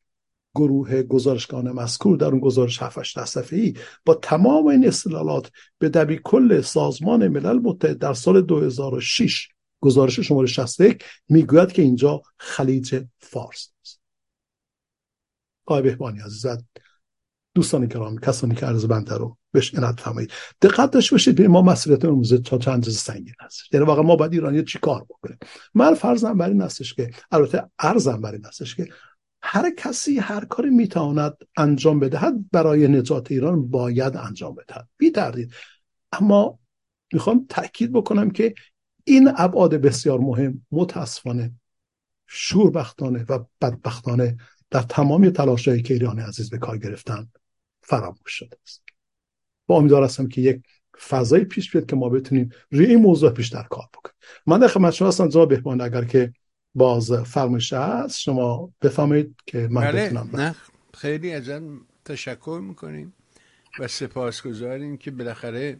گروه 0.55 1.03
گزارشگان 1.03 1.71
مذکور 1.71 2.17
در 2.17 2.27
اون 2.27 2.39
گزارش 2.39 2.81
7 2.81 3.25
صفحه 3.25 3.73
با 4.05 4.13
تمام 4.15 4.67
این 4.67 4.87
استدلالات 4.87 5.51
به 5.79 5.89
دبی 5.89 6.19
کل 6.23 6.61
سازمان 6.61 7.27
ملل 7.27 7.59
متحد 7.59 7.97
در 7.97 8.13
سال 8.13 8.41
2006 8.41 9.47
گزارش 9.79 10.19
شماره 10.19 10.47
61 10.47 11.03
می‌گوید 11.29 11.71
که 11.71 11.81
اینجا 11.81 12.21
خلیج 12.37 13.03
فارس 13.19 13.71
است. 13.81 14.01
آقای 15.65 15.81
بهبانی 15.81 16.19
عزیزت 16.19 16.65
دوستان 17.55 17.87
کرام 17.87 18.17
کسانی 18.17 18.55
که 18.55 18.65
عرض 18.65 18.85
بنده 18.85 19.15
رو 19.15 19.37
بهش 19.57 19.75
عنایت 19.75 19.99
فرمایید. 19.99 20.31
دقت 20.61 20.91
داشته 20.91 21.11
باشید 21.11 21.41
ما 21.41 21.61
مسئولیت 21.61 22.05
امروزه 22.05 22.37
تا 22.37 22.57
چند 22.57 22.83
سنگین 22.83 23.33
هست. 23.39 23.73
یعنی 23.73 23.85
واقعا 23.85 24.03
ما 24.03 24.15
باید 24.15 24.33
ایرانی 24.33 24.63
چی 24.63 24.79
کار 24.79 25.03
بکنیم؟ 25.03 25.37
من 25.73 25.93
فرضم 25.93 26.37
بر 26.37 26.47
این 26.49 26.61
هستش 26.61 26.93
که 26.93 27.11
البته 27.31 27.69
ارزم 27.79 28.21
بر 28.21 28.31
این 28.31 28.45
هستش 28.45 28.75
که 28.75 28.89
هر 29.41 29.73
کسی 29.77 30.19
هر 30.19 30.45
کاری 30.45 30.69
می‌تواند 30.69 31.37
انجام 31.57 31.99
بدهد 31.99 32.33
برای 32.51 32.87
نجات 32.87 33.31
ایران 33.31 33.67
باید 33.69 34.17
انجام 34.17 34.55
بدهد 34.55 34.87
بی 34.97 35.11
تردید 35.11 35.53
اما 36.11 36.59
می‌خوام 37.13 37.45
تاکید 37.49 37.91
بکنم 37.91 38.29
که 38.29 38.53
این 39.03 39.31
ابعاد 39.37 39.75
بسیار 39.75 40.19
مهم 40.19 40.65
متاسفانه 40.71 41.51
شوربختانه 42.27 43.25
و 43.29 43.39
بدبختانه 43.61 44.37
در 44.69 44.81
تمام 44.81 45.29
تلاشهای 45.29 45.81
که 45.81 45.93
ایران 45.93 46.19
عزیز 46.19 46.49
به 46.49 46.57
کار 46.57 46.77
گرفتن 46.77 47.27
فراموش 47.81 48.31
شده 48.31 48.57
است. 48.63 48.86
با 49.67 49.77
امیدوار 49.77 50.03
هستم 50.03 50.27
که 50.27 50.41
یک 50.41 50.61
فضایی 51.09 51.45
پیش 51.45 51.71
بیاد 51.71 51.85
که 51.85 51.95
ما 51.95 52.09
بتونیم 52.09 52.49
روی 52.71 52.85
این 52.85 53.01
موضوع 53.01 53.31
بیشتر 53.31 53.63
کار 53.63 53.85
بکنیم. 53.93 54.15
من 54.45 54.59
در 54.59 54.67
خدمت 54.67 54.93
شما 54.93 55.07
هستم 55.07 55.29
جناب 55.29 55.49
بهبان 55.49 55.81
اگر 55.81 56.03
که 56.03 56.33
باز 56.75 57.11
فرمایش 57.11 57.73
هست 57.73 58.19
شما 58.19 58.71
بفهمید 58.81 59.35
که 59.45 59.67
من 59.71 59.81
بله 59.81 60.05
بتونم 60.05 60.29
نه 60.33 60.55
خیلی 60.93 61.33
ازن 61.33 61.79
تشکر 62.05 62.61
می‌کنیم 62.63 63.13
و 63.79 63.87
سپاسگزاریم 63.87 64.97
که 64.97 65.11
بالاخره 65.11 65.77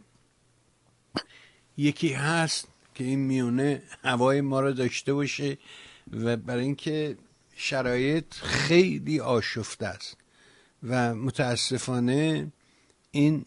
یکی 1.76 2.12
هست 2.12 2.68
که 2.94 3.04
این 3.04 3.18
میونه 3.18 3.82
هوای 4.04 4.40
ما 4.40 4.60
رو 4.60 4.72
داشته 4.72 5.14
باشه 5.14 5.58
و 6.12 6.36
برای 6.36 6.64
اینکه 6.64 7.16
شرایط 7.56 8.34
خیلی 8.34 9.20
آشفته 9.20 9.86
است 9.86 10.16
و 10.82 11.14
متاسفانه 11.14 12.52
این 13.10 13.44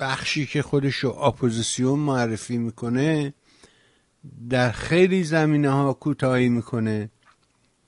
بخشی 0.00 0.46
که 0.46 0.62
خودش 0.62 0.94
رو 0.94 1.10
اپوزیسیون 1.10 1.98
معرفی 1.98 2.58
می‌کنه 2.58 3.34
در 4.50 4.70
خیلی 4.70 5.24
زمینه 5.24 5.70
ها 5.70 5.92
کوتاهی 5.92 6.48
می‌کنه. 6.48 7.10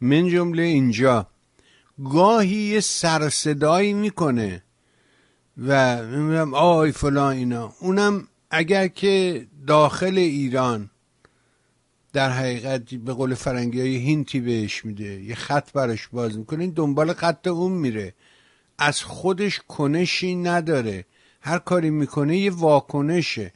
من 0.01 0.29
جمله 0.29 0.63
اینجا 0.63 1.27
گاهی 2.05 2.57
یه 2.57 2.81
سرصدایی 2.81 3.93
می‌کنه 3.93 4.63
و 5.67 6.03
میگم 6.07 6.55
آی 6.55 6.93
فلان 6.93 7.37
اینا. 7.37 7.73
اونم 7.81 8.29
اگر 8.51 8.89
که 8.89 9.47
داخل 9.67 10.19
ایران 10.19 10.91
در 12.13 12.31
حقیقت 12.31 12.95
به 12.95 13.13
قول 13.13 13.35
فرنگی 13.35 13.81
ها 13.81 13.97
یه 13.97 14.09
hint 14.09 14.34
ی 14.34 14.41
بهش 14.41 14.85
میده 14.85 15.23
یه 15.23 15.35
خط 15.35 15.73
براش 15.73 16.09
باز 16.09 16.39
می‌کنه 16.39 16.67
دنبال 16.67 17.13
خط 17.13 17.47
اون 17.47 17.73
میره. 17.73 18.15
از 18.79 19.03
خودش 19.03 19.61
کنشی 19.69 20.35
نداره. 20.35 21.05
هر 21.43 21.59
کاری 21.59 21.91
می‌کنه 21.91 22.39
یه 22.39 22.51
واکنشه. 22.51 23.53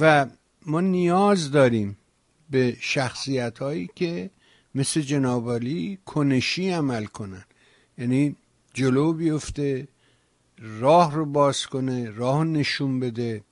و 0.00 0.26
ما 0.66 0.80
نیاز 0.80 1.50
داریم 1.50 1.96
به 2.50 2.76
شخصیت 2.80 3.58
هایی 3.58 3.90
که 3.94 4.30
مثل 4.74 5.00
جنابالی 5.00 5.98
کنشی 6.04 6.70
عمل 6.70 7.04
کنن. 7.04 7.44
یعنی 7.98 8.36
جلو 8.74 9.12
بیفته 9.12 9.88
راه 10.58 11.14
رو 11.14 11.26
باز 11.26 11.66
کنه 11.66 12.10
راه 12.10 12.44
نشون 12.44 13.00
بده 13.00 13.42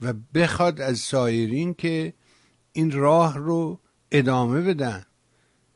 و 0.00 0.12
بخواد 0.34 0.80
از 0.80 0.98
سایرین 0.98 1.74
که 1.74 2.12
این 2.72 2.90
راه 2.90 3.38
رو 3.38 3.80
ادامه 4.12 4.60
بدن. 4.60 5.04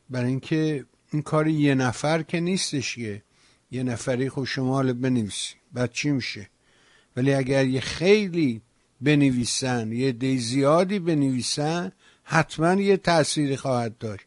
برای 0.09 0.29
اینکه 0.29 0.85
این 1.11 1.21
کار 1.21 1.47
یه 1.47 1.75
نفر 1.75 2.21
که 2.21 2.39
نیستش 2.39 2.95
که 2.95 3.23
یه 3.71 3.83
نفری 3.83 4.29
خب 4.29 4.43
شما 4.43 4.83
بنویسی. 4.83 5.55
بعد 5.73 5.91
چی 5.91 6.11
میشه؟ 6.11 6.49
ولی 7.17 7.33
اگر 7.33 7.65
یه 7.65 7.81
خیلی 7.81 8.61
بنویسن 9.01 9.91
یه 9.91 10.11
دی 10.11 10.37
زیادی 10.37 10.99
بنویسن 10.99 11.91
حتما 12.23 12.73
یه 12.73 12.97
تأثیری 12.97 13.57
خواهد 13.57 13.97
داشت. 13.97 14.25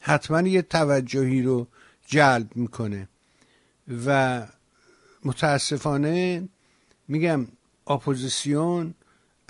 حتما 0.00 0.40
یه 0.48 0.62
توجهی 0.62 1.42
رو 1.42 1.66
جلب 2.06 2.56
می‌کنه. 2.56 3.08
و 4.06 4.46
متاسفانه 5.24 6.48
میگم 7.08 7.46
اپوزیسیون 7.86 8.94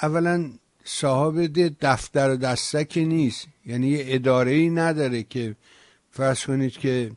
اولا 0.03 0.51
صاحب 0.84 1.49
دفتر 1.80 2.30
و 2.30 2.36
دستکی 2.36 3.05
نیست. 3.05 3.47
یعنی 3.66 3.89
یه 3.89 4.05
اداره 4.09 4.51
ای 4.51 4.70
نداره 4.70 5.22
که 5.22 5.57
فرض 6.11 6.45
کنید 6.45 6.72
که 6.72 7.11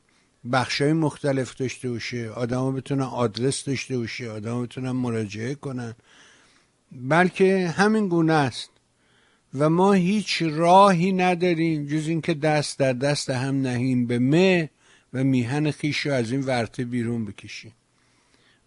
بخشای 0.51 0.93
مختلف 0.93 1.55
داشته 1.55 1.89
باشه. 1.89 2.29
آدما 2.29 2.71
بتونن 2.71 3.01
آدرس 3.01 3.63
داشته 3.63 3.97
باشه. 3.97 4.29
آدما 4.29 4.61
بتونن 4.61 4.91
مراجعه 4.91 5.55
کنن. 5.55 5.95
بلکه 6.91 7.67
همین 7.67 8.07
گونه 8.07 8.33
است. 8.33 8.69
و 9.53 9.69
ما 9.69 9.93
هیچ 9.93 10.41
راهی 10.41 11.11
نداریم 11.11 11.85
جز 11.85 12.07
اینکه 12.07 12.33
دست 12.33 12.79
در 12.79 12.93
دست 12.93 13.29
هم 13.29 13.61
نهیم 13.61 14.07
به 14.07 14.19
مه 14.19 14.69
و 15.13 15.23
میهن 15.23 15.71
خیش 15.71 15.97
رو 15.97 16.13
از 16.13 16.31
این 16.31 16.41
ورته 16.41 16.85
بیرون 16.85 17.25
بکشیم. 17.25 17.73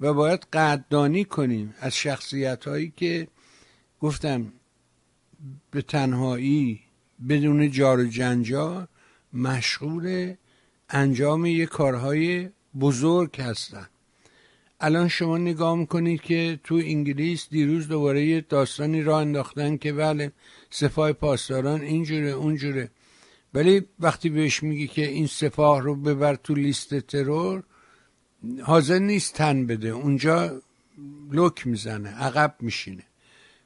و 0.01 0.15
باید 0.15 0.47
قدردانی 0.53 1.25
کنیم 1.25 1.75
از 1.81 1.97
شخصیت 1.97 2.65
هایی 2.65 2.93
که 2.97 3.29
گفتم 4.01 4.53
به 5.71 5.83
تنهایی 5.83 6.81
بدون 7.29 7.71
جار 7.71 7.99
و 7.99 8.05
جنجال 8.05 8.87
مشغول 9.33 10.35
انجام 10.91 11.47
یه 11.47 11.67
کارهای 11.67 12.49
بزرگ 12.81 13.41
هستن. 13.41 13.89
الان 14.81 15.09
شما 15.09 15.39
نگاه 15.39 15.77
می‌کنید 15.77 16.21
که 16.21 16.61
تو 16.65 16.75
انگلیس 16.75 17.49
دیروز 17.51 17.89
دوباره 17.89 18.27
یه 18.27 18.41
داستانی 18.41 19.03
را 19.03 19.21
انداختن 19.21 19.77
که 19.77 19.93
بله 19.93 20.33
سپاه 20.71 21.13
پاسداران 21.13 21.81
اینجوره 21.81 22.31
اونجوره. 22.31 22.91
ولی 23.55 23.83
وقتی 24.01 24.29
بهش 24.29 24.63
میگی 24.63 24.87
که 24.87 25.09
این 25.09 25.27
سپاه 25.27 25.81
رو 25.81 25.95
ببر 25.95 26.35
تو 26.35 26.55
لیست 26.55 26.99
ترور 26.99 27.63
حاضر 28.63 28.99
نیست 28.99 29.35
تن 29.35 29.67
بده. 29.67 29.89
اونجا 29.89 30.61
لک 31.33 31.67
می‌زنه 31.67 32.09
عقب 32.09 32.55
میشینه. 32.61 33.03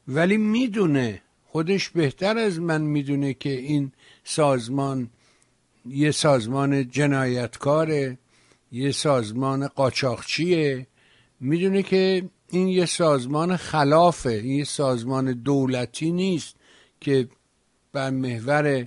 ولی 0.08 0.36
می‌دونه 0.36 1.22
خودش 1.44 1.88
بهتر 1.88 2.38
از 2.38 2.60
من 2.60 2.80
می‌دونه 2.80 3.34
که 3.34 3.50
این 3.50 3.92
سازمان 4.24 5.10
یه 5.86 6.10
سازمان 6.10 6.88
جنایتکاره 6.90 8.18
یه 8.72 8.92
سازمان 8.92 9.68
قاچاقچیه. 9.68 10.86
می‌دونه 11.40 11.82
که 11.82 12.28
این 12.50 12.68
یه 12.68 12.86
سازمان 12.86 13.56
خلافه 13.56 14.46
یه 14.46 14.64
سازمان 14.64 15.32
دولتی 15.32 16.10
نیست 16.10 16.56
که 17.00 17.28
بر 17.92 18.10
محور 18.10 18.86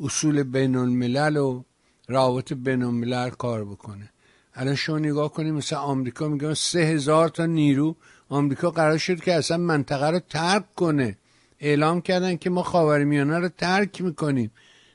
اصول 0.00 0.42
بین 0.42 0.76
الملل 0.76 1.36
و 1.36 1.62
روابط 2.08 2.52
بین 2.52 2.82
الملل 2.82 3.30
کار 3.30 3.64
بکنه. 3.64 4.10
الان 4.54 4.74
شما 4.74 4.98
نگاه 4.98 5.32
کنیم 5.32 5.54
مثل 5.54 5.76
آمریکا 5.76 6.28
میگن 6.28 6.54
سه 6.54 6.78
هزار 6.78 7.28
تا 7.28 7.46
نیرو 7.46 7.96
آمریکا 8.28 8.70
قرار 8.70 8.98
شد 8.98 9.20
که 9.20 9.34
اصلا 9.34 9.56
منطقه 9.56 10.10
رو 10.10 10.18
ترک 10.18 10.74
کنه. 10.74 11.18
اعلام 11.60 12.00
کردن 12.00 12.36
که 12.36 12.50
ما 12.50 12.62
خاورمیانه 12.62 13.38
رو 13.38 13.48
ترک 13.48 14.02
می‌کنیم. 14.02 14.50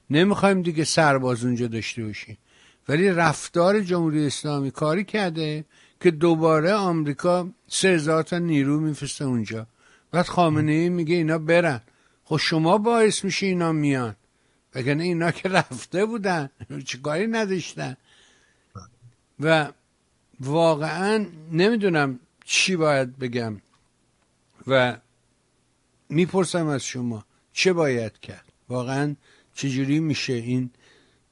نمی‌خوایم 0.10 0.62
دیگه 0.62 0.84
سرباز 0.84 1.45
اونجا 1.45 1.68
داشته 1.68 2.05
باشیم. 2.05 2.38
ولی 2.89 3.10
رفتار 3.10 3.82
جمهوری 3.82 4.26
اسلامی 4.26 4.72
کاری 4.72 5.03
کرده 5.03 5.66
که 6.01 6.12
دوباره 6.12 6.74
آمریکا 6.74 7.49
سه 7.68 7.88
هزار 7.88 8.24
تا 8.24 8.38
نیرو 8.38 8.80
میفرسته 8.80 9.26
اونجا. 9.26 9.68
بعد 10.12 10.26
خامنه 10.26 10.72
ای 10.72 10.89
میگه 10.89 11.16
اینا 11.16 11.38
برن. 11.38 11.82
خب 12.24 12.38
شما 12.38 12.78
باعث 12.78 13.24
میشه 13.24 13.45
اینا 13.45 13.72
میان. 13.72 14.16
وگرنه 14.76 15.03
اینا 15.03 15.32
که 15.32 15.49
رفته 15.49 16.05
بودن؟ 16.05 16.49
چیکاری 16.86 17.28
نداشتن؟ 17.28 17.97
و 19.39 19.72
واقعا 20.39 21.26
نمی‌دونم 21.51 22.20
چی 22.45 22.76
باید 22.76 23.20
بگم. 23.20 23.62
و 24.68 24.97
می‌پرسم 26.10 26.68
از 26.68 26.84
شما 26.84 27.26
چه 27.53 27.74
باید 27.74 28.20
کرد؟ 28.20 28.45
واقعا 28.70 29.16
چجوری 29.58 29.99
میشه 29.99 30.34
این 30.34 30.70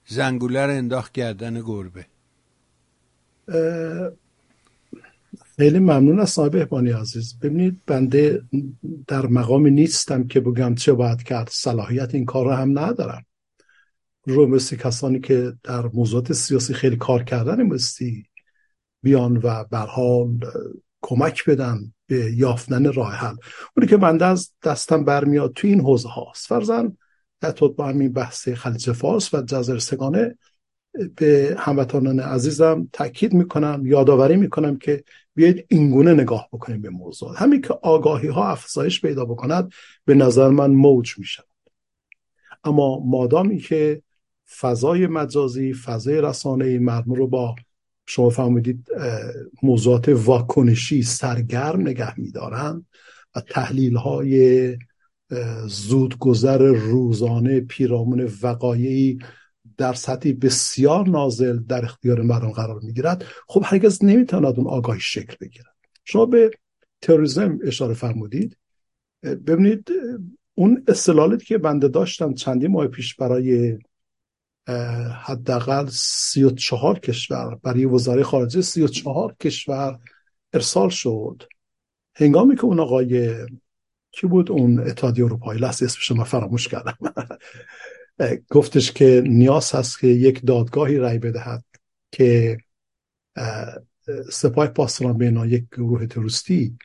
زنگوله 0.06 0.66
رو 0.66 0.72
انداخت 0.72 1.12
گردن 1.12 1.62
گربه؟ 1.62 2.06
خیلی 5.56 5.80
ممنون 5.80 6.20
از 6.20 6.30
صاحب 6.30 6.56
احبانی 6.56 6.92
عزیز. 6.92 7.40
ببینید 7.40 7.82
بنده 7.86 8.44
در 9.08 9.26
مقامی 9.26 9.72
نیستم 9.72 10.28
که 10.28 10.40
بگم 10.40 10.76
چه 10.76 10.94
باید 10.94 11.24
کرد. 11.24 11.50
صلاحیت 11.52 12.16
این 12.16 12.26
کار 12.26 12.46
رو 12.46 12.52
هم 12.52 12.80
ندارم. 12.80 13.26
رو 14.24 14.48
مثل 14.48 14.76
کسانی 14.76 15.20
که 15.20 15.54
در 15.64 15.88
موضوعات 15.88 16.34
سیاسی 16.34 16.74
خیلی 16.74 16.98
کار 16.98 17.24
کردن 17.24 17.64
مستی 17.64 18.26
بیان 19.04 19.38
و 19.38 19.64
برحال 19.64 20.40
کمک 21.02 21.46
بدن 21.46 21.94
به 22.08 22.32
یافتن 22.36 22.94
راه 22.94 23.14
حل. 23.14 23.36
اونی 23.78 23.90
که 23.90 23.98
بنده 23.98 24.26
از 24.26 24.52
دستم 24.64 25.04
برمیاد 25.04 25.54
تو 25.54 25.68
این 25.68 25.82
حوزه 25.82 26.10
هاست. 26.10 26.48
فرزن 26.48 26.98
در 27.52 27.68
با 27.68 27.88
همین 27.88 28.14
بحث 28.14 28.50
خلیج 28.50 28.92
فارس 28.92 29.34
و 29.34 29.42
جزر 29.42 29.78
سگانه 29.78 30.38
به 31.16 31.56
هموطنان 31.60 32.20
عزیزم 32.20 32.90
تاکید 32.94 33.34
می‌کنم 33.34 33.82
یادآوری 33.86 34.36
می‌کنم 34.36 34.78
که 34.78 35.04
بیاید 35.36 35.66
اینگونه 35.70 36.14
نگاه 36.14 36.50
بکنیم 36.54 36.82
به 36.82 36.90
موضوع. 36.90 37.34
همین 37.38 37.62
که 37.62 37.74
آگاهی 37.82 38.28
ها 38.28 38.52
افزایش 38.52 39.02
پیدا 39.02 39.26
بکند 39.26 39.72
به 40.06 40.14
نظر 40.14 40.50
من 40.50 40.72
موج 40.72 41.20
میشن 41.20 41.44
اما 42.64 43.00
مادامی 43.00 43.58
که 43.58 44.02
فضای 44.60 45.08
مجازی 45.08 45.74
فضای 45.74 46.22
رسانه 46.22 46.80
مردم 46.80 47.14
رو 47.14 47.28
با 47.28 47.56
شما 48.06 48.30
فهمیدید 48.30 48.88
موضوعات 49.64 50.10
واکنشی 50.10 51.04
سرگرم 51.04 51.82
نگه 51.82 52.20
میدارن 52.20 52.86
و 53.36 53.42
تحلیل 53.42 53.96
های 53.96 54.78
زودگذر 55.68 56.58
روزانه 56.58 57.60
پیرامون 57.60 58.32
وقایعی 58.42 59.20
در 59.78 59.94
سطحی 59.94 60.34
بسیار 60.34 61.08
نازل 61.08 61.60
در 61.60 61.86
اختیار 61.86 62.22
مردم 62.22 62.52
قرار 62.52 62.80
می‌گیرد. 62.80 63.26
خب 63.48 63.64
هرگز 63.66 64.04
نمی‌تواند 64.04 64.60
اون 64.60 64.68
آگاهی 64.68 65.00
شکل 65.00 65.36
بگیرد. 65.42 65.76
شما 66.04 66.26
به 66.26 66.52
تروریسم 67.02 67.60
اشاره 67.64 67.94
فرمودید. 67.94 68.58
ببینید 69.24 69.90
اون 70.56 70.84
استلالاتی 70.88 71.46
که 71.46 71.58
بنده 71.58 71.88
داشتم 71.88 72.34
چندی 72.34 72.68
ماه 72.68 72.88
پیش 72.88 73.16
برای 73.16 73.78
حداقل 75.24 75.88
سی 75.92 76.44
و 76.44 76.50
چهار 76.50 77.00
کشور 77.00 77.56
برای 77.64 77.86
وزاره 77.86 78.24
خارجه 78.24 78.62
سی 78.62 78.82
و 78.82 78.88
چهار 78.88 79.36
کشور 79.40 80.00
ارسال 80.54 80.90
شد. 80.90 81.44
هنگامی 82.16 82.56
که 82.56 82.66
اون 82.66 82.80
آقای 82.80 83.36
کی 84.16 84.28
بود 84.28 84.52
اون 84.52 84.80
اتحادیه 84.80 85.26
اروپایی؟ 85.26 85.60
لحظه 85.60 85.86
اسمش 85.86 86.12
من 86.12 86.24
فراموش 86.24 86.68
کردم. 86.68 86.98
گفتش 88.50 88.92
که 88.92 89.24
نیاز 89.26 89.76
هست 89.76 90.00
که 90.00 90.08
یک 90.08 90.46
دادگاهی 90.46 90.98
رای 90.98 91.20
بدهد 91.20 91.64
که 92.12 92.58
سپاه 94.32 94.68
پاسداران 94.68 95.18
بین 95.18 95.38
یک 95.38 95.66
گروه 95.72 96.06
تروریستی 96.06 96.78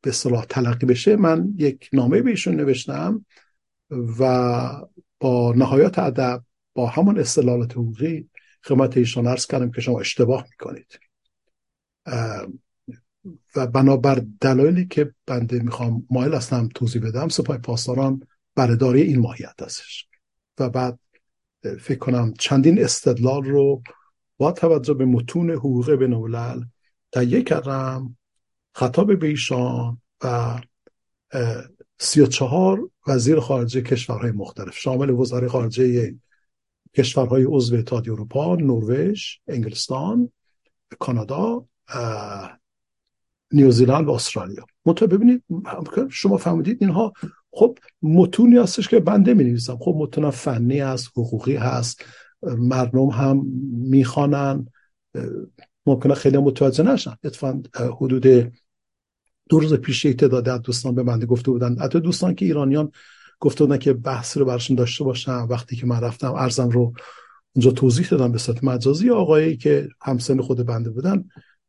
به 0.00 0.12
صلاح 0.12 0.44
تلقی 0.44 0.86
بشه. 0.86 1.16
من 1.16 1.54
یک 1.56 1.88
نامه 1.92 2.22
بهشون 2.22 2.56
نوشتم 2.56 3.24
و 3.90 4.62
با 5.20 5.54
نهایت 5.56 5.98
ادب 5.98 6.44
با 6.74 6.86
همون 6.86 7.20
استدلالات 7.20 7.72
حقوقی 7.72 8.28
خدمت 8.64 8.96
ایشان 8.96 9.26
عرض 9.26 9.46
کردم 9.46 9.70
که 9.70 9.80
شما 9.80 10.00
اشتباه 10.00 10.46
می‌کنید. 10.50 10.98
و 13.56 13.66
بنابر 13.66 14.22
دلایلی 14.40 14.86
که 14.86 15.14
بنده 15.26 15.58
می‌خوام 15.58 16.06
مایل 16.10 16.34
هستم 16.34 16.68
توضیح 16.74 17.02
بدم 17.02 17.28
سپاه 17.28 17.58
پاسداران 17.58 18.22
برداری 18.54 19.02
این 19.02 19.18
ماهیت 19.18 19.62
هستش. 19.62 20.08
و 20.58 20.70
بعد 20.70 20.98
فکر 21.80 21.98
کنم 21.98 22.34
چندین 22.38 22.84
استدلال 22.84 23.44
رو 23.44 23.82
با 24.38 24.52
توجه 24.52 24.94
به 24.94 25.04
متون 25.04 25.50
حقوق 25.50 25.90
بین 25.90 26.12
تهیه 27.12 27.42
کردم. 27.42 28.16
خطاب 28.74 29.18
به 29.18 29.26
ایشان 29.26 30.00
و 30.24 30.60
سی 31.98 32.20
و 32.20 32.26
چهار 32.26 32.90
وزیر 33.06 33.40
خارجه 33.40 33.82
کشورهای 33.82 34.30
مختلف 34.30 34.78
شامل 34.78 35.10
وزاره 35.10 35.48
خارجه 35.48 36.14
کشورهای 36.94 37.44
عضو 37.44 37.76
اتحادیه 37.76 38.12
اروپا 38.12 38.56
نروژ 38.56 39.22
انگلستان 39.48 40.32
کانادا 40.98 41.66
نیوزیلند 43.52 44.06
و 44.06 44.10
استرالیا. 44.10 44.66
منتها 44.86 45.06
ببینید 45.06 45.42
شما 46.10 46.36
فهمیدید 46.36 46.78
اینها 46.80 47.12
خب 47.50 47.78
متونی 48.02 48.56
هستش 48.56 48.88
که 48.88 49.00
بنده 49.00 49.34
می 49.34 49.44
نویسم 49.44 49.76
خب 49.76 49.94
متون 49.98 50.30
فنی 50.30 50.78
هست 50.78 51.08
حقوقی 51.16 51.56
هست 51.56 52.04
مردم 52.42 53.06
هم 53.06 53.46
می‌خوانن 53.72 54.66
ممکنه 55.86 56.14
خیلی 56.14 56.38
متوجه 56.38 56.84
نشن. 56.84 57.16
اتفاقا 57.24 57.62
حدود 58.00 58.52
دو 59.48 59.60
روز 59.60 59.74
پیش 59.74 60.04
یک 60.04 60.16
تعداد 60.16 60.62
دوستان 60.62 60.94
به 60.94 61.02
بنده 61.02 61.26
گفته 61.26 61.50
بودن. 61.50 61.78
حتی 61.78 62.00
دوستان 62.00 62.34
که 62.34 62.44
ایرانیان 62.44 62.90
گفته 63.40 63.64
بودن 63.64 63.78
که 63.78 63.92
بحث 63.92 64.36
رو 64.36 64.44
برشون 64.44 64.76
داشته 64.76 65.04
باشم 65.04 65.46
وقتی 65.50 65.76
که 65.76 65.86
من 65.86 66.00
رفتم 66.00 66.32
ارزم 66.32 66.68
رو 66.68 66.92
اونجا 67.54 67.70
توضیح 67.70 68.08
دادم 68.08 68.32
به 68.32 68.38
صورت 68.38 68.64
مجازی. 68.64 69.10
آقایی 69.10 69.56
که 69.56 69.88
همسن 70.02 70.40
خود 70.40 70.66
بنده 70.66 70.90
بودن 70.90 71.24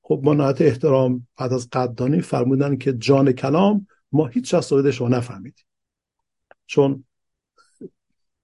خب 0.07 0.21
ما 0.23 0.33
نهایت 0.33 0.61
احترام 0.61 1.27
بعد 1.37 1.53
از 1.53 1.69
قدردانی 1.69 2.21
فرمودن 2.21 2.77
که 2.77 2.93
جان 2.93 3.31
کلام 3.31 3.87
ما 4.11 4.27
هیچ 4.27 4.53
از 4.53 4.73
شما 4.73 5.07
نفهمیدیم. 5.07 5.65
چون 6.65 7.03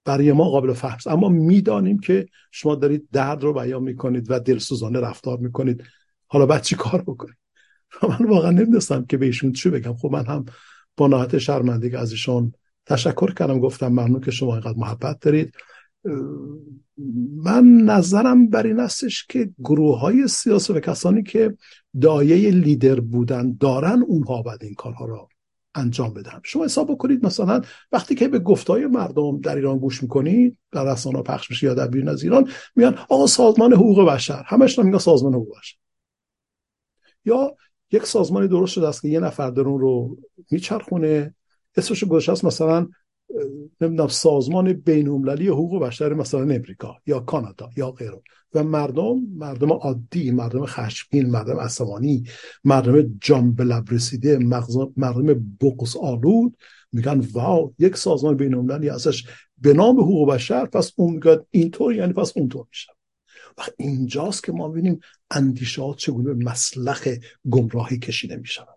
برای 0.04 0.32
ما 0.32 0.44
قابل 0.50 0.72
فهم 0.72 0.98
اما 1.06 1.28
می‌دانیم 1.28 1.98
که 1.98 2.26
شما 2.50 2.74
دارید 2.74 3.08
درد 3.12 3.42
رو 3.42 3.52
بیان 3.52 3.82
می‌کنید 3.82 4.30
و 4.30 4.40
دلسوزانه 4.40 5.00
رفتار 5.00 5.38
می‌کنید. 5.38 5.84
حالا 6.26 6.46
بعد 6.46 6.62
چی 6.62 6.74
کار 6.74 7.02
بکنید 7.02 7.36
من 8.20 8.26
واقعا 8.28 8.50
نمی‌دونستم 8.50 9.04
که 9.04 9.16
به 9.16 9.26
ایشون 9.26 9.52
چی 9.52 9.70
بگم. 9.70 9.94
خب 9.94 10.08
من 10.12 10.26
هم 10.26 10.44
با 10.96 11.08
نهایت 11.08 11.38
شرمندگی 11.38 11.96
از 11.96 12.10
ایشون 12.10 12.52
تشکر 12.86 13.34
کردم. 13.34 13.58
گفتم 13.58 13.88
ممنون 13.88 14.20
که 14.20 14.30
شما 14.30 14.52
اینقدر 14.52 14.78
محبت 14.78 15.20
دارید. 15.20 15.54
من 17.36 17.64
نظرم 17.64 18.48
بر 18.48 18.66
این 18.66 18.80
استش 18.80 19.26
که 19.26 19.50
گروه 19.64 20.00
های 20.00 20.28
سیاسی 20.28 20.72
و 20.72 20.80
کسانی 20.80 21.22
که 21.22 21.56
دایه 22.00 22.50
لیدر 22.50 23.00
بودن 23.00 23.56
دارن 23.60 24.02
اونها 24.02 24.42
باید 24.42 24.64
این 24.64 24.74
کارها 24.74 25.04
را 25.04 25.28
انجام 25.74 26.14
بدن. 26.14 26.40
شما 26.44 26.64
حساب 26.64 26.90
بکنید 26.90 27.26
مثلا 27.26 27.62
وقتی 27.92 28.14
که 28.14 28.28
به 28.28 28.38
گفتای 28.38 28.86
مردم 28.86 29.40
در 29.40 29.56
ایران 29.56 29.78
گوش 29.78 30.02
می‌کنید 30.02 30.58
در 30.72 30.92
رسانه 30.92 31.22
پخش 31.22 31.50
میشه 31.50 31.66
یا 31.66 31.74
در 31.74 31.88
بیرون 31.88 32.08
از 32.08 32.22
ایران 32.22 32.48
میان 32.76 32.98
آقا 33.08 33.26
سازمان 33.26 33.72
حقوق 33.72 34.08
بشر. 34.08 34.42
همش 34.46 34.78
میگن 34.78 34.98
سازمان 34.98 35.34
حقوق 35.34 35.58
بشر. 35.58 35.76
یا 37.24 37.56
یک 37.92 38.06
سازمانی 38.06 38.48
درست 38.48 38.72
شده 38.72 38.88
است 38.88 39.02
که 39.02 39.08
یه 39.08 39.20
نفر 39.20 39.50
درون 39.50 39.80
رو 39.80 40.18
میچرخونه 40.50 41.34
اسمش 41.76 42.04
گذاشته 42.04 42.46
مثلا 42.46 42.88
نمی‌دونم 43.80 44.08
سازمان 44.08 44.72
بین 44.72 45.08
حقوق 45.48 45.82
بشر 45.82 46.14
مثلا 46.14 46.40
امریکا 46.40 46.96
یا 47.06 47.20
کانادا 47.20 47.70
یا 47.76 47.90
غیره. 47.90 48.22
و 48.54 48.64
مردم 48.64 49.20
مردم 49.36 49.72
عادی 49.72 50.30
مردم 50.30 50.66
خشمگین 50.66 51.30
مردم 51.30 51.56
عصبانی 51.56 52.24
مردم 52.64 53.18
جان 53.20 53.54
به 53.54 53.64
لب 53.64 53.84
رسیده 53.90 54.38
مردم 54.96 55.56
بغض 55.60 55.96
آلود 55.96 56.56
میگن 56.92 57.20
واو 57.32 57.74
یک 57.78 57.96
سازمان 57.96 58.36
بین 58.36 58.54
المللی 58.54 58.88
ازش 58.90 59.24
به 59.58 59.72
نام 59.72 60.00
حقوق 60.00 60.30
بشر 60.30 60.66
پس 60.66 60.92
اون 60.96 61.20
اینطور 61.50 61.94
یعنی 61.94 62.12
پس 62.12 62.32
اونطور 62.36 62.66
میشه. 62.68 62.92
و 63.58 63.62
اینجاست 63.76 64.44
که 64.44 64.52
ما 64.52 64.68
ببینیم 64.68 65.00
اندیشات 65.30 65.96
چگونه 65.96 66.34
به 66.34 66.44
مسلخ 66.44 67.08
گمراهی 67.50 67.98
کشیده 67.98 68.36
می‌شود. 68.36 68.73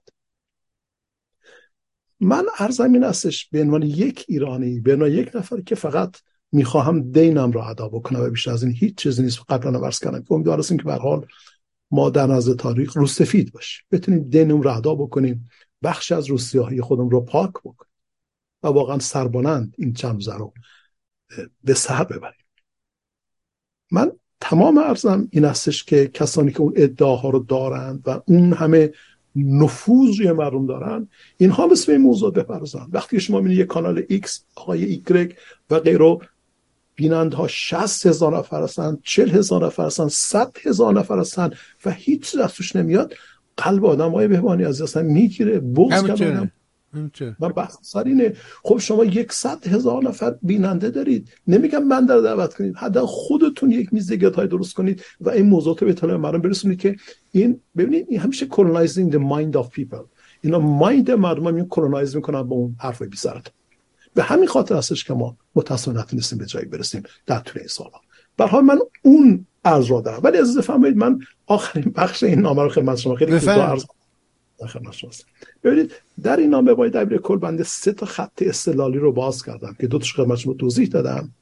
من 2.20 2.46
ارزم 2.60 2.94
این 2.94 3.04
استش 3.04 3.50
به 3.50 3.62
عنوان 3.62 3.84
یک 3.84 4.26
ایرانی 4.28 4.80
به 4.80 4.94
عنوان 4.94 5.12
یک 5.12 5.36
نفر 5.36 5.62
که 5.62 5.76
فقط 5.76 6.18
می‌خواهم 6.52 7.12
دینم 7.12 7.52
را 7.52 7.68
ادا 7.68 7.90
بکنم 7.90 8.20
و 8.20 8.30
بیشتر 8.30 8.52
از 8.52 8.64
این 8.64 8.74
هیچ 8.74 8.96
چیزی 8.96 9.24
نیست. 9.24 9.40
قبلا 9.50 9.82
ورس 9.82 10.00
کردم 10.00 10.24
که 10.24 10.32
امیدوار 10.32 10.60
هستیم 10.60 10.78
که 10.78 10.90
حال 10.90 11.26
ما 11.92 12.10
در 12.10 12.28
نظر 12.28 12.54
تاریخ 12.54 12.98
روسفید 12.98 13.52
باشیم. 13.52 13.86
بتونیم 13.92 14.24
دینم 14.24 14.62
را 14.62 14.76
ادا 14.76 14.96
بکنیم 14.96 15.50
بخش 15.84 16.12
از 16.12 16.26
روسیاهی 16.26 16.82
خودم 16.82 17.10
رو 17.10 17.22
پاک 17.22 17.52
بکنیم 17.52 17.92
و 18.64 18.68
واقعا 18.68 19.00
سربانند 19.00 19.76
این 19.78 19.94
چند 19.94 20.14
روزه 20.14 20.38
رو 20.38 20.54
به 21.64 21.74
سر 21.74 22.04
ببریم. 22.04 22.46
من 23.92 24.12
تمام 24.42 24.78
ارزم 24.78 25.28
این 25.32 25.46
استش 25.46 25.84
که 25.84 26.08
کسانی 26.08 26.52
که 26.52 26.62
اون 26.62 26.74
ادعاها 26.76 27.30
رو 27.30 27.40
دارند 27.40 28.04
و 28.06 28.22
اون 28.28 28.54
همه 28.54 28.92
نفوذ 29.38 30.20
روی 30.20 30.32
مردم 30.32 30.66
دارن 30.66 31.08
اینها 31.38 31.68
مثل 31.68 31.92
این 31.92 32.02
موضوع 32.02 32.34
بپردازن. 32.34 32.88
وقتی 32.92 33.20
شما 33.20 33.38
می‌بینید 33.38 33.60
یک 33.60 33.68
کانال 33.68 34.02
X 34.02 34.30
آقای 34.56 34.86
ایگرگ 34.86 35.36
و 35.70 35.80
غیره 35.80 36.18
بیننده 36.96 37.38
ها 37.38 37.48
60 37.48 38.06
هزار 38.06 38.38
نفر 38.38 38.64
هستن 38.64 38.98
40 39.04 39.30
هزار 39.30 39.66
نفر 39.66 39.86
هستن 39.86 40.08
100 40.08 40.58
هزار 40.64 40.94
نفر 40.94 41.20
هستن 41.20 41.50
و 41.86 41.92
هیچ 41.92 42.38
دستوش 42.38 42.76
نمیاد. 42.76 43.14
قلب 43.58 43.86
آدم 43.86 44.12
های 44.12 44.28
بهبانی 44.28 44.66
از 44.66 44.82
اصلا 44.82 45.04
می‌گیره 45.04 45.60
بغض 45.60 46.04
کردن. 46.04 46.52
و 47.40 47.50
بحث 47.50 47.76
سر 47.82 48.04
اینه. 48.04 48.34
خب 48.64 48.78
شما 48.78 49.06
یکصد 49.06 49.68
هزار 49.68 50.04
نفر 50.04 50.36
بیننده 50.42 50.90
دارید. 50.90 51.30
نمیگم 51.48 51.84
من 51.84 52.06
در 52.06 52.20
دعوت 52.20 52.54
کنید. 52.54 52.76
حدا 52.76 53.06
خودتون 53.06 53.72
یک 53.72 53.94
میز 53.94 54.12
های 54.12 54.48
درست 54.48 54.74
کنید 54.74 55.04
و 55.22 55.30
این 55.30 55.46
موضوعات 55.46 55.84
به 55.84 55.90
اطلاع 55.90 56.18
مردم 56.18 56.42
برسونید 56.42 56.80
که 56.80 56.96
این 57.32 57.60
ببینید 57.78 58.06
این 58.10 58.20
همیشه 58.20 58.48
colonizing 58.48 59.12
the 59.14 59.20
mind 59.20 59.62
of 59.62 59.66
people. 59.66 60.06
اینا 60.42 60.60
مایند 60.60 61.12
مردم 61.12 61.48
هم 61.48 61.68
کلونایز 61.68 62.16
می‌کنن 62.16 62.42
با 62.42 62.56
اون 62.56 62.76
حرف 62.80 63.02
بی 63.02 63.18
سرت 63.18 63.52
به 64.14 64.24
همین 64.24 64.48
خاطر 64.48 64.76
هستش 64.76 65.04
که 65.04 65.14
ما 65.14 65.38
متاسفانه 65.56 66.00
نتونستیم 66.00 66.38
به 66.38 66.46
جایی 66.46 66.66
برسیم 66.66 67.04
در 67.26 67.40
طول 67.40 67.60
این 67.60 67.68
سالها. 67.68 68.02
به 68.38 68.62
من 68.62 68.80
اون 69.04 69.46
عرض 69.66 69.92
را 69.92 70.02
دارم. 70.02 70.20
ولی 70.24 70.38
از 70.38 70.58
فهمید 70.58 70.98
من 70.98 71.20
آخرین 71.46 71.94
بخش 71.96 72.24
این 72.24 72.40
نامه 72.40 72.64
رو 72.64 72.70
خدمت 72.70 72.98
شما. 72.98 73.16
خیلی 73.16 73.32
عرض 73.34 73.86
ببینید 75.64 75.92
در 76.22 76.38
این 76.38 76.50
نامه 76.50 76.74
باید 76.74 76.94
دبیر 76.94 77.18
کل 77.18 77.38
بنده 77.38 77.64
سه 77.64 77.92
تا 77.92 78.06
خط 78.06 78.42
استلالی 78.42 78.98
رو 78.98 79.12
باز 79.12 79.44
کردم 79.44 79.76
که 79.80 79.88
دو 79.88 79.98
تاش 79.98 80.14
خدمت 80.14 80.38
شما 80.38 80.54
توضیح 80.54 80.88
دادم. 80.88 81.34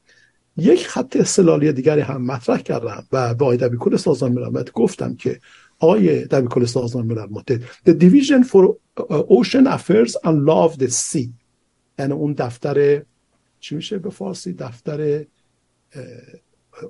یک 0.56 0.86
خط 0.86 1.16
استلالی 1.16 1.72
دیگری 1.72 2.00
هم 2.00 2.22
مطرح 2.22 2.58
کردم 2.58 3.04
و 3.12 3.34
به 3.34 3.44
آقای 3.44 3.56
دبیر 3.56 3.78
کل 3.78 3.96
سازمان 3.96 4.32
ملل 4.32 4.64
گفتم 4.74 5.14
که 5.14 5.40
آقای 5.78 6.24
دبیر 6.24 6.48
کل 6.48 6.64
سازمان 6.64 7.06
ملل 7.06 7.26
متحد 7.30 7.62
The 7.62 7.92
Division 7.92 8.44
for 8.44 8.74
Ocean 9.10 9.66
Affairs 9.66 10.16
and 10.24 10.46
Law 10.46 10.68
of 10.68 10.78
the 10.78 10.88
Sea 10.88 11.28
یعنی 11.98 12.12
اون 12.12 12.32
دفتر 12.32 13.02
چی 13.60 13.74
میشه 13.74 13.98
به 13.98 14.10
فارسی؟ 14.10 14.52
دفتر 14.52 15.24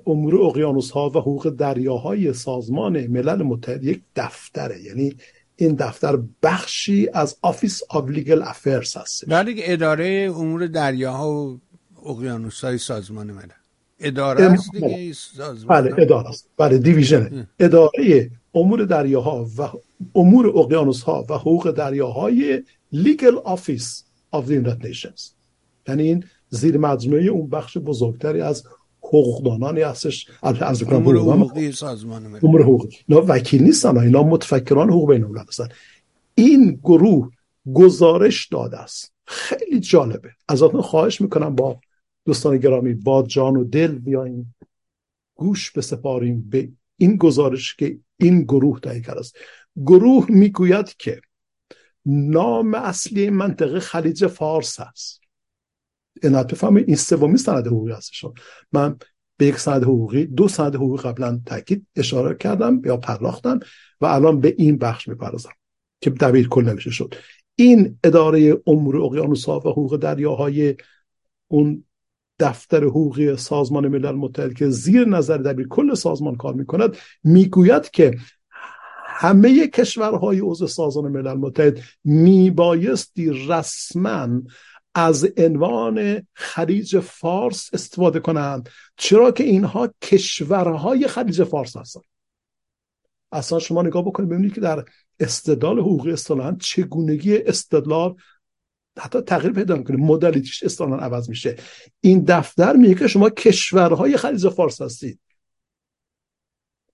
امور 0.07 0.41
اقیانوس 0.41 0.91
ها 0.91 1.09
و 1.09 1.17
حقوق 1.17 1.49
دریاهای 1.49 2.33
سازمان 2.33 3.07
ملل 3.07 3.43
متحد. 3.43 3.83
یک 3.83 4.01
دفتره 4.15 4.81
یعنی 4.81 5.15
این 5.59 5.75
دفتر 5.75 6.19
بخشی 6.43 7.09
از 7.13 7.37
Office 7.41 7.81
of 7.89 8.09
Legal 8.09 8.41
Affairs 8.41 8.97
هست 8.97 9.23
بله 9.27 9.55
اداره 9.57 10.31
امور 10.35 10.67
دریاها 10.67 11.31
و 11.31 11.59
اقیانوس 12.05 12.63
های 12.63 12.77
سازمان 12.77 13.31
ملل. 13.31 13.47
اداره 13.99 14.45
است 14.45 14.71
دیگه 14.71 15.13
سازمان 15.13 15.81
بله 15.81 15.95
اداره 15.97 16.29
است. 16.29 16.49
بله 16.57 16.77
Division. 16.77 17.47
اداره 17.59 18.31
امور 18.55 18.85
دریاها 18.85 19.47
و 19.57 19.69
امور 20.15 20.47
اقیانوس 20.59 21.01
ها 21.01 21.25
و 21.29 21.33
حقوق 21.33 21.71
دریاهای 21.71 22.63
Legal 22.91 23.37
Office 23.37 24.03
of 24.31 24.47
the 24.47 24.63
Nations. 24.63 25.21
یعنی 25.87 26.03
این 26.03 26.23
زیر 26.49 26.77
مجموعه 26.77 27.25
اون 27.25 27.49
بخش 27.49 27.77
بزرگتری 27.77 28.41
از 28.41 28.63
حقوقدانانی 29.07 29.81
هستش. 29.81 30.27
از 30.41 30.83
امور 30.83 31.17
حقوقی 31.17 31.71
سازمان 31.71 32.27
ملل 32.27 32.39
امور 32.43 32.61
حقوقی. 32.61 32.97
اینا 33.07 33.23
وکیل 33.27 33.63
نیستن 33.63 33.97
اینا 33.97 34.23
متفکران 34.23 34.89
حقوق 34.89 35.09
بین 35.09 35.23
الملل 35.23 35.45
هستن. 35.47 35.67
این 36.35 36.79
گروه 36.83 37.31
گزارش 37.73 38.47
داده 38.47 38.77
است. 38.77 39.13
خیلی 39.25 39.79
جالبه. 39.79 40.29
ازتون 40.49 40.81
خواهش 40.81 41.21
می‌کنم 41.21 41.55
با 41.55 41.79
دوستان 42.25 42.57
گرامی 42.57 42.93
با 42.93 43.23
جان 43.23 43.55
و 43.55 43.63
دل 43.63 43.99
بیاین. 43.99 44.45
گوش 45.35 45.71
بسپاریم 45.71 46.49
به 46.49 46.69
این 46.97 47.15
گزارش 47.15 47.75
که 47.75 47.97
این 48.17 48.43
گروه 48.43 48.79
تهیه 48.79 49.01
کرده 49.01 49.19
است. 49.19 49.35
گروه 49.85 50.25
می‌گوید 50.29 50.95
که 50.97 51.21
نام 52.05 52.73
اصلی 52.73 53.29
منطقه 53.29 53.79
خلیج 53.79 54.27
فارس 54.27 54.79
هست 54.79 55.21
عنایت 56.23 56.51
بفهمید 56.51 56.87
این 56.87 56.95
سومی 56.95 57.37
سند 57.37 57.67
حقوقی 57.67 57.91
هستشون 57.91 58.33
من 58.71 58.97
به 59.37 59.45
یک 59.45 59.59
سند 59.59 59.83
حقوقی 59.83 60.25
دو 60.25 60.47
سند 60.47 60.75
حقوقی 60.75 61.03
قبلا 61.03 61.41
تاکید 61.45 61.87
اشاره 61.95 62.35
کردم 62.35 62.81
یا 62.85 62.97
پرداختم 62.97 63.59
و 64.01 64.05
الان 64.05 64.39
به 64.39 64.55
این 64.57 64.77
بخش 64.77 65.07
می‌پردازم 65.07 65.51
که 66.01 66.09
دبیر 66.09 66.47
کل 66.47 66.63
نوشته 66.63 66.91
شد 66.91 67.15
این 67.55 67.99
اداره 68.03 68.61
امور 68.67 68.97
اقیانوس 68.97 69.49
و 69.49 69.59
حقوق 69.59 69.97
دریاهای 69.97 70.75
اون 71.47 71.83
دفتر 72.39 72.83
حقوقی 72.83 73.35
سازمان 73.35 73.87
ملل 73.87 74.15
متحد 74.15 74.53
که 74.53 74.69
زیر 74.69 75.07
نظر 75.07 75.37
دبیر 75.37 75.67
کل 75.67 75.93
سازمان 75.93 76.35
کار 76.35 76.53
می‌کند 76.53 76.97
می‌گوید 77.23 77.89
که 77.89 78.17
همه 79.05 79.67
کشورهای 79.67 80.39
عضو 80.39 80.67
سازمان 80.67 81.11
ملل 81.11 81.33
متحد 81.33 81.79
میبایستی 82.03 83.47
رسما 83.47 84.41
از 84.97 85.27
عنوان 85.37 86.27
خلیج 86.33 86.99
فارس 86.99 87.69
استفاده 87.73 88.19
کنند. 88.19 88.69
چرا 88.97 89.31
که 89.31 89.43
اینها 89.43 89.93
کشورهای 90.01 91.07
خلیج 91.07 91.43
فارس 91.43 91.77
هستند. 91.77 92.03
اصلا 93.31 93.59
شما 93.59 93.81
نگاه 93.81 94.05
بکنید 94.05 94.29
ببینید 94.29 94.53
که 94.53 94.61
در 94.61 94.85
استدلال 95.19 95.79
حقوقی 95.79 96.11
اصطلاحا 96.11 96.57
چگونگی 96.59 97.37
استدلال 97.37 98.15
حتی 98.99 99.21
تغییر 99.21 99.53
پیدا 99.53 99.75
می‌کنه. 99.75 99.97
مدلیتیش 99.97 100.63
اصطلاحا 100.63 100.97
عوض 100.97 101.29
میشه. 101.29 101.55
این 102.01 102.23
دفتر 102.27 102.75
میگه 102.75 102.95
که 102.95 103.07
شما 103.07 103.29
کشورهای 103.29 104.17
خلیج 104.17 104.49
فارس 104.49 104.81
هستید. 104.81 105.19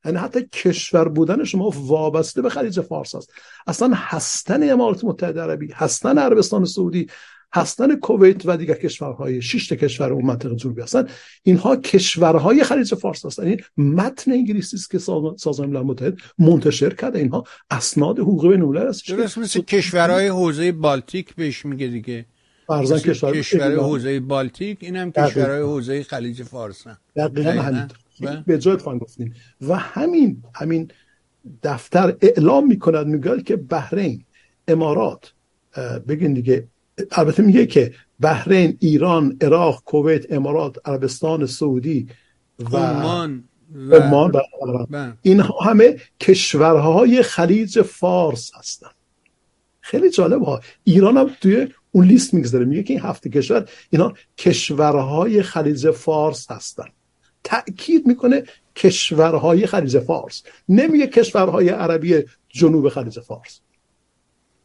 یعنی 0.05 0.17
حتی 0.17 0.47
کشور 0.53 1.09
بودن 1.09 1.43
شما 1.43 1.69
وابسته 1.75 2.41
به 2.41 2.49
خلیج 2.49 2.81
فارس 2.81 3.15
است 3.15 3.33
اصلا 3.67 3.91
هستن 3.93 4.71
امارات 4.71 5.03
متحده 5.03 5.41
عربی 5.41 5.71
هستن 5.71 6.17
عربستان 6.17 6.65
سعودی 6.65 7.07
هستن 7.53 7.95
کویت 7.95 8.45
و 8.45 8.57
دیگر 8.57 8.73
کشورهای 8.73 9.41
شش 9.41 9.71
کشور 9.71 10.13
اون 10.13 10.25
منطقه 10.25 10.55
جنوبی 10.55 10.81
هستن. 10.81 11.07
اینها 11.43 11.75
کشورهای 11.75 12.63
خلیج 12.63 12.95
فارس 12.95 13.25
هستن. 13.25 13.43
این 13.43 13.61
متن 13.77 14.31
انگلیسی 14.31 14.75
است 14.75 14.91
که 14.91 14.99
سازمان 15.37 15.69
ملل 15.69 15.81
متحد 15.81 16.17
منتشر 16.39 16.93
کرده. 16.93 17.19
اینها 17.19 17.43
اسناد 17.71 18.19
حقوقی 18.19 18.49
بین 18.49 18.61
الملل 18.61 18.87
است 18.87 19.11
مثل 19.11 19.61
کشورهای 19.61 20.27
حوزه 20.27 20.71
بالتیک 20.71 21.35
بهش 21.35 21.65
میگه 21.65 21.87
دیگه. 21.87 22.25
فرضاً 22.67 22.99
کشور 22.99 23.37
کشورهای 23.37 23.75
حوزه 23.75 24.19
بالتیک 24.19 24.77
اینم 24.81 25.11
کشورهای 25.11 25.61
حوزه 25.61 26.03
خلیج 26.03 26.43
فارس 26.43 26.83
دقیقاً 27.15 27.51
همین. 27.51 27.87
به 28.47 28.57
جای 28.57 28.77
گفتیم. 28.77 29.33
و 29.61 29.75
همین 29.75 30.43
همین 30.55 30.87
دفتر 31.63 32.17
اعلام 32.21 32.67
می‌کند 32.67 33.07
میگه 33.07 33.43
که 33.43 33.55
بحرین 33.55 34.25
امارات 34.67 35.33
بگین 36.07 36.33
دیگه 36.33 36.67
البته 37.11 37.43
میگه 37.43 37.65
که 37.65 37.93
بحرین 38.19 38.77
ایران 38.79 39.37
عراق 39.41 39.83
کویت 39.85 40.31
امارات 40.31 40.77
عربستان 40.85 41.45
سعودی 41.45 42.07
و 42.71 42.77
عمان 42.77 43.43
بله. 44.89 45.13
اینها 45.21 45.59
همه 45.59 45.97
کشورهای 46.19 47.21
خلیج 47.21 47.81
فارس 47.81 48.51
هستن. 48.55 48.89
خیلی 49.81 50.09
جالب 50.09 50.41
ها. 50.41 50.61
ایران 50.83 51.17
هم 51.17 51.29
توی 51.41 51.67
اون 51.91 52.05
لیست 52.05 52.33
می‌گذاره. 52.33 52.65
میگه 52.65 52.83
که 52.83 52.93
این 52.93 53.03
هفته 53.03 53.29
کشور 53.29 53.69
اینا 53.89 54.13
کشورهای 54.37 55.41
خلیج 55.43 55.91
فارس 55.91 56.51
هستن. 56.51 56.85
تأکید 57.43 58.07
می‌کنه 58.07 58.43
کشورهای 58.75 59.67
خلیج 59.67 59.99
فارس. 59.99 60.43
نمیگه 60.69 61.07
کشورهای 61.07 61.69
عربی 61.69 62.23
جنوب 62.49 62.89
خلیج 62.89 63.19
فارس. 63.19 63.59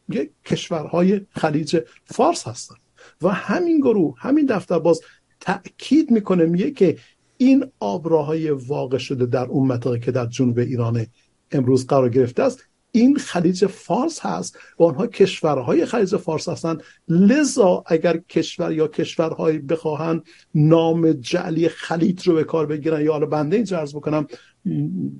میگه 0.09 0.29
کشورهای 0.45 1.21
خلیج 1.31 1.79
فارس 2.05 2.47
هستن. 2.47 2.75
و 3.21 3.29
همین 3.29 3.79
گروه 3.79 4.15
همین 4.17 4.45
دفتر 4.45 4.79
باز 4.79 5.01
تأکید 5.39 6.11
می‌کنه 6.11 6.45
میگه 6.45 6.71
که 6.71 6.97
این 7.37 7.65
آبراهای 7.79 8.49
واقع 8.51 8.97
شده 8.97 9.25
در 9.25 9.45
اون 9.45 9.67
منطقه 9.67 9.99
که 9.99 10.11
در 10.11 10.25
جنوب 10.25 10.59
ایران 10.59 11.05
امروز 11.51 11.87
قرار 11.87 12.09
گرفته 12.09 12.43
است 12.43 12.63
این 12.91 13.17
خلیج 13.17 13.65
فارس 13.65 14.19
هست 14.19 14.57
و 14.79 14.83
آنها 14.83 15.07
کشورهای 15.07 15.85
خلیج 15.85 16.15
فارس 16.15 16.49
هستند 16.49 16.83
لذا 17.07 17.83
اگر 17.87 18.17
کشور 18.17 18.71
یا 18.71 18.87
کشورهایی 18.87 19.59
بخواهند 19.59 20.23
نام 20.55 21.11
جعلی 21.11 21.69
خلیج 21.69 22.27
رو 22.27 22.35
به 22.35 22.43
کار 22.43 22.65
بگیرن 22.65 23.01
یا 23.01 23.11
حالا 23.11 23.25
بنده 23.25 23.55
اینجا 23.55 23.79
عرض 23.79 23.95
بکنم 23.95 24.27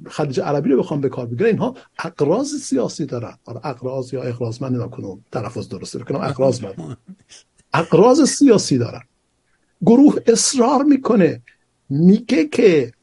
خلیج 0.07 0.39
عربی 0.39 0.69
رو 0.69 0.79
بخوام 0.79 1.01
به 1.01 1.09
کار 1.09 1.25
بگیرن. 1.25 1.49
اینها 1.49 1.75
اقراض 1.99 2.55
سیاسی 2.55 3.05
دارن. 3.05 3.37
حالا 3.45 3.59
اقراض 3.59 4.13
یا 4.13 4.23
اقراض 4.23 4.61
من 4.61 4.69
نمی‌دونم 4.69 5.23
تلفظ 5.31 5.69
درسته 5.69 5.99
بکنم 5.99 6.21
اقراض 6.21 6.63
من. 6.63 6.97
اقراض 7.73 8.29
سیاسی 8.29 8.77
دارن. 8.77 9.01
گروه 9.81 10.15
اصرار 10.27 10.83
می‌کنه. 10.83 11.41
میگه 11.89 12.45
که 12.45 12.93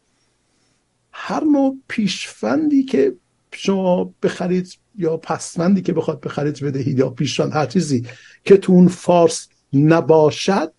هر 1.12 1.45
نوع 1.45 1.76
پیشفندی 1.89 2.82
که 2.82 3.14
شما 3.53 4.14
بخرید 4.22 4.78
یا 4.99 5.16
پسمندی 5.16 5.82
که 5.82 5.93
بخواد 5.93 6.20
بخرید 6.20 6.61
بدهید 6.61 6.99
یا 6.99 7.11
پیشران 7.11 7.53
هر 7.53 7.66
چیزی 7.66 8.07
که 8.45 8.57
تو 8.57 8.72
اون 8.72 8.89
فارس 8.89 9.49
نباشد 9.72 10.72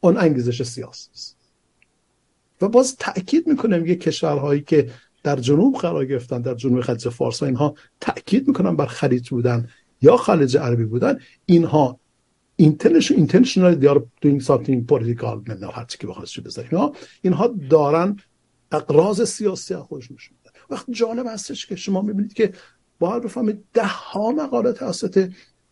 اون 0.00 0.16
انگیزش 0.16 0.62
سیاسی 0.62 1.10
است. 1.14 1.35
و 2.60 2.68
باز 2.68 2.96
تاکید 2.96 3.46
می‌کنه 3.46 3.78
میگه 3.78 3.94
کشورهایی 3.94 4.60
که 4.60 4.90
در 5.22 5.36
جنوب 5.36 5.76
قرار 5.76 6.04
گرفتن 6.06 6.40
در 6.40 6.54
جنوب 6.54 6.80
خلیج 6.80 7.08
فارس 7.08 7.42
و 7.42 7.44
اینها 7.44 7.74
تاکید 8.00 8.48
می‌کنن 8.48 8.76
بر 8.76 8.86
خلیج 8.86 9.30
بودن 9.30 9.68
یا 10.02 10.16
خلیج 10.16 10.56
عربی 10.56 10.84
بودن 10.84 11.18
اینها 11.46 12.00
intentional 12.62 13.74
they 13.80 13.88
are 13.88 14.00
doing 14.22 14.40
something 14.40 14.86
political 14.92 15.48
نه 15.48 15.70
هر 15.72 15.84
چی 15.88 15.98
که 15.98 16.06
بخواد 16.06 16.28
بذاریم. 16.44 16.90
اینها 17.22 17.54
دارن 17.70 18.16
اقراض 18.72 19.22
سیاسی 19.22 19.76
خودش 19.76 20.10
نشون 20.10 20.36
وقت 20.70 20.90
جالب 20.90 21.26
هستش 21.26 21.66
که 21.66 21.76
شما 21.76 22.02
می‌بینید 22.02 22.32
که 22.32 22.52
باید 22.98 23.22
بفهمید 23.22 23.64
ده 23.72 23.86
ها 23.86 24.30
مقاله 24.30 24.72
توسط 24.72 25.30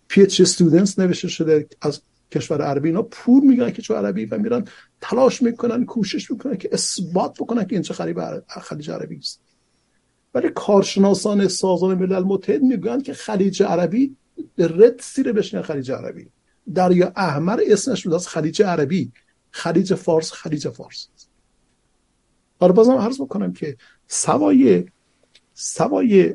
پی 0.08 0.22
اچ 0.22 0.40
استودنتس 0.40 0.98
نوشته 0.98 1.28
شده 1.28 1.66
از 1.80 2.00
کشور 2.34 2.62
عربی 2.62 2.88
اینا 2.88 3.02
پول 3.02 3.44
میگن 3.44 3.70
کشور 3.70 3.96
عربی 3.96 4.24
و 4.24 4.38
میرن 4.38 4.64
تلاش 5.00 5.42
می‌کنن 5.42 5.84
کوشش 5.84 6.30
می‌کنن 6.30 6.56
که 6.56 6.68
اثبات 6.72 7.38
بکنن 7.40 7.64
که 7.64 7.76
این 7.76 7.82
چه 7.82 7.94
خلیج 8.60 8.90
عربی 8.90 9.16
است. 9.16 9.40
ولی 10.34 10.48
کارشناسان 10.48 11.48
سازمان 11.48 11.98
ملل 11.98 12.22
متحد 12.22 12.62
میگن 12.62 13.00
که 13.00 13.14
خلیج 13.14 13.62
عربی 13.62 14.16
رد 14.58 15.00
سیره 15.00 15.32
بشین 15.32 15.62
خلیج 15.62 15.92
عربی. 15.92 16.28
دریا 16.74 17.12
احمر 17.16 17.60
اسمش 17.66 18.06
از 18.06 18.28
خلیج 18.28 18.62
عربی. 18.62 19.12
خلیج 19.50 19.94
فارس 19.94 20.32
خلیج 20.32 20.68
فارس 20.68 21.08
حالا 22.60 22.72
بازم 22.72 22.92
عرض 22.92 23.20
بکنم 23.20 23.52
که 23.52 23.76
سوای 24.06 24.84
سوای 25.54 26.34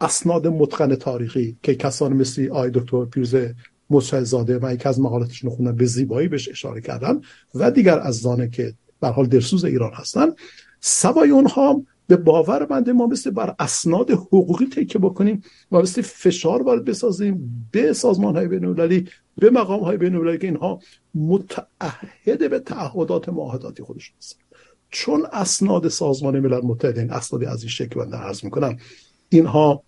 اسناد 0.00 0.46
متقن 0.46 0.94
تاریخی 0.94 1.56
که 1.62 1.74
کسان 1.74 2.12
مثل 2.12 2.48
آی 2.52 2.70
دکتر 2.70 3.04
پیروز 3.04 3.34
زاده 4.22 4.58
و 4.62 4.74
یکی 4.74 4.88
از 4.88 5.00
مقالاتشون 5.00 5.50
خوندن 5.50 5.76
به 5.76 5.84
زیبایی 5.84 6.28
بهش 6.28 6.48
اشاره 6.48 6.80
کردن 6.80 7.20
و 7.54 7.70
دیگر 7.70 7.98
از 7.98 8.16
زانه 8.16 8.48
که 8.48 8.74
به 9.00 9.08
حال 9.08 9.26
درسوز 9.26 9.64
ایران 9.64 9.92
هستن. 9.94 10.26
سوای 10.80 11.30
اونها 11.30 11.82
به 12.06 12.16
باور 12.16 12.64
بنده 12.64 12.92
ما 12.92 13.06
مثل 13.06 13.30
بر 13.30 13.54
اسناد 13.58 14.10
حقوقی 14.10 14.66
تکه 14.66 14.98
بکنیم 14.98 15.42
و 15.72 15.78
مثل 15.78 16.02
فشار 16.02 16.62
وارد 16.62 16.84
بسازیم 16.84 17.68
به 17.72 17.92
سازمان 17.92 18.36
های 18.36 18.48
بین 18.48 19.08
به 19.36 19.50
مقام 19.50 19.80
های 19.80 19.96
بین 19.96 20.38
که 20.38 20.46
اینها 20.46 20.80
متعهد 21.14 22.50
به 22.50 22.58
تعهدات 22.58 23.28
معاهداتی 23.28 23.82
خودشون 23.82 24.16
هستن. 24.18 24.38
چون 24.90 25.26
اسناد 25.32 25.88
سازمان 25.88 26.40
ملل 26.40 26.60
متحد 26.64 26.98
این 26.98 27.10
اسنادی 27.10 27.46
از 27.46 27.62
این 27.62 27.70
شکل 27.70 28.00
بنده 28.00 28.16
عرض 28.16 28.44
می‌کنم 28.44 28.76
اینها 29.28 29.82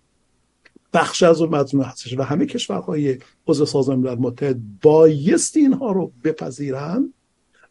بخش 0.93 1.23
از 1.23 1.41
اون 1.41 1.55
مجموعه 1.55 1.87
هستش 1.87 2.17
و 2.17 2.23
همه 2.23 2.45
کشورهای 2.45 3.17
عضو 3.47 3.65
سازمان 3.65 3.99
ملل 3.99 4.15
متحد 4.15 4.79
بایستی 4.81 5.59
اینها 5.59 5.91
رو 5.91 6.13
بپذیرن. 6.23 7.13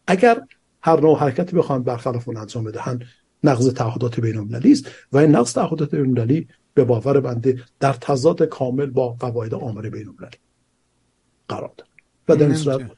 اگر 0.07 0.43
هر 0.83 1.01
نوع 1.01 1.19
حرکتی 1.19 1.57
بخوان 1.57 1.83
برخلاف 1.83 2.29
اون 2.29 2.37
انجام 2.37 2.65
بدهن 2.65 3.03
نقض 3.45 3.69
تعهدات 3.75 4.21
بین 4.21 4.37
المللی 4.37 4.73
است 4.73 4.91
و 5.13 5.19
این 5.19 5.31
نقض 5.31 5.53
تعهدات 5.53 5.91
بین 5.91 6.01
المللی 6.01 6.49
به 6.75 6.85
باور 6.85 7.21
بنده 7.21 7.63
در 7.81 7.93
تضاد 7.93 8.43
کامل 8.43 8.87
با 8.87 9.09
قواعد 9.09 9.55
آمر 9.55 9.83
بین 9.83 10.09
المللی 10.09 10.37
قرار 11.49 11.73
داره 11.77 11.91
و 12.29 12.37
در 12.37 12.47
این 12.47 12.55
صورت 12.55 12.91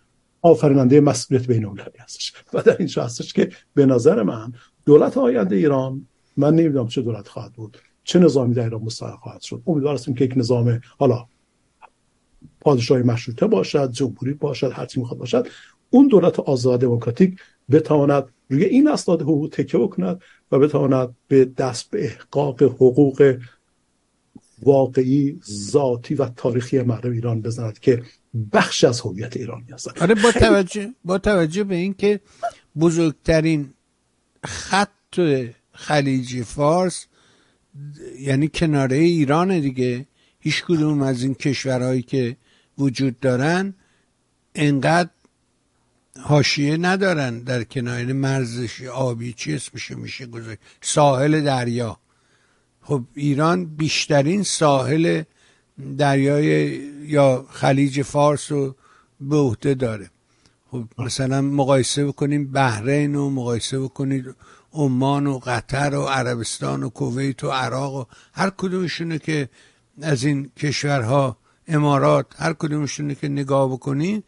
آفریننده 0.43 1.01
مسئولیت 1.01 1.47
بین 1.47 1.64
المللی 1.64 1.99
هستش. 1.99 2.35
و 2.53 2.62
در 2.62 2.77
اینجا 2.79 3.05
هستش 3.05 3.33
که 3.33 3.51
به 3.75 3.87
نظر 3.87 4.23
من 4.23 4.53
دولت 4.85 5.18
آینده 5.18 5.57
ایران 5.57 6.09
من 6.37 6.55
نمی‌دونم 6.55 6.89
چه 6.89 7.03
دولت 7.03 7.29
خواهد 7.29 7.53
بود 7.53 7.79
چه 8.05 8.18
نظامی 8.18 8.55
در 8.55 8.64
ایران 8.64 8.82
مستقر 8.82 9.16
خواهد 9.16 9.40
شد؟ 9.40 9.62
امیدوار 9.66 9.94
هستیم 9.94 10.14
که 10.14 10.24
یک 10.24 10.32
نظام 10.36 10.80
حالا 10.98 11.26
پادشاهی 12.61 13.03
مشروطه 13.03 13.46
باشد 13.46 13.90
جمهوری 13.90 14.34
باشد 14.34 14.72
هر 14.74 14.86
چی 14.86 15.00
می‌خواد 15.00 15.18
باشد 15.18 15.48
اون 15.90 16.09
دولت 16.09 16.40
آزاد 16.40 16.80
دموکراتیک 16.80 17.40
بتواند 17.70 18.24
روی 18.50 18.64
این 18.64 18.88
اسناد 18.88 19.22
حقوق 19.22 19.48
تکیه 19.53 19.80
بکند 19.80 20.20
و 20.53 20.59
بتواند 20.59 21.16
به 21.28 21.44
دست 21.44 21.90
به 21.90 22.05
احقاق 22.05 22.62
حقوق 22.62 23.36
واقعی 24.62 25.40
ذاتی 25.50 26.14
و 26.14 26.28
تاریخی 26.28 26.82
مردم 26.82 27.11
ایران 27.11 27.42
بزند 27.42 27.78
که 27.78 28.03
بخش 28.53 28.84
از 28.84 29.00
هویت 29.00 29.36
ایرانی 29.36 29.66
هستند. 29.72 29.98
آره 29.98 30.14
با 30.14 30.32
توجه 30.32 30.90
با 31.05 31.18
توجه 31.18 31.64
به 31.64 31.74
اینکه 31.74 32.20
بزرگترین 32.80 33.70
خط 34.44 34.88
خلیج 35.72 36.42
فارس 36.42 37.07
یعنی 38.18 38.49
کناره 38.49 38.97
ایران 38.97 39.61
دیگه. 39.61 40.07
هیچ 40.41 40.64
کدوم 40.64 41.03
از 41.03 41.23
این 41.23 41.35
کشورهایی 41.35 42.03
که 42.03 42.37
وجود 42.79 43.20
دارن 43.20 43.75
انقدر 44.55 45.11
حاشیه 46.20 46.77
ندارن 46.77 47.39
در 47.39 47.64
کنار. 47.64 48.05
مرزش 48.05 48.83
آبی 48.83 49.33
چی 49.33 49.55
اسمش 49.55 49.91
میشه 49.91 50.27
گذاشت؟ 50.27 50.59
ساحل 50.81 51.45
دریا. 51.45 51.99
خب 52.83 53.03
ایران 53.14 53.64
بیشترین 53.64 54.43
ساحل 54.43 55.23
دریای 55.99 56.70
یا 57.07 57.47
خلیج 57.51 58.03
فارس 58.03 58.53
رو 58.53 58.77
به 59.20 59.37
عهده 59.37 59.75
داره. 59.75 60.11
خب 60.70 60.85
مثلا 60.99 61.41
مقایسه 61.41 62.07
بکنیم 62.07 62.53
بحرین 62.53 63.14
و 63.14 63.31
مقایسه 63.31 63.81
بکنید 63.81 64.35
عمان 64.73 65.27
و 65.27 65.39
قطر 65.39 65.95
و 65.95 66.03
عربستان 66.03 66.83
و 66.83 66.89
کویت 66.89 67.45
و 67.45 67.51
عراق 67.51 67.95
و 67.95 68.05
هر 68.33 68.51
کدومشونه 68.51 69.18
که 69.18 69.49
از 70.03 70.25
این 70.25 70.51
کشورها 70.57 71.37
امارات 71.68 72.27
هر 72.37 72.53
کدومشونه 72.53 73.14
که 73.14 73.29
نگاه 73.29 73.73
بکنید 73.73 74.25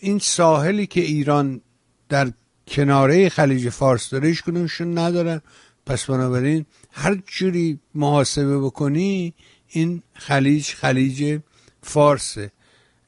این 0.00 0.18
ساحلی 0.18 0.86
که 0.86 1.00
ایران 1.00 1.60
در 2.08 2.32
کناره 2.68 3.28
خلیج 3.28 3.68
فارس 3.68 4.10
داره 4.10 4.28
هیچ 4.28 4.42
کدومشون 4.42 4.98
ندارن. 4.98 5.40
پس 5.86 6.04
بنابراین 6.04 6.66
هر 6.92 7.18
جوری 7.26 7.78
محاسبه 7.94 8.58
بکنی 8.58 9.34
این 9.68 10.02
خلیج 10.14 10.68
خلیج 10.68 11.40
فارسه. 11.82 12.52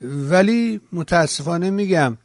ولی 0.01 0.81
متاسفانه 0.93 1.71
میگم 1.71 2.19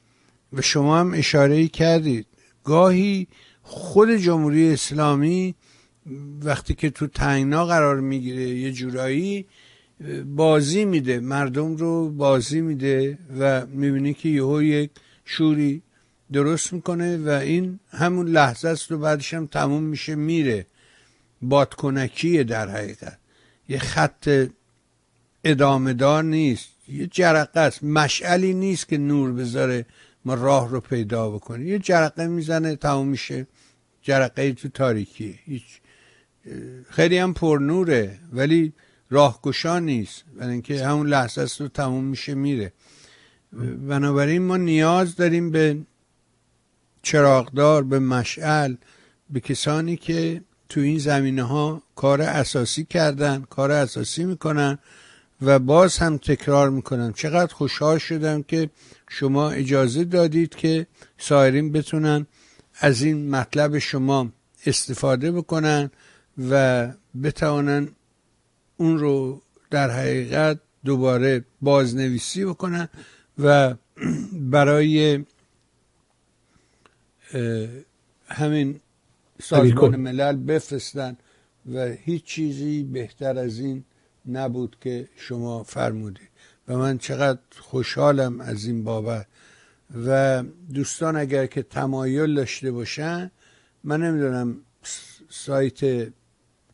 و 0.54 0.62
شما 0.62 1.00
هم 1.00 1.14
اشاره 1.14 1.68
کردید. 1.68 2.26
گاهی 2.64 3.28
خود 3.72 4.12
جمهوری 4.12 4.74
اسلامی 4.74 5.56
وقتی 6.42 6.74
که 6.74 6.90
تو 6.90 7.08
تنگنا 7.08 7.66
قرار 7.66 8.00
می‌گیره 8.00 8.42
یه 8.42 8.72
جورایی 8.72 9.46
بازی 10.26 10.86
میده 10.86 11.20
مردم 11.20 11.76
رو 11.76 12.10
بازی 12.10 12.62
میده 12.62 13.18
و 13.40 13.66
می‌بینی 13.66 14.14
که 14.14 14.30
یهو 14.30 14.64
یک 14.64 14.90
شوری 15.26 15.82
درست 16.32 16.74
می‌کنه 16.74 17.18
و 17.18 17.30
این 17.30 17.80
همون 17.90 18.28
لحظه 18.28 18.68
است 18.68 18.92
و 18.92 18.98
بعدش 18.98 19.34
هم 19.34 19.46
تموم 19.48 19.84
میشه 19.84 20.16
میره. 20.16 20.66
بادکنکیه 21.42 22.44
در 22.44 22.70
حقیقت. 22.70 23.18
یه 23.70 23.80
خط 23.80 24.48
ادامه 25.44 25.94
دار 25.94 26.24
نیست. 26.24 26.70
یه 26.88 27.08
جرقه 27.08 27.60
است. 27.60 27.84
مشعلی 27.84 28.54
نیست 28.54 28.88
که 28.88 28.98
نور 28.98 29.32
بذاره 29.32 29.86
ما 30.26 30.34
راه 30.34 30.70
رو 30.70 30.80
پیدا 30.80 31.30
بکنیم. 31.30 31.68
یه 31.68 31.80
جرقه 31.80 32.28
می‌زنه 32.28 32.76
تموم 32.76 33.08
میشه. 33.08 33.48
جرقه 34.10 34.54
تو 34.54 34.70
تاریکی. 34.70 35.40
هیچ 35.46 35.64
خیلی 36.90 37.18
هم 37.18 37.34
پر 37.34 37.60
نوره 37.62 38.18
ولی 38.34 38.74
راهگشا 39.10 39.80
نیست. 39.80 40.24
برای 40.38 40.52
اینکه 40.52 40.86
همون 40.86 41.08
لحظه 41.08 41.42
است 41.42 41.62
رو 41.62 41.68
تموم 41.68 42.04
میشه 42.04 42.34
میره. 42.36 42.74
بنابراین 43.88 44.42
ما 44.42 44.58
نیاز 44.58 45.16
داریم 45.16 45.52
به 45.52 45.78
چراغدار 47.02 47.84
به 47.84 48.00
مشعل 48.00 48.76
به 49.30 49.40
کسانی 49.40 49.98
که 49.98 50.42
تو 50.70 50.80
این 50.80 51.00
زمینه 51.00 51.44
ها 51.44 51.84
کار 51.96 52.22
اساسی 52.22 52.86
کردن 52.86 53.46
کار 53.50 53.72
اساسی 53.72 54.24
می‌کنن 54.24 54.78
و 55.42 55.60
باز 55.60 55.98
هم 55.98 56.18
تکرار 56.18 56.70
می‌کنم 56.70 57.14
چقدر 57.14 57.54
خوشحال 57.54 57.98
شدم 57.98 58.44
که 58.44 58.70
شما 59.10 59.50
اجازه 59.50 60.04
دادید 60.04 60.56
که 60.56 60.88
سایرین 61.18 61.72
بتونن 61.72 62.28
از 62.80 63.02
این 63.02 63.30
مطلب 63.30 63.78
شما 63.78 64.30
استفاده 64.66 65.32
بکنن 65.32 65.92
و 66.50 66.88
بتوانن 67.24 67.90
اون 68.78 69.00
رو 69.00 69.42
در 69.70 69.92
حقیقت 69.92 70.60
دوباره 70.86 71.46
بازنویسی 71.62 72.46
بکنن 72.46 72.90
و 73.40 73.76
برای 74.34 75.26
همین 78.28 78.80
سازمان 79.42 79.96
ملل 79.96 80.36
بفرستن 80.36 81.18
و 81.74 81.86
هیچ 81.86 82.24
چیزی 82.24 82.84
بهتر 82.84 83.38
از 83.38 83.60
این 83.60 83.84
نبود 84.26 84.78
که 84.82 85.08
شما 85.16 85.64
فرمودید. 85.64 86.30
و 86.68 86.78
من 86.78 86.98
چقدر 86.98 87.40
خوشحالم 87.60 88.42
از 88.42 88.66
این 88.66 88.84
بابت 88.84 89.28
و 90.06 90.44
دوستان 90.74 91.16
اگر 91.16 91.46
که 91.46 91.64
تمایل 91.64 92.36
داشته 92.36 92.72
باشن 92.72 93.32
من 93.84 94.04
نمی‌دونم 94.04 94.58
سایت 95.30 96.08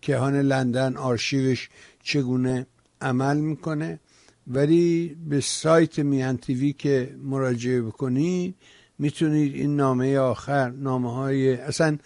کهان 0.01 0.35
لندن 0.35 0.97
آرشیوش 0.97 1.69
چگونه 2.03 2.67
عمل 3.01 3.37
می‌کنه 3.37 3.99
ولی 4.47 5.17
به 5.29 5.41
سایت 5.41 5.99
میان 5.99 6.37
تیوی 6.37 6.73
که 6.73 7.15
مراجعه 7.23 7.81
بکنی 7.81 8.55
می‌تونید 8.99 9.55
این 9.55 9.75
نامه 9.75 10.17
آخر 10.17 10.69
نامه 10.69 11.13
های 11.13 11.53
اصلا 11.53 11.97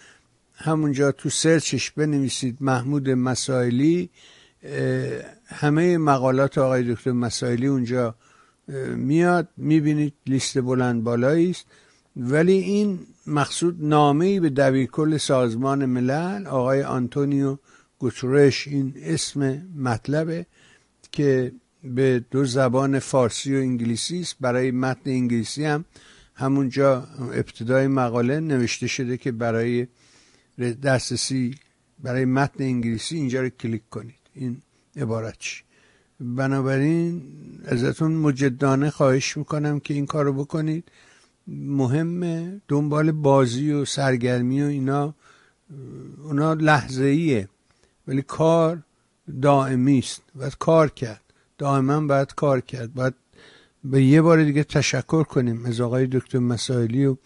همونجا 0.54 1.12
تو 1.12 1.30
سرچش 1.30 1.90
بنویسید 1.90 2.56
محمود 2.60 3.10
مسائلی 3.10 4.10
همه 5.46 5.98
مقالات 5.98 6.58
آقای 6.58 6.94
دکتر 6.94 7.12
مسائلی 7.12 7.66
اونجا 7.66 8.14
میاد 8.96 9.48
می‌بینید 9.56 10.14
لیست 10.26 10.58
بلند 10.58 11.04
بالایی 11.04 11.50
است. 11.50 11.66
ولی 12.16 12.52
این 12.52 12.98
مقصود 13.26 13.84
نامه 13.84 14.40
به 14.40 14.50
دبیرکل 14.50 15.16
سازمان 15.16 15.84
ملل 15.84 16.46
آقای 16.46 16.82
آنتونیو 16.82 17.58
گوترش 17.98 18.68
این 18.68 18.94
اسم 18.96 19.62
مطلبه 19.76 20.46
که 21.12 21.52
به 21.84 22.24
دو 22.30 22.44
زبان 22.44 22.98
فارسی 22.98 23.56
و 23.56 23.58
انگلیسی 23.58 24.20
است. 24.20 24.36
برای 24.40 24.70
متن 24.70 25.10
انگلیسی 25.10 25.64
هم 25.64 25.84
همونجا 26.34 27.08
ابتدای 27.20 27.86
مقاله 27.86 28.40
نوشته 28.40 28.86
شده 28.86 29.16
که 29.16 29.32
برای 29.32 29.86
دسترسی 30.82 31.54
برای 31.98 32.24
متن 32.24 32.64
انگلیسی 32.64 33.16
اینجا 33.16 33.42
رو 33.42 33.48
کلیک 33.48 33.88
کنید. 33.90 34.20
این 34.34 34.62
عبارت 34.96 35.38
چی؟ 35.38 35.62
بنابراین 36.20 37.22
ازتون 37.64 38.12
مجدانه 38.12 38.90
خواهش 38.90 39.36
می‌کنم 39.36 39.80
که 39.80 39.94
این 39.94 40.06
کارو 40.06 40.32
بکنید. 40.32 40.84
مهمه 41.46 42.60
دنبال 42.68 43.12
بازی 43.12 43.72
و 43.72 43.84
سرگرمی 43.84 44.62
و 44.62 44.66
اینا 44.66 45.14
اونا 46.24 46.52
لحظه 46.52 47.04
ایه 47.04 47.48
ولی 48.08 48.22
کار 48.22 48.82
دائمی 49.42 49.98
است. 49.98 50.22
باید 50.34 50.58
کار 50.58 50.88
کرد. 50.88 51.20
دائما 51.58 52.00
باید 52.00 52.34
کار 52.34 52.60
کرد. 52.60 52.94
باید 52.94 53.14
به 53.84 54.02
یه 54.02 54.22
بار 54.22 54.44
دیگه 54.44 54.64
تشکر 54.64 55.22
کنیم 55.22 55.66
از 55.66 55.80
آقای 55.80 56.06
دکتر 56.06 56.38
مسائلی 56.38 57.06
و 57.06 57.16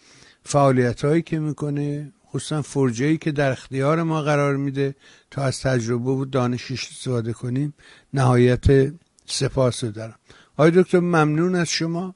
فعالیت 0.43 1.05
هایی 1.05 1.21
که 1.21 1.39
می‌کنه. 1.39 2.11
خصوصا 2.35 2.61
فرجه 2.61 3.17
که 3.17 3.31
در 3.31 3.51
اختیار 3.51 4.03
ما 4.03 4.21
قرار 4.21 4.57
میده 4.57 4.95
تا 5.31 5.41
از 5.41 5.61
تجربه 5.61 6.11
و 6.11 6.25
دانشش 6.25 6.89
استفاده 6.91 7.33
کنیم 7.33 7.73
نهایت 8.13 8.93
سپاس 9.25 9.83
رو 9.83 9.91
دارم. 9.91 10.15
آقای 10.57 10.71
دکتر 10.71 10.99
ممنون 10.99 11.55
از 11.55 11.69
شما. 11.69 12.15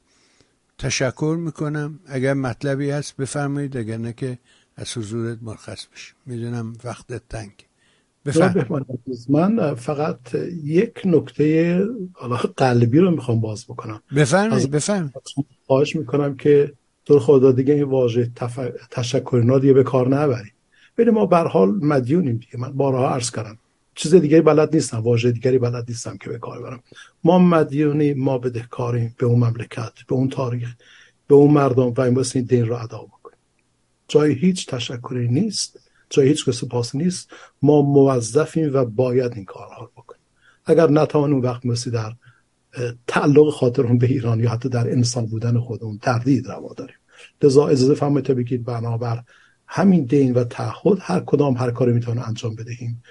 تشکر 0.78 1.38
می‌کنم. 1.39 1.99
اگر 2.07 2.34
مطلبی 2.34 2.89
هست 2.89 3.17
بفرمایید 3.17 3.78
اگر 3.78 3.97
نه 3.97 4.13
که 4.13 4.39
از 4.76 4.97
حضورت 4.97 5.38
مرخص 5.41 5.86
بشیم 5.86 6.15
می‌دونم 6.26 6.74
وقتت 6.84 7.22
تنگ. 7.30 7.51
من 9.30 9.76
فقط 9.76 10.36
یک 10.63 11.01
نکته 11.05 11.80
قلبی 12.57 12.99
رو 12.99 13.11
می‌خوام 13.11 13.41
باز 13.41 13.65
بکنم. 13.65 14.01
بفرمایید 14.15 14.72
بفرمایید. 14.72 15.13
خواهش 15.67 15.95
می‌کنم 15.95 16.36
که 16.36 16.74
تو 17.10 17.20
خدا 17.20 17.51
دیگه 17.51 17.74
این 17.74 17.84
واژه 17.84 18.32
تف... 18.36 18.60
تشکر 18.91 19.60
دیگه 19.62 19.74
به 19.74 19.84
کار 19.84 20.07
نبریم 20.07 20.53
ببین 20.97 21.14
ما 21.14 21.26
به 21.26 21.38
حال 21.38 21.70
مدیونیم 21.70 22.38
دیگه. 22.38 22.57
من 22.57 22.72
بارها 22.72 23.10
عرض 23.10 23.32
کردم. 23.32 23.57
چیز 23.95 24.16
دیگری 24.16 24.41
بلد 24.41 24.76
نیستم. 24.76 24.97
واژه 24.97 25.32
دیگری 25.32 25.57
بلد 25.57 25.86
نیستم 25.88 26.18
که 26.18 26.30
به 26.30 26.38
کار 26.38 26.62
برم. 26.62 26.84
ما 27.24 27.39
مدیونی 27.39 28.14
ما 28.14 28.38
بدهکاریم 28.38 29.16
به 29.18 29.26
اون 29.26 29.39
مملکت 29.39 29.91
به 30.07 30.16
اون 30.16 30.30
تاریخ 30.30 30.76
به 31.28 31.36
اون 31.36 31.51
مردم 31.51 31.93
و 31.97 32.01
این 32.01 32.26
این 32.36 32.43
دین 32.43 32.66
رو 32.66 32.76
ادا 32.76 32.97
بکنیم. 32.97 33.38
جای 34.07 34.34
هیچ 34.34 34.68
تشکری 34.68 35.28
نیست. 35.28 35.80
جای 36.10 36.28
هیچ 36.28 36.49
سپاس 36.49 36.95
نیست. 36.95 37.30
ما 37.62 37.82
موظفیم 37.82 38.74
و 38.74 38.86
باید 38.86 39.34
این 39.36 39.45
کارها 39.45 39.82
رو 39.82 39.91
بکنیم. 39.97 40.22
اگر 40.66 40.89
نتوان 40.89 41.34
اون 41.34 41.41
وقت 41.41 41.66
مثل 41.66 41.91
در 41.91 42.12
تعلق 43.07 43.49
خاطرون 43.49 43.97
به 43.97 44.07
ایران 44.07 44.39
یا 44.39 44.49
حتی 44.49 44.70
در 44.70 44.91
انسان 44.91 45.26
بودن 45.26 45.59
خودمون 45.59 45.97
تردید 45.97 46.47
روا 46.47 46.74
داریم. 46.74 46.95
لذا 47.41 47.67
اجازه 47.67 47.93
فهمت 47.93 48.32
بگید 48.32 48.63
بنابر 48.63 49.24
همین 49.67 50.03
دین 50.03 50.34
و 50.34 50.43
تعهد 50.43 50.97
هر 51.01 51.20
کدام 51.20 51.57
هر 51.57 51.72
کاری 51.72 51.93
می‌تونه 51.93 52.28
انجام 52.28 52.55
بدهیم. 52.55 53.03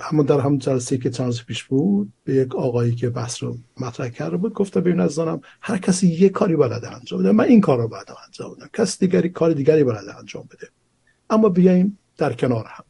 همون 0.00 0.26
در 0.26 0.40
همون 0.40 0.58
جلسه 0.58 0.98
که 0.98 1.10
چند 1.10 1.34
پیش 1.46 1.64
بود 1.64 2.12
به 2.24 2.34
یک 2.34 2.54
آقایی 2.54 2.94
که 2.94 3.10
بحث 3.10 3.42
رو 3.42 3.58
مطرح 3.80 4.08
کرده 4.08 4.36
بود 4.36 4.54
گفته 4.54 4.80
ببین 4.80 5.00
از 5.00 5.18
هر 5.60 5.78
کسی 5.78 6.08
یه 6.08 6.28
کاری 6.28 6.56
بلده 6.56 6.96
انجام 6.96 7.20
بده. 7.20 7.32
من 7.32 7.44
این 7.44 7.60
کار 7.60 7.78
رو 7.78 7.88
باید 7.88 8.06
انجام 8.26 8.54
بدم 8.54 8.70
کسی 8.72 9.06
دیگری 9.06 9.28
کار 9.28 9.52
دیگری 9.52 9.84
بلده 9.84 10.18
انجام 10.18 10.48
بده. 10.50 10.68
اما 11.30 11.48
بیایم 11.48 11.98
در 12.16 12.32
کنار 12.32 12.66
هم. 12.68 12.84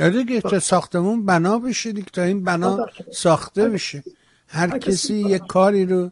آره 0.00 0.24
دیگه 0.24 0.40
تا 0.40 0.60
ساختمون 0.60 1.26
بنا 1.26 1.58
بشه 1.58 1.92
دیگه 1.92 2.10
تا 2.12 2.22
این 2.22 2.44
بنا 2.44 2.86
ساخته 3.12 3.68
بشه. 3.68 4.04
هر 4.48 4.78
کسی 4.78 5.14
یک 5.14 5.42
کاری 5.48 5.86
رو 5.86 6.10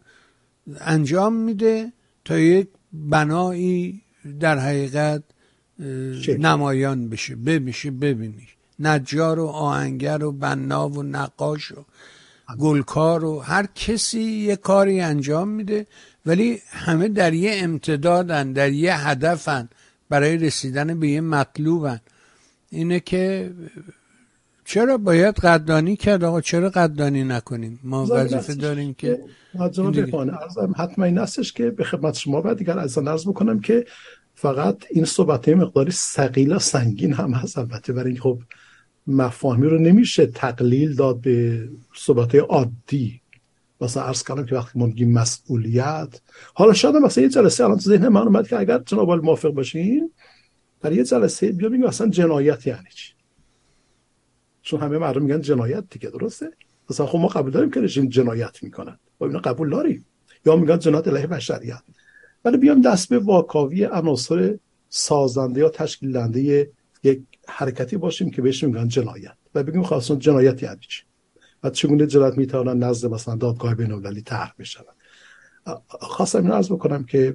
انجام 0.80 1.32
میده 1.34 1.92
تا 2.24 2.38
یک 2.38 2.68
بنایی 2.92 4.02
در 4.40 4.58
حقیقت 4.58 5.22
نمایان 6.38 7.08
بشه. 7.08 7.36
بمیشه 7.36 7.90
ببینی 7.90 8.48
نجار 8.78 9.38
و 9.38 9.46
آهنگر 9.46 10.24
و 10.24 10.32
بنا 10.32 10.88
و 10.88 11.02
نقاش 11.02 11.72
و 11.72 11.84
گلکار 12.58 13.24
و 13.24 13.40
هر 13.40 13.66
کسی 13.74 14.22
یه 14.22 14.56
کاری 14.56 15.00
انجام 15.00 15.48
میده 15.48 15.86
ولی 16.26 16.58
همه 16.70 17.08
در 17.08 17.34
یه 17.34 17.52
امتدادن 17.54 18.52
در 18.52 18.72
یه 18.72 19.08
هدفن 19.08 19.68
برای 20.08 20.36
رسیدن 20.36 21.00
به 21.00 21.08
یه 21.08 21.20
مطلوبن. 21.20 22.00
اینه 22.72 23.00
که 23.00 23.50
چرا 24.64 24.98
باید 24.98 25.34
قدردانی 25.34 25.96
کرد؟ 25.96 26.24
آقا 26.24 26.40
چرا 26.40 26.70
قدردانی 26.70 27.24
نکنیم؟ 27.24 27.80
ما 27.84 28.06
وظیفه 28.10 28.54
داریم 28.54 28.94
که 28.94 29.20
حتما 30.76 31.04
این 31.04 31.18
هستش 31.18 31.52
که 31.52 31.70
به 31.70 31.84
خدمت 31.84 32.14
شما 32.14 32.40
باید 32.40 32.58
دیگر 32.58 32.78
از 32.78 32.98
نرز 32.98 33.28
بکنم 33.28 33.60
که 33.60 33.84
فقط 34.34 34.76
این 34.90 35.04
صحبت 35.04 35.48
مقداری 35.48 35.90
سقیل 35.90 36.58
سنگین 36.58 37.12
هم 37.12 37.32
هست 37.32 37.58
البته. 37.58 37.92
برای 37.92 38.16
خب 38.16 38.38
مفاهمی 39.06 39.66
رو 39.66 39.78
نمیشه 39.78 40.26
تقلیل 40.26 40.94
داد 40.94 41.20
به 41.20 41.68
صحبت 41.94 42.34
عادی. 42.34 43.20
مثلا 43.80 44.02
عرض 44.02 44.24
کردم 44.24 44.46
که 44.46 44.54
وقتی 44.54 44.78
ما 44.78 44.86
میگیم 44.86 45.12
مسئولیت 45.12 46.20
حالا 46.54 46.72
شاید 46.72 46.96
مثلا 46.96 47.24
یه 47.24 47.30
جلسه 47.30 47.64
الان 47.64 47.78
تو 47.78 47.90
ذهن 47.90 48.08
من 48.08 48.20
اومد 48.20 48.48
که 48.48 48.58
اگر 48.58 48.78
جناب 48.78 49.24
موافق 49.24 49.48
باشین 49.48 50.10
در 50.82 50.92
یه 50.92 51.04
جلسه 51.04 51.52
بیا 51.52 51.68
بگیم 51.68 51.84
اصلا 51.84 52.08
جنایت 52.08 52.66
یعنی 52.66 52.88
چی؟ 52.94 53.12
چون 54.62 54.80
همه 54.80 54.98
مردم 54.98 55.22
میگن 55.22 55.40
جنایت 55.40 55.84
دیگه 55.90 56.10
درسته؟ 56.10 56.50
مثلا 56.90 57.06
خب 57.06 57.18
ما 57.18 57.28
قبول 57.28 57.50
داریم 57.50 57.70
که 57.70 57.80
رژیم 57.80 58.08
جنایت 58.08 58.62
می‌کنن. 58.62 58.98
با 59.18 59.26
اینا 59.26 59.38
قبول 59.38 59.70
داریم. 59.70 60.06
یا 60.46 60.56
میگن 60.56 60.78
جنایت 60.78 61.08
علیه 61.08 61.26
بشریت. 61.26 61.82
ولی 62.44 62.56
بیام 62.56 62.80
دست 62.80 63.08
به 63.08 63.18
واکاوی 63.18 63.84
عناصر 63.84 64.58
سازنده 64.88 65.60
یا 65.60 65.68
تشکیل 65.68 66.12
دهنده 66.12 66.70
یک 67.02 67.22
حرکتی 67.48 67.96
باشیم 67.96 68.30
که 68.30 68.42
بهش 68.42 68.64
میگن 68.64 68.88
جنایت. 68.88 69.36
و 69.54 69.62
بگیم 69.62 69.82
خواستون 69.82 70.18
جنایت 70.18 70.62
یعنی 70.62 70.80
چی؟ 70.88 71.02
و 71.62 71.70
چگونه 71.70 72.06
جنایت 72.06 72.38
می‌تونن 72.38 72.84
نزد 72.84 73.08
مثلا 73.08 73.34
دادگاه 73.34 73.74
بین 73.74 73.92
المللی 73.92 74.22
طرح 74.22 74.54
بشن؟ 74.58 74.80
خواستم 75.88 76.42
این 76.42 76.50
عرض 76.50 76.72
بکنم 76.72 77.04
که 77.04 77.34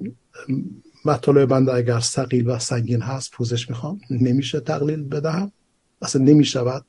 مطالب 1.04 1.48
بنده 1.48 1.74
اگر 1.74 2.00
سقیل 2.00 2.50
و 2.50 2.58
سنگین 2.58 3.02
هست 3.02 3.30
پوزش 3.30 3.70
می‌خوام. 3.70 4.00
نمیشه 4.10 4.60
تقلیل 4.60 5.02
بدهم. 5.02 5.52
اصلا 6.02 6.22
نمی‌شود. 6.22 6.84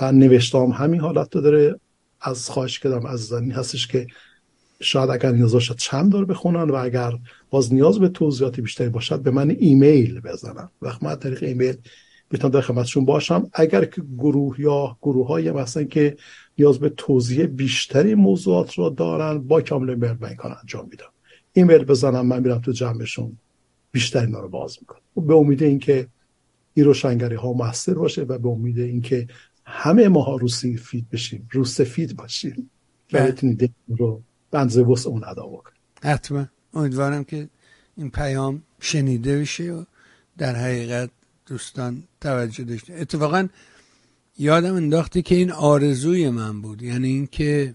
و 0.00 0.12
نوشتام 0.12 0.70
همین 0.70 1.00
حالت 1.00 1.36
رو 1.36 1.40
داره. 1.40 1.80
از 2.20 2.50
خواهش 2.50 2.78
کردم 2.78 3.06
از 3.06 3.20
زنی 3.20 3.50
هستش 3.50 3.86
که 3.86 4.06
شاید 4.80 5.10
اگر 5.10 5.32
نیاز 5.32 5.52
باشد 5.52 5.76
چند 5.76 6.12
دار 6.12 6.24
بخونن 6.24 6.70
و 6.70 6.74
اگر 6.74 7.12
باز 7.50 7.72
نیاز 7.72 7.98
به 7.98 8.08
توضیحاتی 8.08 8.62
بیشتری 8.62 8.88
باشد 8.88 9.20
به 9.20 9.30
من 9.30 9.50
ایمیل 9.50 10.20
بزنن. 10.20 10.68
وقت 10.82 11.02
من 11.02 11.16
طریق 11.16 11.42
ایمیل 11.42 11.76
می‌تونم 12.30 12.52
در 12.52 12.60
خدمتشون 12.60 13.04
باشم. 13.04 13.50
اگر 13.52 13.84
که 13.84 14.02
گروه 14.18 14.60
یا 14.60 14.96
گروه 15.02 15.26
های 15.26 15.52
مثلا 15.52 15.84
که 15.84 16.16
نیاز 16.58 16.78
به 16.78 16.88
توضیح 16.88 17.46
بیشتری 17.46 18.14
موضوعات 18.14 18.74
رو 18.74 18.90
دارن 18.90 19.38
با 19.38 19.60
کامل 19.60 19.94
میل 19.94 20.34
کار 20.34 20.56
انجام 20.60 20.88
میدم. 20.90 21.13
ایمیل 21.54 21.84
بزنم 21.84 22.26
من 22.26 22.42
میرم 22.42 22.60
تو 22.60 22.72
جمعشون. 22.72 23.38
بیشتری 23.92 24.26
اینا 24.26 24.40
رو 24.40 24.48
باز 24.48 24.78
می‌کنم. 24.80 25.26
به 25.26 25.34
امید 25.34 25.62
اینکه 25.62 26.08
این 26.74 26.86
روشنگری 26.86 27.34
ها 27.34 27.52
موثر 27.52 27.94
باشه 27.94 28.22
و 28.22 28.38
به 28.38 28.48
امید 28.48 28.78
اینکه 28.78 29.28
همه 29.66 30.08
ماها 30.08 30.36
رو 30.36 30.48
سفید 30.48 31.08
بشیم 31.08 31.48
رو 31.50 31.64
سفید 31.64 32.16
باشیم 32.16 32.70
و 33.12 33.32
بله. 33.32 33.70
رو 33.88 34.22
بنزه 34.50 34.82
وسط 34.82 35.06
اون 35.06 35.24
ادا 35.24 35.46
بکنیم. 35.46 35.78
حتما. 36.02 36.46
امیدوارم 36.74 37.24
که 37.24 37.48
این 37.96 38.10
پیام 38.10 38.62
شنیده 38.80 39.40
بشه 39.40 39.72
و 39.72 39.84
در 40.38 40.56
حقیقت 40.56 41.10
دوستان 41.46 42.02
توجه 42.20 42.64
داشته. 42.64 42.94
اتفاقا 42.94 43.48
یادم 44.38 44.74
انداختی 44.74 45.22
که 45.22 45.34
این 45.34 45.52
آرزوی 45.52 46.30
من 46.30 46.62
بود. 46.62 46.82
یعنی 46.82 47.08
اینکه 47.08 47.74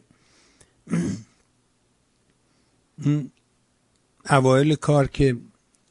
اوایل 4.30 4.76
کار 4.76 5.08
که 5.08 5.38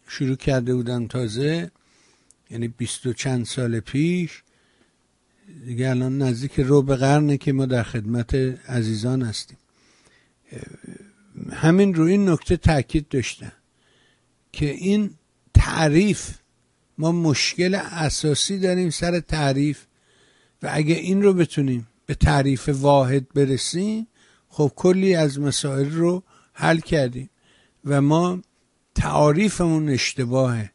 شروع 0.08 0.36
کرده 0.36 0.74
بودم 0.74 1.06
تازه 1.06 1.70
یعنی 2.50 2.68
بیست 2.68 3.06
و 3.06 3.12
چند 3.12 3.46
سال 3.46 3.80
پیش 3.80 4.42
دیگه 5.66 5.90
الان 5.90 6.22
نزدیک 6.22 6.60
رو 6.60 6.82
به 6.82 6.96
قرنه 6.96 7.36
که 7.36 7.52
ما 7.52 7.66
در 7.66 7.82
خدمت 7.82 8.34
عزیزان 8.68 9.22
هستیم. 9.22 9.58
همین 11.52 11.94
روی 11.94 12.12
این 12.12 12.28
نکته 12.28 12.56
تاکید 12.56 13.08
داشتم 13.08 13.52
که 14.52 14.70
این 14.70 15.10
تعریف 15.54 16.34
ما 16.98 17.12
مشکل 17.12 17.74
اساسی 17.74 18.58
داریم 18.58 18.90
سر 18.90 19.20
تعریف 19.20 19.84
و 20.62 20.70
اگه 20.72 20.94
این 20.94 21.22
رو 21.22 21.32
بتونیم 21.32 21.88
به 22.06 22.14
تعریف 22.14 22.68
واحد 22.68 23.28
برسیم 23.34 24.06
خب 24.48 24.72
کلی 24.76 25.14
از 25.14 25.40
مسائل 25.40 25.90
رو 25.90 26.22
حل 26.52 26.78
کردیم. 26.78 27.30
و 27.84 28.02
ما 28.02 28.42
تعاریفمون 28.94 29.88
اشتباهه. 29.88 30.70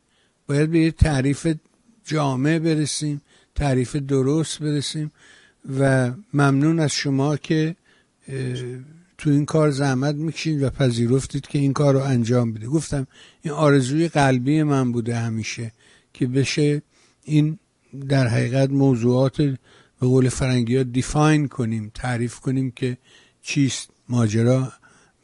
باید 0.48 0.72
به 0.72 0.80
یه 0.80 0.92
تعریف 0.92 1.48
جامع 2.06 2.60
برسیم 2.60 3.22
تعریف 3.56 3.96
درست 3.96 4.60
برسیم 4.60 5.12
و 5.80 6.12
ممنون 6.34 6.80
از 6.80 6.92
شما 6.92 7.38
که 7.38 7.76
تو 9.18 9.30
این 9.30 9.46
کار 9.46 9.72
زحمت 9.72 10.16
می‌کشید 10.16 10.64
و 10.64 10.70
پذیرفتید 10.70 11.48
که 11.48 11.60
این 11.60 11.74
کار 11.74 11.94
رو 11.94 12.00
انجام 12.00 12.54
بده. 12.54 12.68
گفتم 12.68 13.08
این 13.42 13.54
آرزوی 13.54 14.08
قلبی 14.08 14.64
من 14.64 14.92
بوده 14.92 15.16
همیشه 15.16 15.72
که 16.14 16.28
بشه 16.28 16.82
این 17.24 17.60
در 18.10 18.28
حقیقت 18.28 18.70
موضوعات 18.70 19.42
به 19.42 19.58
قول 20.08 20.30
فرنگی 20.30 20.78
ها 20.78 20.84
دیفاین 20.84 21.48
کنیم 21.48 21.92
تعریف 21.94 22.40
کنیم 22.40 22.72
که 22.72 22.98
چیست 23.42 23.90
ماجرا. 24.10 24.74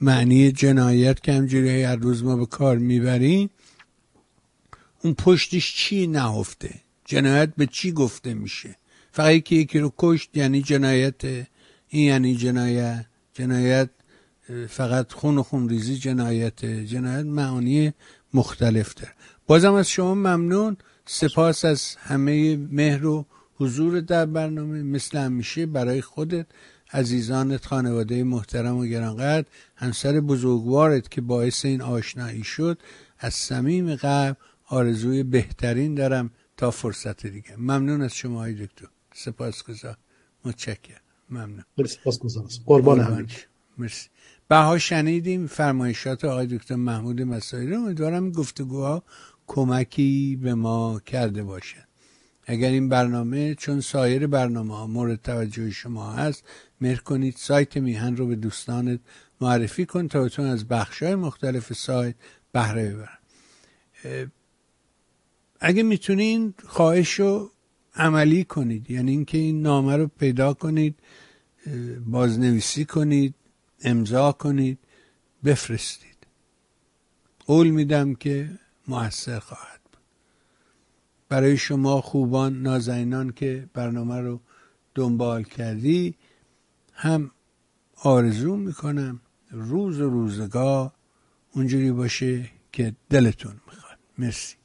معنی 0.01 0.51
جنایت 0.51 1.21
که 1.21 1.33
همجوری 1.33 1.83
هر 1.83 1.95
روز 1.95 2.23
ما 2.23 2.35
به 2.35 2.45
کار 2.45 2.77
می‌بریم 2.77 3.49
اون 5.03 5.13
پشتش 5.13 5.75
چی 5.75 6.07
نهفته؟ 6.07 6.73
جنایت 7.05 7.49
به 7.57 7.65
چی 7.65 7.91
گفته 7.91 8.33
میشه؟ 8.33 8.75
فقط 9.11 9.31
یکی 9.31 9.55
یکی 9.55 9.79
رو 9.79 9.93
کشت 9.97 10.37
یعنی 10.37 10.61
جنایت 10.61 11.23
این 11.89 12.07
یعنی 12.07 12.35
جنایت. 12.35 13.05
جنایت 13.33 13.89
فقط 14.69 15.13
خون 15.13 15.37
و 15.37 15.43
خون 15.43 15.69
ریزی 15.69 15.97
جنایت. 15.97 16.65
جنایت 16.65 17.25
معانی 17.25 17.93
مختلف 18.33 18.93
داره. 18.93 19.13
بازم 19.47 19.73
از 19.73 19.89
شما 19.89 20.15
ممنون. 20.15 20.77
سپاس 21.05 21.65
از 21.65 21.95
همه 21.99 22.57
مهر 22.57 23.05
و 23.05 23.25
حضور 23.55 23.99
در 23.99 24.25
برنامه. 24.25 24.83
مثل 24.83 25.17
همیشه 25.17 25.65
برای 25.65 26.01
خودت. 26.01 26.45
عزیزانت 26.93 27.65
خانواده 27.65 28.23
محترم 28.23 28.77
و 28.77 28.85
گرانقدر 28.85 29.47
همسر 29.75 30.19
بزرگوارت 30.19 31.11
که 31.11 31.21
باعث 31.21 31.65
این 31.65 31.81
آشنایی 31.81 32.43
شد 32.43 32.77
از 33.19 33.33
صمیم 33.33 33.95
قلب 33.95 34.37
آرزوی 34.67 35.23
بهترین 35.23 35.95
دارم 35.95 36.29
تا 36.57 36.71
فرصت 36.71 37.27
دیگه. 37.27 37.55
ممنون 37.57 38.01
از 38.01 38.13
شما 38.13 38.39
های 38.39 38.53
دکتر. 38.53 38.87
سپاس 39.13 39.63
گذار 39.63 39.97
متشکرم. 40.45 41.01
ممنون. 41.29 41.63
سپاس 41.87 42.19
قربان 42.65 42.99
همین 42.99 43.27
مرسی. 43.77 44.09
بها 44.49 44.77
شنیدیم 44.77 45.47
فرمایشات 45.47 46.25
آقای 46.25 46.47
دکتر 46.47 46.75
محمود 46.75 47.21
مسائل 47.21 47.73
امیدوارم 47.73 48.31
گفتگوها 48.31 49.03
کمکی 49.47 50.39
به 50.41 50.53
ما 50.53 51.01
کرده 51.05 51.43
باشد 51.43 51.89
اگر 52.45 52.69
این 52.69 52.89
برنامه 52.89 53.55
چون 53.55 53.81
سایر 53.81 54.27
برنامه 54.27 54.77
ها 54.77 54.87
مورد 54.87 55.21
توجه 55.21 55.71
شما 55.71 56.11
هست 56.11 56.43
مهر 56.81 56.99
کنید 56.99 57.35
سایت 57.35 57.77
میهن 57.77 58.15
رو 58.15 58.27
به 58.27 58.35
دوستانت 58.35 58.99
معرفی 59.41 59.85
کن 59.85 60.07
تا 60.07 60.23
بتون 60.23 60.45
از 60.45 60.67
بخش 60.67 61.03
های 61.03 61.15
مختلف 61.15 61.73
سایت 61.73 62.15
بهره 62.51 62.89
ببرن. 62.89 63.17
اگه 65.59 65.83
می‌تونین 65.83 66.53
خواهش 66.65 67.13
رو 67.13 67.51
عملی 67.95 68.43
کنید 68.43 68.91
یعنی 68.91 69.11
اینکه 69.11 69.37
این 69.37 69.61
نامه 69.61 69.95
رو 69.95 70.07
پیدا 70.07 70.53
کنید 70.53 70.95
بازنویسی 72.05 72.85
کنید 72.85 73.35
امضا 73.83 74.31
کنید 74.31 74.79
بفرستید. 75.43 76.17
قول 77.45 77.69
میدم 77.69 78.15
که 78.15 78.49
موثر 78.87 79.39
خواهد 79.39 79.81
بود. 79.91 80.01
برای 81.29 81.57
شما 81.57 82.01
خوبان 82.01 82.61
نازنینان 82.61 83.31
که 83.31 83.69
برنامه 83.73 84.19
رو 84.19 84.39
دنبال 84.95 85.43
کردی 85.43 86.15
هم 87.01 87.31
آرزو 88.03 88.55
می‌کنم 88.55 89.21
روز 89.51 90.01
و 90.01 90.09
روزگاه 90.09 90.93
اونجوری 91.51 91.91
باشه 91.91 92.49
که 92.71 92.95
دلتون 93.09 93.61
می‌خواد. 93.67 93.97
مرسی. 94.17 94.55